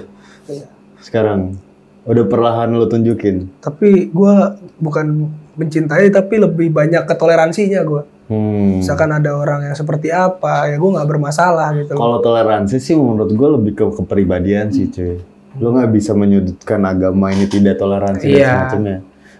Iya. 0.47 0.65
Sekarang 0.97 1.59
udah 2.03 2.23
perlahan 2.23 2.71
lu 2.71 2.87
tunjukin. 2.87 3.51
tapi 3.59 4.07
gua 4.09 4.55
bukan 4.79 5.27
mencintai 5.53 6.07
tapi 6.07 6.39
lebih 6.39 6.71
banyak 6.71 7.03
ketoleransinya 7.03 7.83
gua 7.83 8.03
Hmm. 8.27 8.79
misalkan 8.79 9.07
ada 9.07 9.31
orang 9.33 9.63
yang 9.63 9.75
seperti 9.75 10.07
apa 10.07 10.67
ya 10.67 10.75
gua 10.75 10.99
nggak 10.99 11.09
bermasalah 11.09 11.71
gitu. 11.75 11.95
Kalau 11.95 12.19
toleransi 12.19 12.75
sih 12.75 12.91
menurut 12.91 13.31
gue 13.31 13.49
lebih 13.53 13.71
ke 13.73 13.85
kepribadian 13.93 14.67
sih 14.67 14.87
cuy. 14.87 15.15
Lu 15.57 15.71
nggak 15.71 15.87
bisa 15.89 16.11
menyudutkan 16.11 16.83
agama 16.83 17.31
ini 17.31 17.47
tidak 17.47 17.75
toleransi 17.75 18.23
dan 18.25 18.35
Iya. 18.35 18.51
semacamnya. 18.53 18.97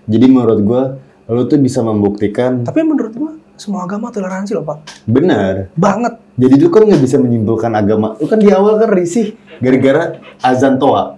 Jadi 0.08 0.26
menurut 0.28 0.60
gue 0.62 0.82
lu 1.28 1.42
tuh 1.44 1.60
bisa 1.60 1.84
membuktikan 1.84 2.64
tapi 2.64 2.80
menurut 2.84 3.12
gua 3.14 3.32
semua 3.58 3.84
agama 3.84 4.14
toleransi 4.14 4.54
loh 4.54 4.64
pak 4.64 4.78
Benar. 5.10 5.74
banget 5.74 6.14
Jadi 6.38 6.56
lu 6.62 6.70
kan 6.70 6.86
nggak 6.86 7.02
bisa 7.02 7.18
menyimpulkan 7.18 7.74
agama. 7.74 8.14
Lu 8.22 8.30
kan 8.30 8.38
di 8.38 8.54
awal 8.54 8.78
kan 8.78 8.94
risih 8.94 9.34
gara-gara 9.58 10.22
azan 10.46 10.78
toa. 10.78 11.18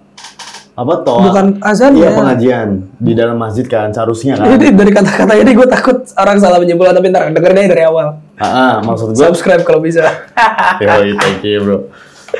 Apa 0.72 1.04
toa? 1.04 1.28
bukan 1.28 1.46
azan 1.60 1.92
Iya 1.92 2.08
ya 2.08 2.16
pengajian 2.16 2.68
di 2.96 3.12
dalam 3.12 3.36
masjid 3.36 3.68
kan 3.68 3.92
seharusnya 3.92 4.40
kan. 4.40 4.48
Jadi 4.56 4.72
dari 4.72 4.92
kata-kata 4.96 5.36
ini 5.36 5.52
gue 5.52 5.68
takut 5.68 6.08
orang 6.16 6.40
salah 6.40 6.56
menyimpulkan 6.56 6.96
tapi 6.96 7.12
ntar 7.12 7.28
dengerin 7.36 7.60
aja 7.60 7.68
dari 7.68 7.84
awal. 7.84 8.16
Ah, 8.40 8.80
maksud 8.80 9.12
gua 9.12 9.28
Subscribe 9.28 9.60
kalau 9.60 9.84
bisa. 9.84 10.08
Yoi, 10.80 11.12
thank 11.20 11.44
you 11.44 11.60
bro. 11.60 11.78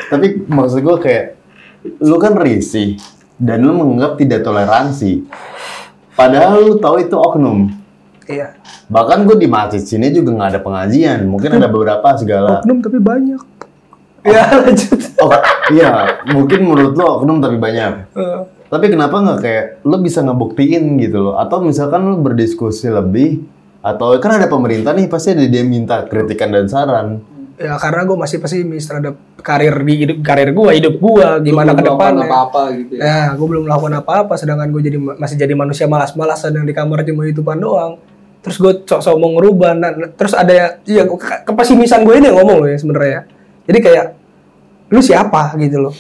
Tapi 0.09 0.49
maksud 0.49 0.81
gue 0.81 0.97
kayak, 0.97 1.25
lu 2.01 2.17
kan 2.17 2.33
risih, 2.41 2.97
dan 3.37 3.61
lu 3.61 3.77
menganggap 3.77 4.17
tidak 4.17 4.41
toleransi. 4.41 5.29
Padahal 6.17 6.65
lu 6.65 6.75
tahu 6.81 7.05
itu 7.05 7.17
oknum. 7.17 7.80
Iya. 8.31 8.49
Bahkan 8.87 9.19
gue 9.25 9.37
di 9.37 9.47
masjid 9.47 9.83
sini 9.83 10.09
juga 10.09 10.31
nggak 10.33 10.51
ada 10.51 10.61
pengajian. 10.61 11.27
Mungkin 11.27 11.51
ada 11.53 11.67
beberapa 11.67 12.07
segala. 12.15 12.61
Oknum 12.61 12.79
tapi 12.79 12.99
banyak. 12.99 13.43
Ya 14.21 14.45
lanjut. 14.61 15.01
Oh, 15.19 15.33
iya, 15.71 16.21
mungkin 16.29 16.63
menurut 16.63 16.93
lu 16.93 17.05
oknum 17.05 17.39
tapi 17.39 17.57
banyak. 17.57 17.93
Eh, 18.13 18.41
Tapi 18.69 18.87
kenapa 18.87 19.17
nggak 19.17 19.39
kayak 19.41 19.65
lu 19.83 19.99
bisa 19.99 20.21
ngebuktiin 20.21 20.95
gitu 20.97 21.19
loh? 21.21 21.35
Atau 21.35 21.59
misalkan 21.59 22.05
lu 22.05 22.21
berdiskusi 22.21 22.87
lebih, 22.87 23.43
atau 23.81 24.15
kan 24.17 24.37
ada 24.37 24.47
pemerintah 24.47 24.93
nih 24.93 25.09
pasti 25.09 25.33
ada 25.33 25.43
dia 25.43 25.65
minta 25.65 26.05
kritikan 26.05 26.49
dan 26.49 26.67
saran. 26.67 27.09
ya 27.57 27.77
karena 27.77 28.09
gue 28.09 28.17
masih 28.17 28.39
pesimis 28.39 28.85
terhadap 28.85 29.15
karir 29.37 29.77
di 29.79 29.95
hidup 29.99 30.19
karir 30.23 30.49
gue, 30.51 30.71
hidup 30.73 30.97
gue 30.97 31.27
gimana 31.43 31.73
ke 31.73 31.83
Belum 31.83 31.93
melakukan 31.93 31.93
depannya. 32.15 32.25
apa-apa 32.25 32.63
gitu 32.73 32.93
ya. 32.95 33.03
Nah, 33.03 33.29
gue 33.35 33.47
belum 33.47 33.63
melakukan 33.67 33.95
apa-apa, 33.97 34.33
sedangkan 34.35 34.69
gue 34.71 34.83
jadi 34.83 34.97
masih 34.97 35.37
jadi 35.37 35.53
manusia 35.53 35.85
malas-malasan 35.85 36.55
yang 36.55 36.65
di 36.65 36.73
kamar 36.73 37.03
cuma 37.03 37.21
youtubean 37.23 37.59
doang. 37.59 38.01
Terus 38.41 38.57
gue 38.57 38.73
sok-sok 38.83 39.17
mau 39.17 39.37
ngerubah, 39.37 39.73
nah, 39.75 39.93
nah, 39.93 40.09
terus 40.11 40.33
ada 40.33 40.49
ya, 40.49 40.67
iya 40.85 41.05
ke- 41.05 41.45
kepesimisan 41.45 42.03
gue 42.03 42.17
ini 42.17 42.29
yang 42.29 42.41
ngomong 42.41 42.65
loh 42.65 42.69
ya 42.69 42.77
sebenarnya. 42.77 43.21
Jadi 43.69 43.79
kayak 43.79 44.07
lu 44.89 45.01
siapa 45.01 45.53
gitu 45.57 45.77
loh. 45.79 45.95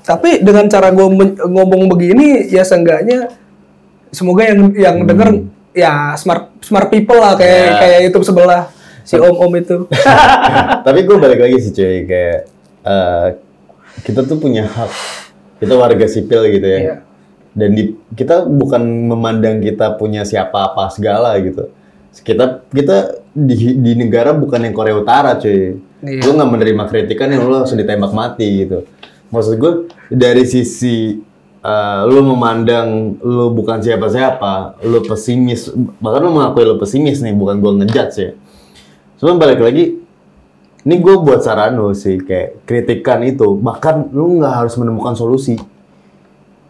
Tapi 0.00 0.44
dengan 0.44 0.68
cara 0.68 0.92
gue 0.92 1.06
ngomong 1.40 1.88
begini, 1.88 2.46
ya 2.46 2.60
seenggaknya 2.60 3.32
semoga 4.12 4.44
yang 4.44 4.70
yang 4.76 4.96
denger 5.02 5.28
ya 5.72 6.12
smart 6.14 6.52
smart 6.60 6.86
people 6.86 7.16
lah 7.16 7.34
kayak 7.34 7.56
Ya. 7.64 7.74
kayak 7.80 7.98
YouTube 8.06 8.22
sebelah 8.22 8.68
si 9.00 9.16
om-om 9.16 9.50
itu. 9.56 9.88
Tapi 10.86 11.00
gue 11.02 11.16
balik 11.16 11.40
lagi 11.40 11.56
sih 11.58 11.72
cuy 11.72 12.04
kayak 12.04 12.38
eh, 12.84 13.26
kita 14.04 14.20
tuh 14.22 14.36
punya 14.36 14.68
hak. 14.68 14.92
Kita 15.58 15.74
warga 15.74 16.04
sipil 16.04 16.44
gitu 16.52 16.66
ya. 16.68 16.78
Iya. 16.78 16.96
Dan 17.54 17.70
di, 17.78 17.94
kita 18.18 18.50
bukan 18.50 18.82
memandang 18.82 19.62
kita 19.62 19.94
punya 19.94 20.26
siapa 20.26 20.74
apa 20.74 20.90
segala 20.90 21.38
gitu. 21.38 21.70
Kita 22.10 22.66
kita 22.66 23.22
di, 23.30 23.78
di 23.78 23.92
negara 23.94 24.34
bukan 24.34 24.58
yang 24.58 24.74
Korea 24.74 24.98
Utara 24.98 25.38
cuy. 25.38 25.78
Iya. 26.04 26.20
Lu 26.26 26.34
nggak 26.34 26.50
menerima 26.50 26.84
kritikan 26.90 27.30
yang 27.30 27.46
lu 27.46 27.54
langsung 27.54 27.78
ditembak 27.78 28.10
mati 28.10 28.66
gitu. 28.66 28.82
Maksud 29.30 29.54
gue 29.58 29.72
dari 30.10 30.44
sisi 30.46 31.18
eh, 31.64 32.00
lu 32.10 32.20
memandang 32.26 33.18
lu 33.22 33.50
bukan 33.54 33.80
siapa-siapa, 33.80 34.84
lu 34.84 35.00
pesimis, 35.06 35.72
bahkan 35.98 36.20
lu 36.26 36.30
mengakui 36.34 36.62
lu 36.66 36.76
pesimis 36.76 37.24
nih, 37.24 37.34
bukan 37.34 37.58
gue 37.62 37.72
ngejudge 37.82 38.16
ya. 38.18 38.30
Cuma 39.18 39.40
balik 39.40 39.64
lagi, 39.64 40.04
ini 40.84 40.94
gue 41.00 41.14
buat 41.16 41.40
saran 41.40 41.80
lo 41.80 41.96
sih, 41.96 42.20
kayak 42.20 42.68
kritikan 42.68 43.24
itu, 43.24 43.56
bahkan 43.56 44.04
lu 44.12 44.38
nggak 44.42 44.54
harus 44.54 44.74
menemukan 44.76 45.16
solusi. 45.16 45.56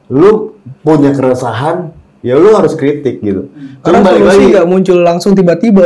Lu 0.07 0.53
punya 0.81 1.11
keresahan, 1.11 1.91
ya 2.21 2.35
lu 2.35 2.53
harus 2.53 2.73
kritik 2.73 3.21
gitu. 3.21 3.49
Cuma 3.81 3.81
Karena 3.83 3.99
balik 4.03 4.21
solusi 4.21 4.29
lagi, 4.31 4.45
nggak 4.53 4.69
muncul 4.69 4.99
langsung 5.01 5.33
tiba-tiba, 5.33 5.83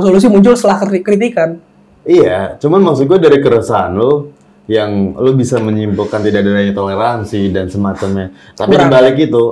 solusi 0.00 0.26
muncul 0.28 0.52
setelah 0.52 0.80
kri- 0.82 1.00
kritikan. 1.00 1.56
iya, 2.02 2.56
cuman 2.58 2.84
maksud 2.84 3.04
gue 3.06 3.16
dari 3.16 3.40
keresahan 3.40 3.96
lu, 3.96 4.28
yang 4.64 5.12
lu 5.14 5.32
bisa 5.32 5.56
menyimpulkan 5.56 6.20
tidak 6.20 6.40
adanya 6.40 6.72
toleransi 6.72 7.48
dan 7.48 7.68
semacamnya. 7.68 8.28
Tapi 8.52 8.68
Kurang. 8.70 8.88
dibalik 8.88 9.16
itu, 9.18 9.44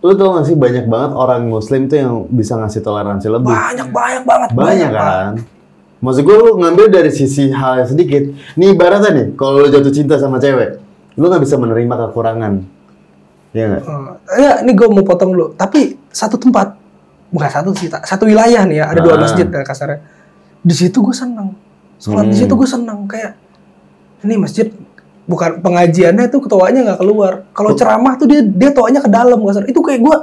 lu 0.00 0.12
tau 0.14 0.36
gak 0.36 0.48
sih 0.48 0.56
banyak 0.56 0.84
banget 0.84 1.12
orang 1.12 1.44
muslim 1.44 1.84
tuh 1.84 1.96
yang 1.96 2.12
bisa 2.26 2.56
ngasih 2.56 2.80
toleransi 2.80 3.28
lebih. 3.28 3.48
Banyak 3.48 3.88
banyak 3.88 4.22
banget 4.22 4.48
Banyak 4.52 4.90
Pak. 4.90 5.00
kan? 5.00 5.32
Maksud 6.00 6.22
gue 6.22 6.36
lu 6.38 6.50
ngambil 6.58 6.86
dari 6.88 7.08
sisi 7.08 7.48
hal 7.48 7.80
yang 7.80 7.88
sedikit. 7.88 8.20
Nih 8.54 8.72
ibaratnya 8.72 9.10
nih, 9.10 9.26
kalau 9.32 9.60
lu 9.60 9.68
jatuh 9.68 9.88
cinta 9.88 10.16
sama 10.16 10.36
cewek, 10.36 10.76
lu 11.16 11.24
nggak 11.24 11.40
bisa 11.40 11.56
menerima 11.56 11.94
kekurangan. 12.08 12.52
Iya 13.54 13.64
nggak? 13.70 13.82
Ya, 14.34 14.52
ini 14.66 14.72
gue 14.74 14.88
mau 14.90 15.06
potong 15.06 15.30
dulu. 15.30 15.54
Tapi 15.54 15.94
satu 16.10 16.34
tempat, 16.34 16.74
bukan 17.30 17.48
satu 17.48 17.70
sih, 17.72 17.86
satu 17.86 18.26
wilayah 18.26 18.66
nih 18.66 18.82
ya, 18.82 18.90
ada 18.90 18.98
dua 18.98 19.14
Ah. 19.14 19.20
masjid 19.22 19.46
ya 19.46 19.62
kasarnya. 19.62 20.02
Di 20.60 20.74
situ 20.74 20.98
gue 20.98 21.14
seneng. 21.14 21.54
Sholat 22.02 22.26
di 22.26 22.34
Hmm. 22.34 22.40
situ 22.44 22.52
gue 22.52 22.66
seneng. 22.66 23.06
Kayak 23.06 23.38
ini 24.26 24.34
masjid 24.34 24.66
bukan 25.24 25.62
pengajiannya 25.62 26.26
itu 26.26 26.38
ketuanya 26.42 26.80
nggak 26.82 26.98
keluar. 26.98 27.32
Kalau 27.54 27.72
ceramah 27.72 28.18
tuh 28.18 28.26
dia 28.26 28.42
dia 28.42 28.74
tuanya 28.74 28.98
ke 28.98 29.06
dalam 29.06 29.38
kasar. 29.40 29.64
Itu 29.64 29.80
kayak 29.80 30.02
gue 30.02 30.16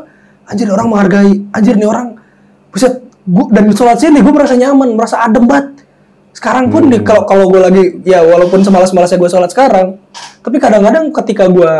anjir 0.46 0.68
orang 0.68 0.92
menghargai. 0.92 1.32
Anjir 1.56 1.80
nih 1.80 1.88
orang 1.88 2.20
buset 2.68 3.00
gua, 3.24 3.48
dan 3.48 3.72
sholat 3.72 3.96
sini 3.96 4.20
gue 4.20 4.34
merasa 4.34 4.60
nyaman, 4.60 4.92
merasa 5.00 5.24
adem 5.24 5.48
banget. 5.48 5.88
Sekarang 6.36 6.68
pun 6.68 6.84
Hmm. 6.84 7.00
kalau 7.06 7.24
kalau 7.24 7.46
gue 7.48 7.62
lagi 7.64 7.84
ya 8.04 8.20
walaupun 8.24 8.60
semalas-malasnya 8.60 9.16
gue 9.16 9.30
sholat 9.30 9.48
sekarang, 9.48 9.96
tapi 10.42 10.58
kadang-kadang 10.58 11.12
ketika 11.16 11.48
gue 11.48 11.72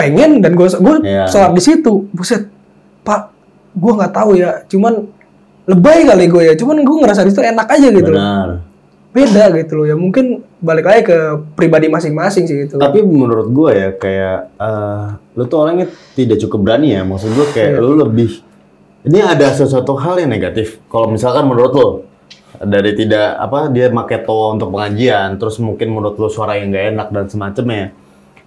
pengen 0.00 0.40
dan 0.40 0.56
gue 0.56 0.64
gue 0.66 0.96
Iya. 1.04 1.28
sholat 1.28 1.52
di 1.52 1.60
situ, 1.60 2.08
buset, 2.10 2.48
pak, 3.02 3.28
gue 3.72 3.92
nggak 3.92 4.12
tahu 4.12 4.30
ya, 4.34 4.64
cuman 4.64 5.04
lebay 5.64 6.02
kali 6.02 6.24
gue 6.26 6.42
ya, 6.42 6.54
cuman 6.56 6.80
gue 6.80 6.96
ngerasa 6.98 7.22
di 7.22 7.30
situ 7.30 7.44
enak 7.44 7.68
aja 7.68 7.88
gitu 7.88 8.10
Benar. 8.10 8.64
beda 9.10 9.44
gitu 9.54 9.72
loh 9.74 9.86
ya, 9.86 9.94
mungkin 9.94 10.40
balik 10.58 10.86
lagi 10.86 11.02
ke 11.04 11.18
pribadi 11.52 11.86
masing-masing 11.86 12.44
sih 12.44 12.56
gitu. 12.64 12.78
Tapi 12.78 13.02
menurut 13.02 13.50
gue 13.50 13.70
ya 13.70 13.88
kayak 13.92 14.36
eh, 14.54 15.04
lu 15.34 15.44
tuh 15.44 15.58
orangnya 15.60 15.86
tidak 16.14 16.38
cukup 16.38 16.58
berani 16.62 16.94
ya. 16.94 17.02
Maksud 17.02 17.30
gue 17.32 17.46
kayak 17.50 17.70
Iya. 17.74 17.82
lu 17.82 17.98
lebih 17.98 18.30
ini 19.00 19.18
ada 19.18 19.50
sesuatu 19.50 19.96
hal 19.96 20.20
yang 20.20 20.28
negatif. 20.28 20.78
Kalau 20.86 21.08
misalkan 21.08 21.42
menurut 21.44 21.72
lo 21.72 21.86
dari 22.60 22.92
tidak 22.92 23.40
apa 23.40 23.66
dia 23.66 23.88
make 23.88 24.20
toa 24.22 24.52
untuk 24.52 24.70
pengajian, 24.70 25.40
terus 25.40 25.56
mungkin 25.58 25.90
menurut 25.90 26.14
lo 26.14 26.28
suara 26.28 26.54
yang 26.54 26.68
gak 26.68 26.84
enak 26.92 27.08
dan 27.08 27.24
semacamnya. 27.26 27.84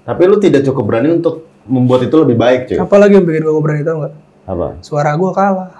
Tapi 0.03 0.21
lu 0.23 0.35
tidak 0.37 0.61
cukup 0.63 0.83
berani 0.85 1.09
untuk 1.13 1.43
membuat 1.63 2.03
itu 2.03 2.15
lebih 2.17 2.35
baik, 2.35 2.59
cuy. 2.67 2.77
Apalagi 2.77 3.15
yang 3.15 3.23
bikin 3.23 3.41
gue 3.41 3.63
berani 3.63 3.81
tau 3.81 3.95
nggak? 3.99 4.13
Apa? 4.43 4.67
Suara 4.79 5.11
gue 5.13 5.31
kalah, 5.31 5.71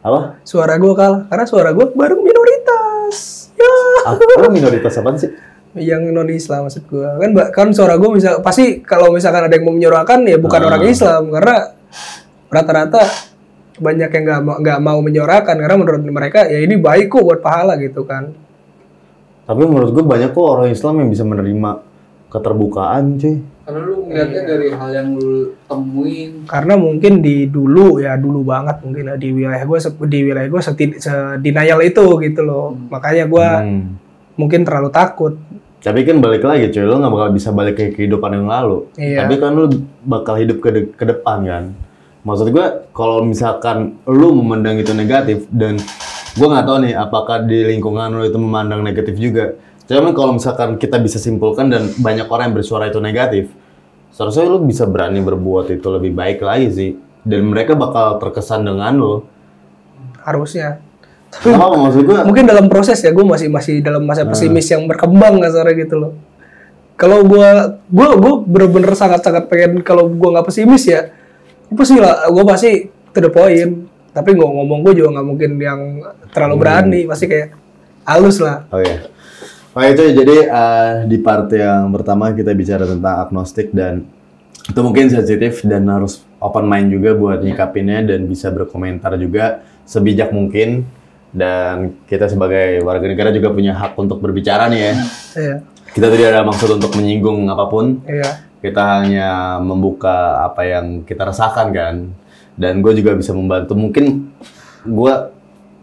Apa? 0.00 0.20
suara 0.42 0.74
gue 0.76 0.92
kalah, 0.92 1.26
karena 1.26 1.44
suara 1.44 1.70
gue 1.70 1.86
baru 1.88 2.14
minoritas. 2.18 3.50
Ya. 3.54 3.74
Ah, 4.04 4.14
lu 4.14 4.48
minoritas 4.50 4.94
apaan 4.94 5.16
sih? 5.16 5.30
yang 5.74 6.06
non 6.06 6.30
Islam 6.30 6.70
maksud 6.70 6.86
gue 6.86 7.02
kan 7.02 7.30
kan 7.50 7.66
suara 7.74 7.98
gue 7.98 8.06
bisa 8.14 8.38
pasti 8.38 8.78
kalau 8.78 9.10
misalkan 9.10 9.42
ada 9.42 9.58
yang 9.58 9.66
mau 9.66 9.74
menyuarakan 9.74 10.22
ya 10.22 10.38
bukan 10.38 10.62
Ah. 10.62 10.66
orang 10.70 10.86
Islam 10.86 11.34
karena 11.34 11.56
rata-rata 12.46 13.02
banyak 13.74 14.06
yang 14.06 14.22
nggak 14.22 14.40
mau 14.40 14.54
nggak 14.62 14.78
mau 14.78 14.98
menyuarakan 15.02 15.56
karena 15.58 15.74
menurut 15.74 15.98
mereka 16.06 16.46
ya 16.46 16.62
ini 16.62 16.78
baik 16.78 17.10
kok 17.10 17.26
buat 17.26 17.42
pahala 17.42 17.74
gitu 17.74 18.06
kan 18.06 18.30
Tapi 19.44 19.62
menurut 19.66 19.90
gue 19.90 20.04
banyak 20.06 20.30
kok 20.30 20.46
orang 20.46 20.70
Islam 20.70 20.94
yang 21.02 21.10
bisa 21.10 21.26
menerima 21.26 21.70
keterbukaan, 22.34 23.14
cuy. 23.14 23.38
Karena 23.64 23.80
lu 23.80 23.94
ngeliatnya 24.04 24.42
dari 24.44 24.68
hal 24.68 24.90
yang 24.90 25.08
lu 25.14 25.34
temuin. 25.64 26.44
karena 26.44 26.74
mungkin 26.76 27.12
di 27.18 27.46
dulu 27.46 27.96
ya 27.96 28.12
dulu 28.14 28.44
banget 28.44 28.76
mungkin 28.80 29.14
di 29.16 29.32
wilayah 29.32 29.62
gue 29.62 29.78
di 30.04 30.18
wilayah 30.20 30.48
gue 30.50 30.60
sedenial 30.60 31.80
itu 31.80 32.04
gitu 32.20 32.40
loh 32.42 32.76
makanya 32.86 33.24
gue 33.24 33.46
Hmm. 33.46 33.82
mungkin 34.34 34.60
terlalu 34.62 34.90
takut 34.90 35.34
Tapi 35.80 36.00
kan 36.02 36.16
balik 36.16 36.40
lagi 36.42 36.68
cuy, 36.70 36.80
lo 36.80 36.96
nggak 36.96 37.12
bakal 37.12 37.28
bisa 37.30 37.52
balik 37.52 37.76
ke 37.76 37.92
kehidupan 37.92 38.32
yang 38.32 38.48
lalu. 38.48 38.88
Iya. 38.96 39.20
Tapi 39.20 39.36
kan 39.36 39.52
lo 39.52 39.68
bakal 40.00 40.40
hidup 40.40 40.56
ke, 40.58 40.68
de- 40.70 40.88
ke 40.90 41.04
depan 41.04 41.44
kan. 41.44 41.64
Maksud 42.24 42.48
gue, 42.48 42.66
kalau 42.90 43.20
misalkan 43.20 44.00
lo 44.02 44.32
memandang 44.32 44.80
itu 44.80 44.92
negatif 44.92 45.44
dan 45.50 45.76
gue 46.32 46.46
nggak 46.46 46.64
tahu 46.64 46.78
nih 46.80 46.96
apakah 46.96 47.44
di 47.44 47.68
lingkungan 47.68 48.10
lo 48.10 48.24
itu 48.24 48.32
memandang 48.34 48.80
negatif 48.80 49.12
juga. 49.14 49.60
Cuman 49.84 50.16
kalau 50.16 50.32
misalkan 50.40 50.80
kita 50.80 50.96
bisa 50.96 51.20
simpulkan 51.20 51.68
dan 51.68 51.92
banyak 52.00 52.24
orang 52.28 52.50
yang 52.52 52.56
bersuara 52.56 52.88
itu 52.88 53.00
negatif, 53.04 53.52
seharusnya 54.10 54.48
lo 54.48 54.64
bisa 54.64 54.88
berani 54.88 55.20
berbuat 55.20 55.68
itu 55.72 55.86
lebih 55.92 56.16
baik 56.16 56.40
lagi 56.40 56.68
sih. 56.72 56.90
Dan 57.24 57.48
mereka 57.48 57.72
bakal 57.72 58.20
terkesan 58.20 58.64
dengan 58.68 58.96
lo. 58.96 59.14
harusnya 60.24 60.80
Kenapa 61.44 61.76
maksud 61.84 62.00
gue? 62.08 62.16
mungkin 62.24 62.48
dalam 62.48 62.66
proses 62.72 62.96
ya 63.04 63.12
gue 63.12 63.20
masih 63.20 63.52
masih 63.52 63.84
dalam 63.84 64.08
masa 64.08 64.24
pesimis 64.24 64.64
yang 64.72 64.88
berkembang 64.88 65.36
kasarnya 65.36 65.84
gitu 65.84 66.00
loh 66.00 66.12
kalau 66.96 67.26
gue 67.26 67.48
gue 67.90 68.08
gue 68.22 68.34
bener-bener 68.48 68.94
sangat-sangat 68.94 69.50
pengen 69.50 69.84
kalau 69.84 70.08
gue 70.08 70.28
nggak 70.30 70.46
pesimis 70.46 70.88
ya 70.88 71.10
gue 71.68 71.76
pasti 71.76 72.00
lah 72.00 72.30
gue 72.30 72.44
pasti 72.46 72.70
to 73.12 73.18
the 73.20 73.28
point 73.28 73.84
tapi 74.14 74.32
nggak 74.32 74.46
ngomong 74.46 74.80
gue 74.86 74.92
juga 75.02 75.18
nggak 75.18 75.26
mungkin 75.26 75.50
yang 75.58 75.80
terlalu 76.30 76.54
berani 76.56 77.00
pasti 77.04 77.26
kayak 77.26 77.52
halus 78.06 78.38
lah 78.38 78.64
Oke. 78.70 79.12
Oke 79.74 79.86
itu 79.90 80.04
jadi 80.14 80.36
eh, 80.46 80.92
di 81.10 81.18
part 81.18 81.50
yang 81.50 81.90
pertama 81.90 82.30
kita 82.30 82.54
bicara 82.54 82.86
tentang 82.86 83.26
agnostik 83.26 83.74
dan 83.74 84.06
itu 84.64 84.80
mungkin 84.80 85.10
sensitif 85.10 85.66
dan 85.66 85.84
harus 85.90 86.22
open 86.38 86.64
mind 86.64 86.94
juga 86.94 87.12
buat 87.12 87.42
nyikapinnya 87.42 88.06
dan 88.06 88.24
bisa 88.30 88.48
berkomentar 88.54 89.18
juga 89.18 89.66
sebijak 89.84 90.30
mungkin 90.32 90.86
Dan 91.34 91.98
kita 92.06 92.30
sebagai 92.30 92.78
warga 92.86 93.10
negara 93.10 93.34
juga 93.34 93.50
punya 93.50 93.74
hak 93.74 93.98
untuk 93.98 94.22
berbicara 94.22 94.70
nih 94.70 94.80
ya. 94.80 94.94
Iya. 95.34 95.56
Kita 95.90 96.06
tidak 96.06 96.26
ada 96.30 96.46
maksud 96.46 96.78
untuk 96.78 96.94
menyinggung 96.94 97.50
apa 97.50 97.66
pun. 97.66 98.06
Iya. 98.06 98.46
Kita 98.62 99.02
hanya 99.02 99.58
membuka 99.58 100.46
apa 100.46 100.62
yang 100.62 101.02
kita 101.02 101.26
rasakan 101.26 101.74
kan. 101.74 101.94
Dan 102.54 102.78
gue 102.86 102.94
juga 102.94 103.18
bisa 103.18 103.34
membantu. 103.34 103.74
Mungkin 103.74 104.30
gue 104.86 105.14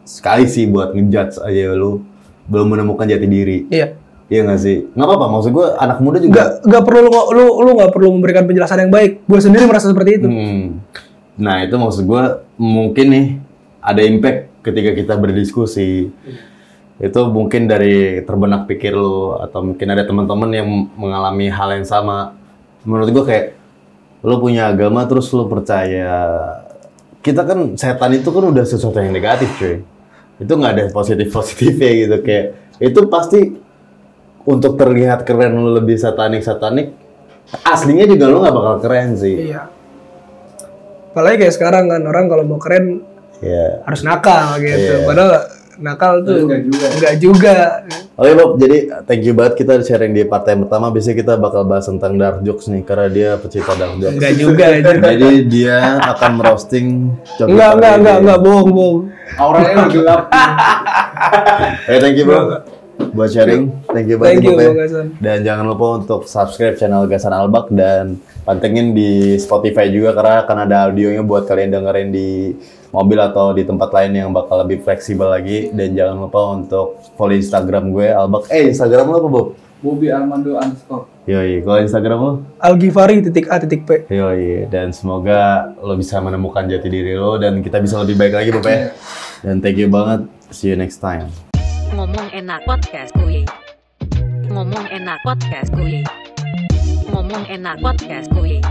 sekali 0.08 0.48
sih 0.48 0.72
buat 0.72 0.96
ngejudge 0.96 1.44
aja 1.44 1.76
lu 1.76 2.00
belum 2.48 2.68
menemukan 2.78 3.06
jati 3.06 3.28
diri. 3.28 3.58
Iya. 3.70 3.98
Iya 4.32 4.48
nggak 4.48 4.60
sih? 4.64 4.78
Nggak 4.96 5.08
apa-apa. 5.12 5.26
Maksud 5.28 5.52
gue 5.52 5.68
anak 5.76 5.98
muda 6.00 6.18
juga. 6.24 6.32
Nggak 6.32 6.50
nggak 6.64 6.84
perlu 6.88 7.00
lu 7.04 7.22
lu 7.36 7.46
lu 7.68 7.72
nggak 7.76 7.92
perlu 7.92 8.08
memberikan 8.16 8.44
penjelasan 8.48 8.88
yang 8.88 8.92
baik. 8.94 9.28
Gue 9.28 9.40
sendiri 9.44 9.68
merasa 9.68 9.92
seperti 9.92 10.24
itu. 10.24 10.28
Hmm. 10.32 10.80
Nah 11.36 11.68
itu 11.68 11.76
maksud 11.76 12.08
gue 12.08 12.24
mungkin 12.56 13.06
nih 13.12 13.26
ada 13.84 14.02
impact 14.08 14.64
ketika 14.64 14.96
kita 14.96 15.14
berdiskusi. 15.20 16.16
Itu 17.02 17.20
mungkin 17.34 17.68
dari 17.68 18.24
terbenak 18.24 18.72
pikir 18.72 18.96
lu 18.96 19.36
atau 19.36 19.66
mungkin 19.66 19.88
ada 19.90 20.08
teman-teman 20.08 20.50
yang 20.56 20.68
mengalami 20.96 21.52
hal 21.52 21.76
yang 21.76 21.84
sama. 21.84 22.32
Menurut 22.88 23.12
gue 23.12 23.24
kayak 23.28 23.46
lu 24.24 24.40
punya 24.40 24.72
agama 24.72 25.04
terus 25.10 25.28
lu 25.34 25.50
percaya 25.50 26.40
kita 27.22 27.42
kan 27.46 27.78
setan 27.78 28.18
itu 28.18 28.30
kan 28.30 28.44
udah 28.50 28.66
sesuatu 28.66 28.98
yang 28.98 29.14
negatif 29.14 29.50
cuy. 29.58 29.84
Itu 30.42 30.58
nggak 30.58 30.72
ada 30.74 30.84
positif 30.90 31.30
positifnya 31.30 31.92
gitu 31.94 32.18
kayak 32.26 32.46
itu 32.82 33.00
pasti 33.06 33.40
untuk 34.42 34.74
terlihat 34.74 35.22
keren 35.22 35.54
lu 35.54 35.78
lebih 35.78 36.02
satanik 36.02 36.42
satanik 36.42 36.98
aslinya 37.62 38.10
juga 38.10 38.26
lu 38.26 38.42
nggak 38.42 38.56
bakal 38.56 38.76
keren 38.82 39.14
sih. 39.14 39.54
Iya. 39.54 39.70
Apalagi 41.14 41.46
kayak 41.46 41.54
sekarang 41.54 41.86
kan 41.92 42.02
orang 42.08 42.26
kalau 42.26 42.44
mau 42.48 42.58
keren 42.58 43.06
Iya. 43.42 43.82
harus 43.86 44.02
nakal 44.06 44.58
gitu. 44.62 45.02
Iya. 45.02 45.06
Padahal 45.06 45.32
nakal 45.80 46.26
tuh 46.26 46.50
Enggak 46.50 46.62
juga. 46.68 46.88
enggak 46.92 47.16
juga. 47.22 47.56
Oke 48.20 48.32
Bob, 48.38 48.52
jadi 48.60 48.78
thank 49.08 49.24
you 49.24 49.34
banget 49.34 49.54
kita 49.64 49.82
sharing 49.82 50.14
di 50.14 50.28
part 50.28 50.46
yang 50.46 50.68
pertama. 50.68 50.92
Biasanya 50.92 51.18
kita 51.24 51.34
bakal 51.40 51.64
bahas 51.64 51.88
tentang 51.88 52.20
dark 52.20 52.44
jokes 52.44 52.68
nih, 52.68 52.84
karena 52.84 53.08
dia 53.08 53.30
pecinta 53.40 53.74
dark 53.74 53.96
jokes. 53.98 54.16
Enggak 54.20 54.34
juga. 54.38 54.66
Jadi 55.16 55.32
dia 55.48 55.78
akan 56.02 56.32
merosting 56.38 56.88
Enggak, 57.40 57.72
enggak, 57.80 57.94
enggak, 57.98 58.18
enggak, 58.22 58.40
bohong, 58.44 58.70
bohong. 58.76 59.00
Auranya 59.40 59.74
udah 59.74 59.90
gelap. 59.90 60.22
Eh, 61.86 62.02
thank 62.02 62.18
you 62.18 62.26
Bob 62.26 62.66
buat 63.10 63.30
sharing. 63.34 63.74
Thank 63.90 64.08
you 64.14 64.18
banget 64.22 64.42
Thank 64.42 64.46
you, 64.46 64.54
Bob, 64.54 64.78
ya. 64.78 65.04
Dan 65.18 65.38
jangan 65.42 65.66
lupa 65.66 65.86
untuk 66.02 66.30
subscribe 66.30 66.78
channel 66.78 67.10
Gasan 67.10 67.34
Albak 67.34 67.74
dan 67.74 68.22
pantengin 68.46 68.94
di 68.94 69.38
Spotify 69.38 69.90
juga 69.90 70.14
karena 70.14 70.46
akan 70.46 70.58
ada 70.70 70.76
audionya 70.90 71.22
buat 71.26 71.46
kalian 71.46 71.74
dengerin 71.74 72.10
di 72.14 72.30
mobil 72.92 73.20
atau 73.20 73.56
di 73.56 73.64
tempat 73.64 73.90
lain 73.96 74.12
yang 74.12 74.30
bakal 74.36 74.62
lebih 74.62 74.84
fleksibel 74.84 75.32
lagi 75.32 75.72
dan 75.72 75.96
jangan 75.96 76.28
lupa 76.28 76.40
untuk 76.54 77.00
follow 77.16 77.36
Instagram 77.36 77.96
gue 77.96 78.08
Albak. 78.12 78.52
Eh 78.52 78.70
Instagram 78.70 79.08
lo 79.10 79.18
apa 79.18 79.30
Bob? 79.32 79.48
Bobby 79.82 80.14
Armando 80.14 80.62
underscore. 80.62 81.10
Yoi, 81.26 81.66
kalau 81.66 81.82
Instagram 81.82 82.20
lo? 82.22 82.32
Algifari 82.62 83.26
titik 83.26 83.50
A 83.50 83.58
titik 83.58 83.90
P. 83.90 84.06
Yoi, 84.14 84.70
dan 84.70 84.94
semoga 84.94 85.74
lo 85.82 85.98
bisa 85.98 86.22
menemukan 86.22 86.70
jati 86.70 86.86
diri 86.86 87.18
lo 87.18 87.42
dan 87.42 87.66
kita 87.66 87.82
bisa 87.82 87.98
lebih 88.06 88.14
baik 88.20 88.34
lagi 88.38 88.50
Bapak 88.54 88.70
ya. 88.70 88.88
Dan 89.42 89.58
thank 89.58 89.82
you 89.82 89.90
banget. 89.90 90.30
See 90.54 90.70
you 90.70 90.78
next 90.78 91.02
time. 91.02 91.34
Ngomong 91.98 92.30
enak 92.30 92.62
podcast 92.70 93.10
kuy. 93.18 93.42
Ngomong 94.54 94.86
enak 94.94 95.18
podcast 95.26 95.74
kuy. 95.74 96.06
Ngomong 97.10 97.44
enak 97.50 97.78
podcast 97.82 98.28
kuy. 98.38 98.62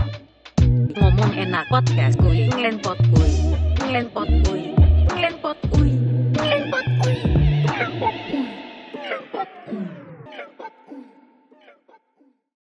Ngomong 0.95 1.31
enak 1.35 1.65
podcast 1.67 2.15
kuy. 2.23 2.47
Ngelenpot 2.47 2.97
kuy. 3.11 3.50
Ngelenpot 3.91 4.29
kuy. 4.47 4.61
Ngelenpot 5.11 5.59
kuy. 5.67 5.91
Ngelenpot 6.39 6.87
kuy. 7.03 7.15
Ngelenpot 7.67 8.15
kuy. 8.31 8.43
Ngelenpot 8.95 9.49
kuy. 9.67 10.00